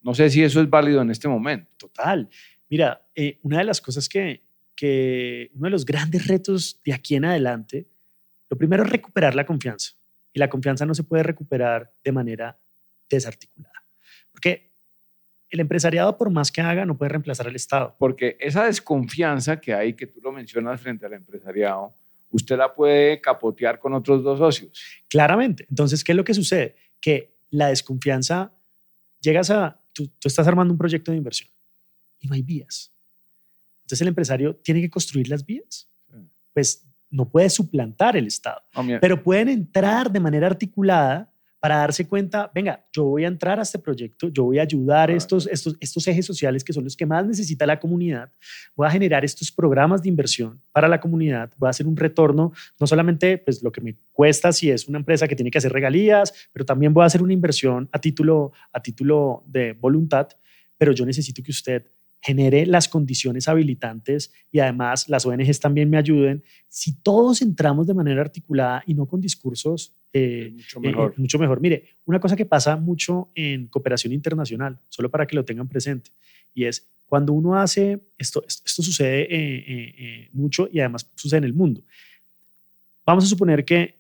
No 0.05 0.15
sé 0.15 0.29
si 0.29 0.43
eso 0.45 0.61
es 0.61 0.69
válido 0.69 1.01
en 1.01 1.11
este 1.11 1.27
momento. 1.27 1.73
Total. 1.79 2.29
Mira, 2.69 3.07
eh, 3.15 3.39
una 3.43 3.59
de 3.59 3.65
las 3.65 3.81
cosas 3.81 4.09
que, 4.09 4.43
que, 4.77 5.51
uno 5.55 5.65
de 5.65 5.71
los 5.71 5.87
grandes 5.87 6.27
retos 6.27 6.81
de 6.85 6.93
aquí 6.93 7.17
en 7.17 7.25
adelante, 7.25 7.89
lo 8.51 8.59
primero 8.59 8.85
es 8.85 8.91
recuperar 8.91 9.35
la 9.35 9.47
confianza. 9.47 9.93
Y 10.33 10.39
la 10.39 10.51
confianza 10.51 10.85
no 10.85 10.95
se 10.95 11.05
puede 11.05 11.23
recuperar 11.23 11.91
de 12.05 12.13
manera 12.13 12.59
desarticulada. 13.09 13.83
Porque 14.31 14.73
el 15.49 15.61
empresariado, 15.61 16.19
por 16.19 16.29
más 16.31 16.53
que 16.53 16.61
haga, 16.61 16.85
no 16.85 16.99
puede 16.99 17.11
reemplazar 17.11 17.47
al 17.47 17.57
Estado. 17.57 17.97
Porque 17.99 18.37
esa 18.41 18.65
desconfianza 18.65 19.59
que 19.59 19.73
hay, 19.73 19.95
que 19.95 20.07
tú 20.07 20.21
lo 20.21 20.33
mencionas 20.33 20.81
frente 20.81 21.07
al 21.07 21.15
empresariado, 21.15 21.95
usted 22.31 22.59
la 22.59 22.75
puede 22.75 23.23
capotear 23.23 23.79
con 23.79 23.95
otros 23.95 24.23
dos 24.23 24.39
socios. 24.39 24.85
Claramente. 25.09 25.65
Entonces, 25.71 26.05
¿qué 26.05 26.13
es 26.13 26.17
lo 26.17 26.25
que 26.25 26.35
sucede? 26.35 26.75
Que 27.01 27.37
la 27.51 27.69
desconfianza, 27.69 28.53
llegas 29.21 29.51
a, 29.51 29.81
tú 29.95 30.11
estás 30.25 30.47
armando 30.47 30.73
un 30.73 30.79
proyecto 30.79 31.11
de 31.11 31.17
inversión 31.17 31.49
y 32.21 32.29
no 32.29 32.35
hay 32.35 32.43
vías. 32.43 32.93
Entonces 33.83 34.01
el 34.03 34.09
empresario 34.09 34.57
tiene 34.57 34.81
que 34.81 34.91
construir 34.91 35.29
las 35.29 35.45
vías. 35.45 35.89
Pues 36.53 36.87
no 37.11 37.29
puede 37.29 37.51
suplantar 37.51 38.17
el 38.17 38.27
Estado, 38.27 38.63
pero 39.01 39.23
pueden 39.23 39.49
entrar 39.49 40.11
de 40.11 40.21
manera 40.21 40.47
articulada 40.47 41.33
para 41.65 41.79
darse 41.79 42.07
cuenta, 42.07 42.51
venga, 42.55 42.85
yo 42.93 43.05
voy 43.05 43.25
a 43.25 43.27
entrar 43.27 43.59
a 43.59 43.63
este 43.63 43.79
proyecto, 43.79 44.29
yo 44.29 44.45
voy 44.45 44.59
a 44.59 44.63
ayudar 44.65 45.09
a 45.09 45.15
estos, 45.15 45.47
estos, 45.47 45.75
estos 45.81 46.07
ejes 46.07 46.27
sociales 46.27 46.63
que 46.63 46.75
son 46.75 46.85
los 46.85 46.95
que 46.95 47.07
más 47.07 47.27
necesita 47.27 47.65
la 47.65 47.81
comunidad, 47.81 48.31
voy 48.77 48.87
a 48.87 48.91
generar 48.91 49.25
estos 49.25 49.51
programas 49.51 50.03
de 50.03 50.11
inversión 50.11 50.61
para 50.73 50.89
la 50.89 51.01
comunidad, 51.01 51.51
voy 51.57 51.69
a 51.69 51.71
hacer 51.71 51.87
un 51.87 51.97
retorno, 51.97 52.53
no 52.79 52.87
solamente 52.87 53.39
pues 53.39 53.63
lo 53.63 53.73
que 53.73 53.81
me 53.81 53.97
cuesta 54.13 54.53
si 54.53 54.71
es 54.71 54.87
una 54.89 54.99
empresa 54.99 55.27
que 55.27 55.35
tiene 55.35 55.51
que 55.51 55.57
hacer 55.57 55.73
regalías, 55.73 56.35
pero 56.53 56.67
también 56.67 56.93
voy 56.93 57.03
a 57.03 57.07
hacer 57.07 57.23
una 57.23 57.33
inversión 57.33 57.89
a 57.93 57.99
título, 57.99 58.53
a 58.71 58.83
título 58.83 59.43
de 59.47 59.73
voluntad, 59.73 60.29
pero 60.77 60.93
yo 60.93 61.07
necesito 61.07 61.43
que 61.43 61.51
usted 61.51 61.87
genere 62.21 62.67
las 62.67 62.91
condiciones 62.91 63.49
habilitantes 63.49 64.35
y 64.53 64.59
además 64.59 65.09
las 65.09 65.25
ONGs 65.25 65.61
también 65.61 65.89
me 65.89 65.97
ayuden. 65.97 66.45
Si 66.69 67.01
todos 67.01 67.41
entramos 67.41 67.87
de 67.87 67.95
manera 67.95 68.21
articulada 68.21 68.83
y 68.87 68.93
no 68.93 69.07
con 69.07 69.23
discursos, 69.23 69.95
eh, 70.15 70.53
mucho, 70.55 70.81
mejor. 70.81 71.11
Eh, 71.11 71.15
mucho 71.21 71.39
mejor. 71.41 71.61
Mire, 71.61 71.85
una 72.07 72.21
cosa 72.21 72.37
que 72.37 72.47
pasa 72.47 72.77
mucho 72.77 73.31
en 73.35 73.67
cooperación 73.67 74.13
internacional, 74.13 74.79
solo 74.89 75.11
para 75.11 75.27
que 75.27 75.35
lo 75.35 75.45
tengan 75.45 75.69
presente, 75.69 76.13
y 76.55 76.65
es 76.65 76.87
cuando 77.07 77.33
uno 77.33 77.59
hace, 77.59 78.01
esto, 78.17 78.45
esto 78.47 78.83
sucede 78.83 79.27
eh, 79.29 80.29
mucho 80.33 80.69
y 80.73 80.79
además 80.79 81.11
sucede 81.17 81.39
en 81.39 81.45
el 81.45 81.53
mundo. 81.53 81.83
Vamos 83.05 83.25
a 83.25 83.27
suponer 83.27 83.65
que 83.65 83.97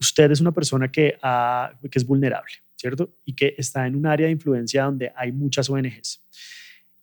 usted 0.00 0.30
es 0.30 0.40
una 0.40 0.52
persona 0.52 0.90
que, 0.90 1.18
que 1.90 1.98
es 1.98 2.06
vulnerable, 2.06 2.52
¿cierto? 2.74 3.10
Y 3.24 3.34
que 3.34 3.54
está 3.58 3.86
en 3.86 3.94
un 3.94 4.06
área 4.06 4.26
de 4.26 4.32
influencia 4.32 4.84
donde 4.84 5.12
hay 5.14 5.32
muchas 5.32 5.68
ONGs. 5.68 6.20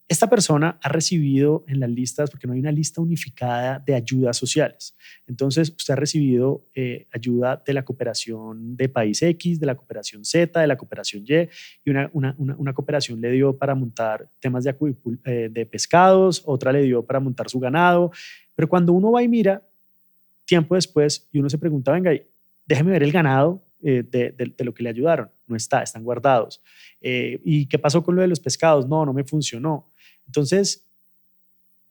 Esta 0.08 0.30
persona 0.30 0.78
ha 0.80 0.88
recibido 0.88 1.64
en 1.66 1.80
las 1.80 1.90
listas, 1.90 2.30
porque 2.30 2.46
no 2.46 2.52
hay 2.52 2.60
una 2.60 2.70
lista 2.70 3.00
unificada 3.00 3.82
de 3.84 3.92
ayudas 3.92 4.36
sociales. 4.36 4.96
Entonces, 5.26 5.74
usted 5.76 5.94
ha 5.94 5.96
recibido 5.96 6.64
eh, 6.76 7.08
ayuda 7.12 7.60
de 7.66 7.72
la 7.72 7.84
cooperación 7.84 8.76
de 8.76 8.88
país 8.88 9.20
X, 9.20 9.58
de 9.58 9.66
la 9.66 9.74
cooperación 9.74 10.24
Z, 10.24 10.60
de 10.60 10.66
la 10.68 10.76
cooperación 10.76 11.24
Y, 11.26 11.48
y 11.84 11.90
una, 12.12 12.72
cooperación 12.72 13.20
le 13.20 13.32
dio 13.32 13.56
para 13.56 13.74
montar 13.74 14.28
temas 14.38 14.62
de, 14.62 14.76
eh, 15.24 15.66
pescados, 15.68 16.40
otra 16.46 16.70
le 16.70 16.82
dio 16.82 17.04
para 17.04 17.18
montar 17.18 17.50
su 17.50 17.58
ganado. 17.58 18.12
Pero 18.54 18.68
cuando 18.68 18.92
uno 18.92 19.10
va 19.10 19.24
y 19.24 19.28
mira, 19.28 19.60
tiempo 20.44 20.76
después, 20.76 21.28
y 21.32 21.40
uno 21.40 21.50
se 21.50 21.58
pregunta, 21.58 21.90
venga, 21.90 22.12
déjeme 22.64 22.92
ver 22.92 23.02
el 23.02 23.10
ganado 23.10 23.60
eh, 23.82 24.04
de, 24.08 24.30
de, 24.30 24.64
lo 24.64 24.72
que 24.72 24.84
le 24.84 24.90
ayudaron. 24.90 25.30
No 25.48 25.56
está, 25.56 25.82
están 25.82 26.04
guardados. 26.04 26.62
¿Y 27.00 27.66
qué 27.66 27.78
pasó 27.78 28.02
con 28.02 28.16
lo 28.16 28.22
de 28.22 28.28
los 28.28 28.40
pescados? 28.40 28.86
No, 28.88 29.04
no 29.04 29.12
me 29.12 29.22
funcionó. 29.24 29.90
Entonces, 30.26 30.86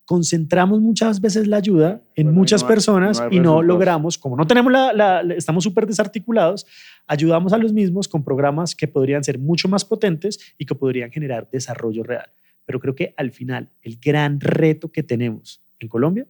concentramos 0.05 0.79
muchas 0.81 1.19
veces 1.19 1.47
la 1.47 1.57
ayuda 1.57 2.01
en 2.15 2.31
muchas 2.31 2.63
personas 2.63 3.21
y 3.31 3.39
no 3.39 3.63
logramos, 3.63 4.17
como 4.17 4.37
no 4.37 4.45
tenemos 4.45 4.71
la, 4.71 5.21
estamos 5.35 5.63
súper 5.63 5.87
desarticulados, 5.87 6.67
ayudamos 7.07 7.53
a 7.53 7.57
los 7.57 7.73
mismos 7.73 8.07
con 8.07 8.23
programas 8.23 8.75
que 8.75 8.87
podrían 8.87 9.23
ser 9.23 9.39
mucho 9.39 9.67
más 9.67 9.83
potentes 9.83 10.39
y 10.59 10.65
que 10.65 10.75
podrían 10.75 11.11
generar 11.11 11.49
desarrollo 11.51 12.03
real. 12.03 12.29
Pero 12.65 12.79
creo 12.79 12.95
que 12.95 13.13
al 13.17 13.31
final 13.31 13.69
el 13.81 13.97
gran 13.97 14.39
reto 14.39 14.91
que 14.91 15.03
tenemos 15.03 15.59
en 15.79 15.87
Colombia 15.87 16.27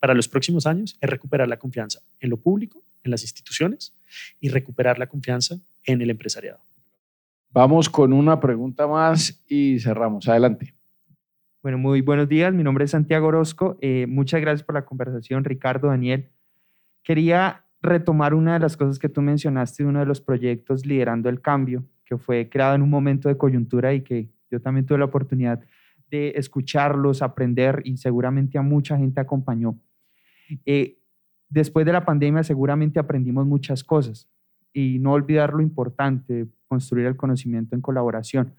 para 0.00 0.14
los 0.14 0.28
próximos 0.28 0.66
años 0.66 0.96
es 1.00 1.08
recuperar 1.10 1.48
la 1.48 1.58
confianza 1.58 2.00
en 2.20 2.30
lo 2.30 2.36
público, 2.36 2.82
en 3.04 3.12
las 3.12 3.22
instituciones 3.22 3.92
y 4.40 4.48
recuperar 4.48 4.98
la 4.98 5.06
confianza 5.06 5.56
en 5.84 6.02
el 6.02 6.10
empresariado. 6.10 6.58
Vamos 7.50 7.88
con 7.88 8.12
una 8.12 8.40
pregunta 8.40 8.86
más 8.86 9.40
y 9.48 9.78
cerramos. 9.80 10.28
Adelante. 10.28 10.77
Bueno, 11.68 11.76
muy 11.76 12.00
buenos 12.00 12.30
días. 12.30 12.54
Mi 12.54 12.62
nombre 12.62 12.86
es 12.86 12.92
Santiago 12.92 13.26
Orozco. 13.26 13.76
Eh, 13.82 14.06
muchas 14.08 14.40
gracias 14.40 14.62
por 14.62 14.74
la 14.74 14.86
conversación, 14.86 15.44
Ricardo, 15.44 15.88
Daniel. 15.88 16.30
Quería 17.02 17.66
retomar 17.82 18.32
una 18.32 18.54
de 18.54 18.60
las 18.60 18.74
cosas 18.74 18.98
que 18.98 19.10
tú 19.10 19.20
mencionaste 19.20 19.82
de 19.82 19.88
uno 19.90 19.98
de 19.98 20.06
los 20.06 20.22
proyectos 20.22 20.86
Liderando 20.86 21.28
el 21.28 21.42
Cambio, 21.42 21.84
que 22.06 22.16
fue 22.16 22.48
creado 22.48 22.74
en 22.74 22.80
un 22.80 22.88
momento 22.88 23.28
de 23.28 23.36
coyuntura 23.36 23.92
y 23.92 24.00
que 24.00 24.30
yo 24.50 24.62
también 24.62 24.86
tuve 24.86 24.96
la 24.96 25.04
oportunidad 25.04 25.60
de 26.10 26.32
escucharlos, 26.36 27.20
aprender 27.20 27.82
y 27.84 27.98
seguramente 27.98 28.56
a 28.56 28.62
mucha 28.62 28.96
gente 28.96 29.20
acompañó. 29.20 29.78
Eh, 30.64 30.96
después 31.50 31.84
de 31.84 31.92
la 31.92 32.06
pandemia 32.06 32.44
seguramente 32.44 32.98
aprendimos 32.98 33.44
muchas 33.44 33.84
cosas 33.84 34.26
y 34.72 35.00
no 35.00 35.12
olvidar 35.12 35.52
lo 35.52 35.60
importante, 35.60 36.46
construir 36.66 37.04
el 37.04 37.16
conocimiento 37.18 37.76
en 37.76 37.82
colaboración. 37.82 38.54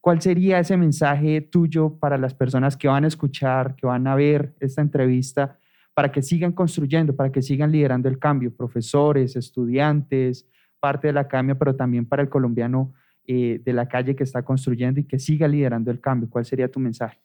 ¿Cuál 0.00 0.22
sería 0.22 0.58
ese 0.60 0.76
mensaje 0.76 1.40
tuyo 1.40 1.98
para 1.98 2.16
las 2.16 2.34
personas 2.34 2.76
que 2.76 2.88
van 2.88 3.04
a 3.04 3.08
escuchar, 3.08 3.74
que 3.74 3.86
van 3.86 4.06
a 4.06 4.14
ver 4.14 4.54
esta 4.60 4.80
entrevista, 4.80 5.58
para 5.92 6.12
que 6.12 6.22
sigan 6.22 6.52
construyendo, 6.52 7.14
para 7.16 7.32
que 7.32 7.42
sigan 7.42 7.72
liderando 7.72 8.08
el 8.08 8.18
cambio? 8.18 8.54
Profesores, 8.54 9.34
estudiantes, 9.34 10.46
parte 10.78 11.08
de 11.08 11.12
la 11.12 11.22
academia, 11.22 11.58
pero 11.58 11.74
también 11.74 12.06
para 12.06 12.22
el 12.22 12.28
colombiano 12.28 12.94
eh, 13.26 13.60
de 13.64 13.72
la 13.72 13.88
calle 13.88 14.14
que 14.14 14.24
está 14.24 14.42
construyendo 14.42 15.00
y 15.00 15.04
que 15.04 15.18
siga 15.18 15.48
liderando 15.48 15.90
el 15.90 16.00
cambio. 16.00 16.30
¿Cuál 16.30 16.44
sería 16.44 16.70
tu 16.70 16.78
mensaje? 16.78 17.18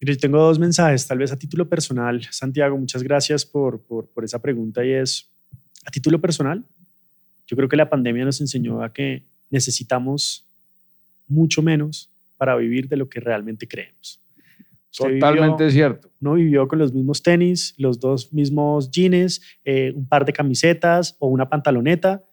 Yo 0.00 0.16
tengo 0.16 0.38
dos 0.38 0.58
mensajes, 0.58 1.06
tal 1.06 1.18
vez 1.18 1.32
a 1.32 1.36
título 1.36 1.68
personal. 1.68 2.22
Santiago, 2.30 2.76
muchas 2.76 3.02
gracias 3.02 3.44
por, 3.44 3.80
por, 3.80 4.06
por 4.08 4.24
esa 4.24 4.40
pregunta 4.40 4.84
y 4.84 4.92
es, 4.92 5.28
a 5.84 5.90
título 5.90 6.20
personal, 6.20 6.64
yo 7.46 7.56
creo 7.56 7.68
que 7.68 7.76
la 7.76 7.90
pandemia 7.90 8.24
nos 8.24 8.40
enseñó 8.40 8.82
a 8.82 8.92
que 8.92 9.24
necesitamos 9.50 10.46
mucho 11.28 11.62
menos 11.62 12.11
para 12.42 12.56
vivir 12.56 12.88
de 12.88 12.96
lo 12.96 13.08
que 13.08 13.20
realmente 13.20 13.68
creemos. 13.68 14.20
Totalmente 14.90 15.70
cierto. 15.70 16.10
No 16.18 16.34
vivió 16.34 16.66
con 16.66 16.80
los 16.80 16.92
mismos 16.92 17.22
tenis, 17.22 17.72
los 17.78 18.00
dos 18.00 18.32
mismos 18.32 18.90
jeans, 18.90 19.40
eh, 19.64 19.92
un 19.94 20.08
par 20.08 20.24
de 20.24 20.32
camisetas 20.32 21.14
o 21.20 21.28
una 21.28 21.48
pantaloneta. 21.48 22.24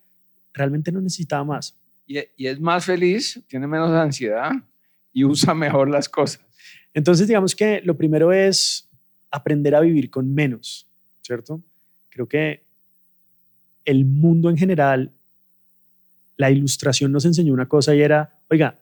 Realmente 0.52 0.92
no 0.92 1.00
necesitaba 1.00 1.44
más. 1.44 1.80
Y, 2.08 2.18
y 2.38 2.48
es 2.48 2.60
más 2.60 2.86
feliz, 2.86 3.40
tiene 3.48 3.68
menos 3.68 3.92
ansiedad 3.92 4.52
y 5.14 5.26
usa 5.26 5.54
mejor 5.54 5.92
las 5.92 6.10
cosas. 6.10 6.44
Entonces, 6.92 7.28
digamos 7.28 7.56
que 7.56 7.80
lo 7.84 7.96
primero 7.96 8.34
es 8.34 8.90
aprender 9.30 9.76
a 9.76 9.80
vivir 9.80 10.10
con 10.10 10.34
menos, 10.34 10.88
¿cierto? 11.22 11.62
Creo 12.10 12.28
que 12.28 12.64
el 13.86 14.06
mundo 14.06 14.50
en 14.50 14.58
general, 14.58 15.12
la 16.36 16.50
ilustración 16.50 17.12
nos 17.12 17.26
enseñó 17.26 17.54
una 17.54 17.68
cosa 17.68 17.94
y 17.94 18.02
era, 18.02 18.40
oiga, 18.50 18.80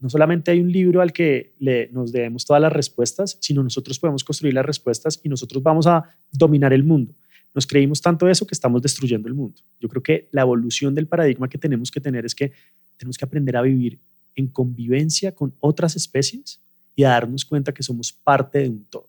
no 0.00 0.08
solamente 0.08 0.50
hay 0.50 0.60
un 0.60 0.70
libro 0.70 1.00
al 1.00 1.12
que 1.12 1.52
le, 1.58 1.88
nos 1.92 2.12
debemos 2.12 2.44
todas 2.44 2.62
las 2.62 2.72
respuestas, 2.72 3.36
sino 3.40 3.62
nosotros 3.62 3.98
podemos 3.98 4.22
construir 4.22 4.54
las 4.54 4.64
respuestas 4.64 5.20
y 5.22 5.28
nosotros 5.28 5.62
vamos 5.62 5.86
a 5.86 6.04
dominar 6.30 6.72
el 6.72 6.84
mundo. 6.84 7.12
Nos 7.54 7.66
creímos 7.66 8.00
tanto 8.00 8.28
eso 8.28 8.46
que 8.46 8.54
estamos 8.54 8.80
destruyendo 8.80 9.26
el 9.26 9.34
mundo. 9.34 9.60
Yo 9.80 9.88
creo 9.88 10.02
que 10.02 10.28
la 10.30 10.42
evolución 10.42 10.94
del 10.94 11.08
paradigma 11.08 11.48
que 11.48 11.58
tenemos 11.58 11.90
que 11.90 12.00
tener 12.00 12.24
es 12.24 12.34
que 12.34 12.52
tenemos 12.96 13.18
que 13.18 13.24
aprender 13.24 13.56
a 13.56 13.62
vivir 13.62 13.98
en 14.36 14.46
convivencia 14.46 15.32
con 15.32 15.52
otras 15.58 15.96
especies 15.96 16.60
y 16.94 17.04
a 17.04 17.10
darnos 17.10 17.44
cuenta 17.44 17.72
que 17.72 17.82
somos 17.82 18.12
parte 18.12 18.60
de 18.60 18.68
un 18.68 18.84
todo. 18.84 19.06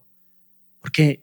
Porque 0.81 1.19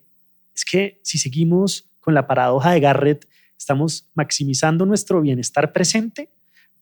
es 0.54 0.64
que 0.64 1.00
si 1.02 1.18
seguimos 1.18 1.84
con 2.00 2.14
la 2.14 2.26
paradoja 2.26 2.72
de 2.72 2.80
Garrett, 2.80 3.26
estamos 3.58 4.04
maximizando 4.14 4.86
nuestro 4.86 5.20
bienestar 5.20 5.72
presente 5.72 6.28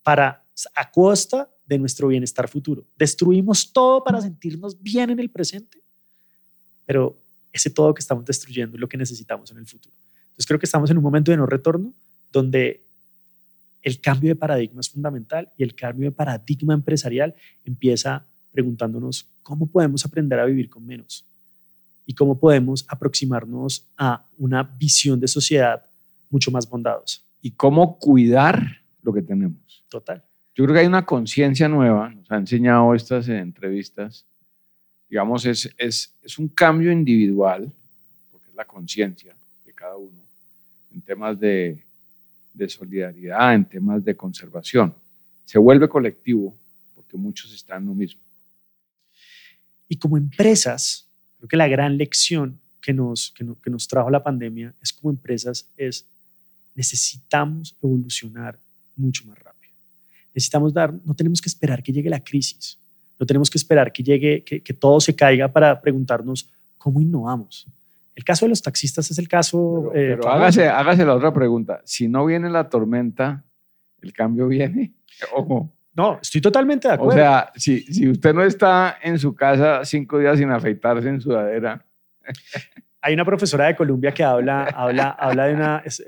para 0.02 0.42
a 0.74 0.90
costa 0.90 1.48
de 1.66 1.78
nuestro 1.78 2.08
bienestar 2.08 2.48
futuro. 2.48 2.84
Destruimos 2.96 3.72
todo 3.72 4.04
para 4.04 4.20
sentirnos 4.20 4.80
bien 4.82 5.10
en 5.10 5.18
el 5.18 5.30
presente, 5.30 5.82
pero 6.86 7.16
ese 7.52 7.70
todo 7.70 7.94
que 7.94 8.00
estamos 8.00 8.24
destruyendo 8.24 8.76
es 8.76 8.80
lo 8.80 8.88
que 8.88 8.96
necesitamos 8.96 9.50
en 9.50 9.58
el 9.58 9.66
futuro. 9.66 9.94
Entonces 10.24 10.46
creo 10.46 10.58
que 10.58 10.66
estamos 10.66 10.90
en 10.90 10.98
un 10.98 11.04
momento 11.04 11.30
de 11.30 11.36
no 11.36 11.46
retorno 11.46 11.92
donde 12.32 12.82
el 13.82 14.00
cambio 14.00 14.30
de 14.30 14.36
paradigma 14.36 14.80
es 14.80 14.90
fundamental 14.90 15.52
y 15.56 15.62
el 15.62 15.74
cambio 15.74 16.10
de 16.10 16.16
paradigma 16.16 16.74
empresarial 16.74 17.34
empieza 17.64 18.26
preguntándonos 18.50 19.28
cómo 19.42 19.66
podemos 19.66 20.04
aprender 20.04 20.40
a 20.40 20.44
vivir 20.46 20.68
con 20.68 20.84
menos 20.84 21.24
y 22.06 22.14
cómo 22.14 22.38
podemos 22.38 22.84
aproximarnos 22.88 23.86
a 23.96 24.26
una 24.38 24.62
visión 24.62 25.20
de 25.20 25.28
sociedad 25.28 25.84
mucho 26.30 26.50
más 26.50 26.68
bondadosa. 26.68 27.20
Y 27.40 27.52
cómo 27.52 27.98
cuidar 27.98 28.80
lo 29.02 29.12
que 29.12 29.22
tenemos. 29.22 29.84
Total. 29.88 30.24
Yo 30.54 30.64
creo 30.64 30.74
que 30.74 30.80
hay 30.80 30.86
una 30.86 31.04
conciencia 31.04 31.68
nueva, 31.68 32.10
nos 32.10 32.30
ha 32.30 32.36
enseñado 32.36 32.94
estas 32.94 33.28
entrevistas, 33.28 34.24
digamos, 35.08 35.44
es, 35.46 35.68
es, 35.76 36.14
es 36.22 36.38
un 36.38 36.46
cambio 36.46 36.92
individual, 36.92 37.72
porque 38.30 38.50
es 38.50 38.54
la 38.54 38.64
conciencia 38.64 39.34
de 39.66 39.72
cada 39.72 39.96
uno, 39.96 40.22
en 40.92 41.00
temas 41.00 41.40
de, 41.40 41.82
de 42.52 42.68
solidaridad, 42.68 43.52
en 43.52 43.64
temas 43.64 44.04
de 44.04 44.16
conservación. 44.16 44.94
Se 45.44 45.58
vuelve 45.58 45.88
colectivo 45.88 46.54
porque 46.94 47.16
muchos 47.16 47.52
están 47.52 47.82
en 47.82 47.88
lo 47.88 47.94
mismo. 47.94 48.20
Y 49.88 49.96
como 49.96 50.16
empresas, 50.16 51.04
creo 51.38 51.48
que 51.48 51.56
la 51.56 51.66
gran 51.66 51.98
lección 51.98 52.60
que 52.80 52.92
nos, 52.92 53.32
que, 53.32 53.44
que 53.60 53.70
nos 53.70 53.88
trajo 53.88 54.08
la 54.08 54.22
pandemia 54.22 54.72
es 54.80 54.92
como 54.92 55.10
empresas 55.10 55.68
es 55.76 56.06
necesitamos 56.76 57.76
evolucionar 57.82 58.56
mucho 58.96 59.24
más 59.26 59.36
rápido 59.38 59.53
necesitamos 60.34 60.74
dar, 60.74 60.92
no 61.04 61.14
tenemos 61.14 61.40
que 61.40 61.48
esperar 61.48 61.82
que 61.82 61.92
llegue 61.92 62.10
la 62.10 62.20
crisis, 62.20 62.78
no 63.18 63.24
tenemos 63.24 63.48
que 63.48 63.58
esperar 63.58 63.92
que 63.92 64.02
llegue, 64.02 64.42
que, 64.44 64.60
todo 64.74 65.00
se 65.00 65.14
caiga 65.14 65.48
para 65.48 65.80
preguntarnos 65.80 66.50
cómo 66.76 67.00
innovamos. 67.00 67.66
El 68.14 68.24
caso 68.24 68.44
de 68.44 68.50
los 68.50 68.62
taxistas 68.62 69.10
es 69.10 69.18
el 69.18 69.28
caso... 69.28 69.90
Pero, 69.92 70.24
eh, 70.24 70.28
hágase, 70.28 70.68
hágase 70.68 71.04
la 71.04 71.14
otra 71.14 71.32
pregunta. 71.32 71.80
Si 71.84 72.08
no 72.08 72.26
viene 72.26 72.50
la 72.50 72.68
tormenta, 72.68 73.44
el 74.02 74.12
cambio 74.12 74.48
viene. 74.48 74.92
Ojo. 75.34 75.70
No, 75.96 76.18
estoy 76.20 76.40
totalmente 76.40 76.88
de 76.88 76.94
O 76.94 76.96
acuerdo. 76.96 77.14
sea, 77.14 77.52
si, 77.54 77.80
si 77.82 78.08
usted 78.08 78.34
no 78.34 78.42
está 78.42 78.98
en 79.02 79.18
su 79.18 79.34
casa 79.34 79.84
cinco 79.84 80.18
días 80.18 80.38
sin 80.38 80.50
afeitarse 80.50 81.08
en 81.08 81.20
sudadera, 81.20 81.84
Hay 83.06 83.12
una 83.14 83.24
profesora 83.24 83.66
de 83.66 83.76
Colombia 83.76 84.12
que 84.14 84.24
habla, 84.24 84.64
habla, 84.64 85.10
habla 85.10 85.46
de 85.46 85.54
una... 85.54 85.82
Es 85.84 86.02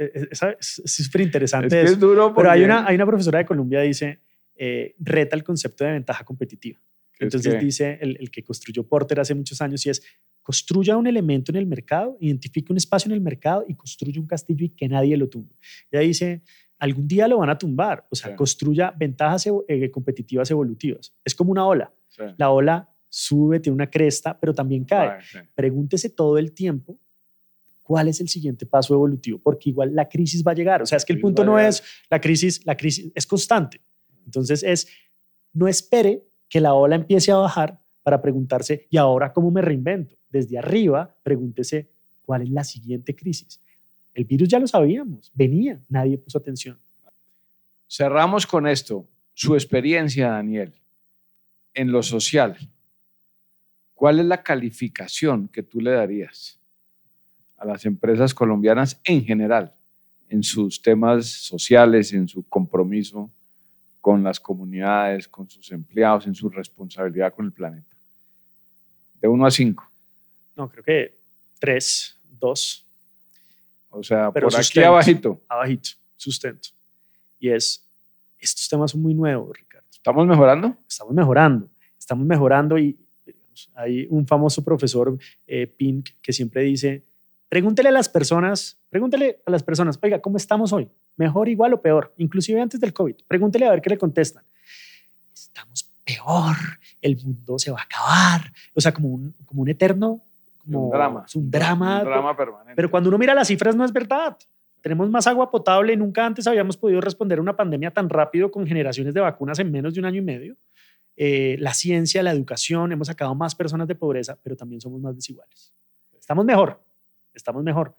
súper 0.85 1.21
interesante 1.21 1.67
es 1.67 1.73
que 1.73 1.83
eso. 1.83 1.93
es 1.95 2.01
duro 2.01 2.33
Pero 2.35 2.51
hay 2.51 2.61
porque- 2.63 2.65
una, 2.73 2.87
hay 2.87 2.95
una 2.95 3.07
profesora 3.07 3.39
de 3.39 3.45
Colombia 3.45 3.81
dice, 3.83 4.21
eh, 4.55 4.95
reta 4.99 5.37
el 5.37 5.45
concepto 5.45 5.85
de 5.85 5.93
ventaja 5.93 6.25
competitiva. 6.25 6.81
que 7.13 7.25
es 7.27 7.35
Entonces 7.35 7.55
que- 7.55 7.65
dice 7.65 7.99
el, 8.01 8.17
el 8.21 8.31
que 8.31 8.43
construyó 8.43 8.87
Porter 8.89 9.21
hace 9.21 9.35
muchos 9.35 9.61
años 9.61 9.85
y 9.87 9.91
es, 9.91 10.03
construya 10.43 10.97
un 10.97 11.07
elemento 11.07 11.53
en 11.53 11.57
el 11.57 11.67
mercado, 11.67 12.17
identifique 12.21 12.73
un 12.73 12.77
espacio 12.79 13.09
en 13.11 13.15
el 13.15 13.21
mercado 13.21 13.65
y 13.69 13.75
construya 13.75 14.19
un 14.21 14.27
castillo 14.27 14.65
y 14.65 14.71
que 14.71 14.89
nadie 14.89 15.17
lo 15.19 15.29
tumbe. 15.29 15.55
Ella 15.91 16.01
dice, 16.03 16.43
algún 16.79 17.07
día 17.09 17.27
lo 17.29 17.39
van 17.39 17.51
a 17.51 17.59
tumbar, 17.59 18.07
o 18.11 18.15
sea, 18.17 18.31
Sí. 18.31 18.37
construya 18.37 18.93
ventajas 18.97 19.47
eh, 19.69 19.91
competitivas 19.91 20.51
evolutivas. 20.51 21.15
Es 21.25 21.35
como 21.35 21.51
una 21.53 21.67
ola. 21.67 21.93
Sí. 22.09 22.23
La 22.39 22.51
ola 22.51 22.89
sube, 23.19 23.61
tiene 23.61 23.75
una 23.75 23.89
cresta, 23.89 24.39
pero 24.39 24.53
también 24.53 24.85
cae. 24.85 25.21
Pregúntese 25.55 26.11
todo 26.11 26.37
el 26.37 26.53
tiempo 26.53 26.99
cuál 27.83 28.09
es 28.09 28.21
el 28.21 28.29
siguiente 28.29 28.67
paso 28.67 28.93
evolutivo, 28.93 29.39
porque 29.39 29.71
igual 29.71 29.95
la 29.95 30.07
crisis 30.07 30.45
va 30.45 30.51
a 30.51 30.55
llegar. 30.55 30.83
O 30.83 30.87
sea, 30.87 30.97
es 30.99 31.05
que 31.05 31.15
el 31.15 31.21
punto 31.21 31.43
no 31.43 31.59
es 31.59 31.83
la 32.11 32.21
crisis, 32.21 32.67
la 32.67 32.77
crisis 32.77 33.11
es 33.15 33.27
constante. 33.27 33.81
Entonces 34.27 34.63
es, 34.63 34.87
no 35.55 35.67
espere 35.67 36.25
que 36.47 36.61
la 36.61 36.75
ola 36.75 36.95
empiece 36.95 37.33
a 37.33 37.37
bajar 37.37 37.81
para 38.03 38.21
preguntarse, 38.21 38.87
¿y 38.91 38.99
ahora 38.99 39.33
cómo 39.33 39.51
me 39.51 39.63
reinvento? 39.63 40.15
Desde 40.29 40.59
arriba, 40.59 41.17
pregúntese, 41.23 41.89
¿cuál 42.27 42.43
es 42.43 42.51
la 42.51 42.65
siguiente 42.65 43.17
crisis? 43.17 43.63
El 44.13 44.25
virus 44.25 44.49
ya 44.49 44.59
lo 44.59 44.67
sabíamos, 44.67 45.33
venía, 45.35 45.81
nadie 45.89 46.19
puso 46.19 46.37
atención. 46.37 46.79
Cerramos 47.89 48.47
con 48.47 48.67
esto. 48.67 49.09
Su 49.33 49.55
experiencia, 49.55 50.29
Daniel, 50.29 50.75
en 51.73 51.93
lo 51.93 52.03
social. 52.03 52.57
¿Cuál 53.97 54.21
es 54.21 54.27
la 54.27 54.43
calificación 54.43 55.49
que 55.49 55.63
tú 55.63 55.81
le 55.81 55.91
darías 55.91 56.59
a 57.57 57.65
las 57.65 57.87
empresas 57.87 58.35
colombianas 58.35 59.01
en 59.05 59.25
general, 59.25 59.73
en 60.29 60.43
sus 60.43 60.83
temas 60.83 61.27
sociales, 61.27 62.13
en 62.13 62.29
su 62.29 62.47
compromiso 62.47 63.31
con 64.03 64.23
las 64.23 64.39
comunidades, 64.39 65.27
con 65.27 65.49
sus 65.49 65.73
empleados, 65.73 66.27
en 66.27 66.35
su 66.35 66.51
responsabilidad 66.51 67.33
con 67.35 67.47
el 67.47 67.53
planeta? 67.53 67.97
De 69.19 69.29
1 69.29 69.47
a 69.47 69.51
5. 69.51 69.91
No, 70.57 70.69
creo 70.69 70.85
que 70.85 71.15
tres, 71.59 72.19
dos, 72.39 72.85
O 73.89 74.03
sea, 74.03 74.31
Pero 74.31 74.49
por 74.49 74.57
aquí 74.57 74.65
sustento. 74.65 74.89
abajito. 74.89 75.41
abajito, 75.49 75.91
sustento. 76.19 76.69
Y 77.41 77.49
es, 77.49 77.83
estos 78.39 78.69
temas 78.69 78.91
son 78.91 79.01
muy 79.01 79.15
nuevos, 79.15 79.57
Ricardo. 79.57 79.87
¿Estamos 79.91 80.27
mejorando? 80.27 80.77
estamos 80.87 81.15
mejorando, 81.15 81.71
estamos 81.99 82.27
mejorando 82.27 82.79
y 82.79 82.99
hay 83.75 84.07
un 84.11 84.27
famoso 84.27 84.63
profesor, 84.63 85.17
eh, 85.47 85.67
Pink, 85.67 86.11
que 86.23 86.33
siempre 86.33 86.63
dice, 86.63 87.05
pregúntele 87.49 87.89
a 87.89 87.93
las 87.93 88.09
personas, 88.09 88.79
pregúntele 88.91 89.41
a 89.47 89.51
las 89.51 89.63
personas, 89.63 89.99
oiga, 90.03 90.21
¿cómo 90.21 90.37
estamos 90.37 90.73
hoy? 90.73 90.89
¿Mejor, 91.17 91.49
igual 91.49 91.75
o 91.75 91.81
peor? 91.81 92.13
Inclusive 92.19 92.61
antes 92.61 92.81
del 92.81 92.93
COVID. 92.93 93.17
Pregúntele 93.27 93.67
a 93.67 93.71
ver 93.71 93.81
qué 93.81 93.91
le 93.91 93.99
contestan. 93.99 94.45
Estamos 95.33 95.91
peor, 96.05 96.57
el 97.01 97.17
mundo 97.17 97.59
se 97.59 97.71
va 97.71 97.81
a 97.81 97.83
acabar. 97.83 98.53
O 98.75 98.81
sea, 98.81 98.93
como 98.93 99.09
un, 99.09 99.35
como 99.45 99.63
un 99.63 99.69
eterno, 99.69 100.21
como 100.65 100.87
un 100.87 100.91
drama. 100.91 101.25
es 101.27 101.35
un 101.35 101.51
drama. 101.51 101.99
Un 101.99 102.05
drama 102.05 102.37
permanente. 102.37 102.75
Pero 102.77 102.91
cuando 102.91 103.09
uno 103.09 103.19
mira 103.19 103.35
las 103.35 103.49
cifras 103.49 103.75
no 103.75 103.85
es 103.85 103.93
verdad. 103.93 104.37
Tenemos 104.83 105.11
más 105.11 105.27
agua 105.27 105.51
potable. 105.51 105.97
Nunca 105.97 106.25
antes 106.25 106.47
habíamos 106.47 106.77
podido 106.77 107.01
responder 107.01 107.39
a 107.39 107.43
una 107.43 107.57
pandemia 107.57 107.91
tan 107.91 108.09
rápido 108.09 108.51
con 108.51 108.67
generaciones 108.67 109.15
de 109.15 109.21
vacunas 109.21 109.59
en 109.59 109.73
menos 109.73 109.95
de 109.95 110.01
un 110.01 110.07
año 110.07 110.19
y 110.19 110.25
medio. 110.25 110.57
Eh, 111.17 111.57
la 111.59 111.73
ciencia, 111.73 112.23
la 112.23 112.33
educación, 112.33 112.93
hemos 112.93 113.09
sacado 113.09 113.35
más 113.35 113.55
personas 113.55 113.89
de 113.89 113.95
pobreza, 113.95 114.39
pero 114.43 114.57
también 114.57 114.81
somos 114.81 115.01
más 115.01 115.15
desiguales. 115.15 115.73
Estamos 116.19 116.45
mejor, 116.45 116.83
estamos 117.33 117.63
mejor. 117.63 117.95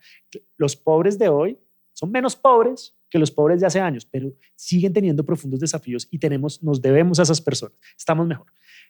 Los 0.58 0.76
pobres 0.76 1.18
de 1.18 1.30
hoy 1.30 1.60
son 1.94 2.12
menos 2.12 2.36
pobres 2.36 2.96
que 3.10 3.18
los 3.18 3.32
pobres 3.32 3.62
de 3.62 3.68
hace 3.68 3.80
años, 3.80 4.06
pero 4.06 4.34
siguen 4.56 4.94
teniendo 4.94 5.26
profundos 5.26 5.60
desafíos 5.60 6.08
y 6.12 6.20
tenemos, 6.20 6.62
nos 6.62 6.82
debemos 6.82 7.20
a 7.20 7.24
esas 7.24 7.42
personas. 7.42 7.78
Estamos 7.98 8.28
mejor. 8.28 8.48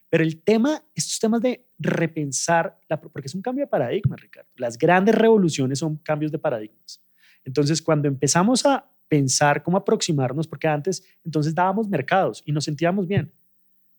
Pero 0.09 0.23
el 0.23 0.41
tema, 0.41 0.83
estos 0.95 1.19
temas 1.19 1.41
de 1.41 1.65
repensar, 1.77 2.77
la, 2.89 2.99
porque 2.99 3.27
es 3.27 3.35
un 3.35 3.41
cambio 3.41 3.65
de 3.65 3.69
paradigma, 3.69 4.15
Ricardo. 4.15 4.49
Las 4.55 4.77
grandes 4.77 5.15
revoluciones 5.15 5.79
son 5.79 5.97
cambios 5.97 6.31
de 6.31 6.39
paradigmas. 6.39 7.01
Entonces, 7.45 7.81
cuando 7.81 8.07
empezamos 8.07 8.65
a 8.65 8.89
pensar 9.07 9.63
cómo 9.63 9.77
aproximarnos, 9.77 10.47
porque 10.47 10.67
antes 10.67 11.03
entonces 11.23 11.55
dábamos 11.55 11.87
mercados 11.87 12.41
y 12.45 12.51
nos 12.51 12.65
sentíamos 12.65 13.07
bien. 13.07 13.31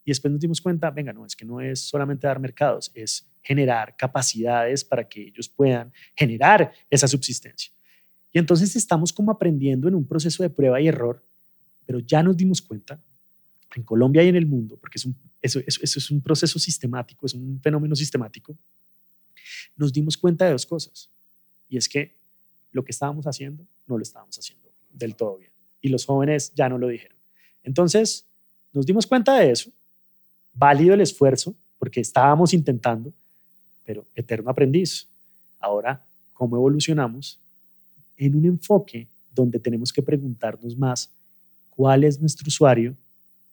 Y 0.09 0.11
después 0.11 0.32
nos 0.32 0.40
dimos 0.40 0.59
cuenta, 0.62 0.90
venga, 0.90 1.12
no, 1.12 1.26
es 1.26 1.36
que 1.36 1.44
no 1.44 1.61
es 1.61 1.80
solamente 1.80 2.26
dar 2.26 2.40
mercados, 2.40 2.90
es 2.94 3.26
generar 3.42 3.94
capacidades 3.94 4.82
para 4.82 5.06
que 5.06 5.20
ellos 5.20 5.50
puedan 5.50 5.92
generar 6.16 6.72
esa 6.88 7.06
subsistencia. 7.06 7.70
Y 8.32 8.38
entonces 8.38 8.74
estamos 8.74 9.12
como 9.12 9.30
aprendiendo 9.30 9.86
en 9.86 9.94
un 9.94 10.06
proceso 10.06 10.42
de 10.42 10.48
prueba 10.48 10.80
y 10.80 10.88
error, 10.88 11.22
pero 11.84 11.98
ya 11.98 12.22
nos 12.22 12.38
dimos 12.38 12.62
cuenta, 12.62 12.98
en 13.76 13.82
Colombia 13.82 14.22
y 14.22 14.28
en 14.28 14.36
el 14.36 14.46
mundo, 14.46 14.78
porque 14.80 14.96
es 14.96 15.04
un, 15.04 15.14
eso, 15.42 15.61
eso, 15.66 15.80
eso 15.82 15.98
es 15.98 16.11
un 16.11 16.22
proceso 16.22 16.59
sistemático, 16.59 17.26
es 17.26 17.34
un 17.34 17.61
fenómeno 17.61 17.94
sistemático, 17.94 18.56
nos 19.76 19.92
dimos 19.92 20.16
cuenta 20.16 20.46
de 20.46 20.52
dos 20.52 20.64
cosas. 20.64 21.11
Y 21.68 21.76
es 21.76 21.86
que 21.86 22.14
lo 22.72 22.82
que 22.82 22.92
estábamos 22.92 23.26
haciendo 23.26 23.62
no 23.86 23.98
lo 23.98 24.02
estábamos 24.02 24.38
haciendo 24.38 24.70
del 24.90 25.14
todo 25.16 25.36
bien. 25.36 25.50
Y 25.82 25.90
los 25.90 26.06
jóvenes 26.06 26.54
ya 26.54 26.70
no 26.70 26.78
lo 26.78 26.88
dijeron. 26.88 27.18
Entonces, 27.62 28.24
nos 28.72 28.86
dimos 28.86 29.06
cuenta 29.06 29.36
de 29.36 29.50
eso, 29.50 29.70
válido 30.59 30.94
el 30.94 31.00
esfuerzo, 31.00 31.54
porque 31.78 32.00
estábamos 32.00 32.52
intentando, 32.52 33.12
pero 33.84 34.04
eterno 34.14 34.50
aprendiz. 34.50 35.06
Ahora, 35.61 36.02
¿cómo 36.32 36.56
evolucionamos? 36.56 37.38
En 38.16 38.34
un 38.34 38.44
enfoque 38.44 39.06
donde 39.32 39.61
tenemos 39.61 39.92
que 39.92 40.02
preguntarnos 40.02 40.76
más 40.76 41.09
cuál 41.70 42.02
es 42.02 42.20
nuestro 42.20 42.48
usuario, 42.48 42.96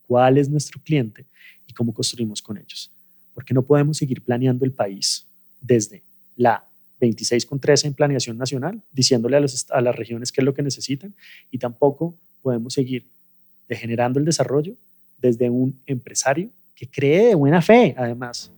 cuál 0.06 0.36
es 0.38 0.48
nuestro 0.48 0.80
cliente 0.82 1.24
y 1.66 1.72
cómo 1.72 1.94
construimos 1.94 2.42
con 2.42 2.58
ellos. 2.58 2.90
Porque 3.32 3.54
no 3.54 3.62
podemos 3.62 3.96
seguir 3.96 4.22
planeando 4.22 4.64
el 4.64 4.72
país 4.72 5.24
desde 5.60 6.02
la 6.36 6.64
26 7.00 7.46
con 7.46 7.60
13 7.60 7.88
en 7.88 7.94
planeación 7.94 8.36
nacional, 8.36 8.82
diciéndole 8.90 9.36
a, 9.36 9.40
los, 9.40 9.70
a 9.70 9.80
las 9.80 9.94
regiones 9.94 10.32
qué 10.32 10.40
es 10.40 10.44
lo 10.44 10.54
que 10.54 10.62
necesitan, 10.62 11.14
y 11.50 11.58
tampoco 11.58 12.16
podemos 12.42 12.74
seguir 12.74 13.06
degenerando 13.68 14.18
el 14.18 14.24
desarrollo 14.24 14.74
desde 15.20 15.50
un 15.50 15.78
empresario 15.86 16.50
que 16.76 16.86
cree 16.86 17.28
de 17.28 17.34
buena 17.34 17.62
fe, 17.62 17.94
además, 17.98 18.52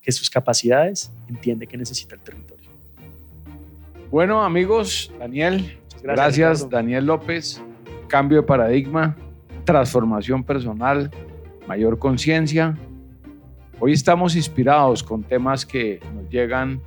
que 0.00 0.10
sus 0.10 0.30
capacidades 0.30 1.12
entiende 1.28 1.66
que 1.66 1.76
necesita 1.76 2.14
el 2.14 2.22
territorio. 2.22 2.70
Bueno, 4.10 4.42
amigos, 4.42 5.12
Daniel, 5.18 5.78
gracias. 6.02 6.68
Daniel 6.68 7.06
López. 7.06 7.62
Cambio 8.08 8.42
de 8.42 8.46
paradigma, 8.46 9.16
transformación 9.64 10.44
personal, 10.44 11.10
mayor 11.66 11.98
conciencia. 11.98 12.78
Hoy 13.80 13.92
estamos 13.92 14.36
inspirados 14.36 15.02
con 15.02 15.22
temas 15.22 15.66
que 15.66 16.00
nos 16.14 16.30
llegan 16.30 16.80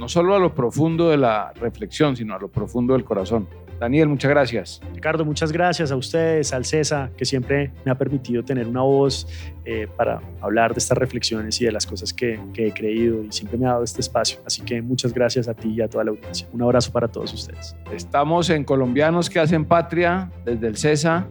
no 0.00 0.08
solo 0.08 0.34
a 0.34 0.38
lo 0.38 0.54
profundo 0.54 1.10
de 1.10 1.16
la 1.16 1.52
reflexión, 1.52 2.16
sino 2.16 2.34
a 2.34 2.38
lo 2.38 2.48
profundo 2.48 2.94
del 2.94 3.04
corazón. 3.04 3.46
Daniel, 3.82 4.06
muchas 4.06 4.30
gracias. 4.30 4.80
Ricardo, 4.94 5.24
muchas 5.24 5.50
gracias 5.50 5.90
a 5.90 5.96
ustedes, 5.96 6.52
al 6.52 6.64
CESA, 6.64 7.10
que 7.16 7.24
siempre 7.24 7.72
me 7.84 7.90
ha 7.90 7.96
permitido 7.96 8.44
tener 8.44 8.68
una 8.68 8.82
voz 8.82 9.26
eh, 9.64 9.88
para 9.96 10.20
hablar 10.40 10.72
de 10.72 10.78
estas 10.78 10.96
reflexiones 10.96 11.60
y 11.60 11.64
de 11.64 11.72
las 11.72 11.84
cosas 11.84 12.12
que, 12.12 12.38
que 12.54 12.68
he 12.68 12.72
creído 12.72 13.24
y 13.24 13.32
siempre 13.32 13.58
me 13.58 13.66
ha 13.66 13.70
dado 13.70 13.82
este 13.82 14.00
espacio. 14.00 14.38
Así 14.46 14.62
que 14.62 14.80
muchas 14.80 15.12
gracias 15.12 15.48
a 15.48 15.54
ti 15.54 15.74
y 15.74 15.80
a 15.80 15.88
toda 15.88 16.04
la 16.04 16.12
audiencia. 16.12 16.46
Un 16.52 16.62
abrazo 16.62 16.92
para 16.92 17.08
todos 17.08 17.34
ustedes. 17.34 17.74
Estamos 17.92 18.50
en 18.50 18.62
Colombianos 18.62 19.28
que 19.28 19.40
hacen 19.40 19.64
patria 19.64 20.30
desde 20.44 20.68
el 20.68 20.76
CESA. 20.76 21.26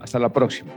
Hasta 0.00 0.20
la 0.20 0.28
próxima. 0.28 0.72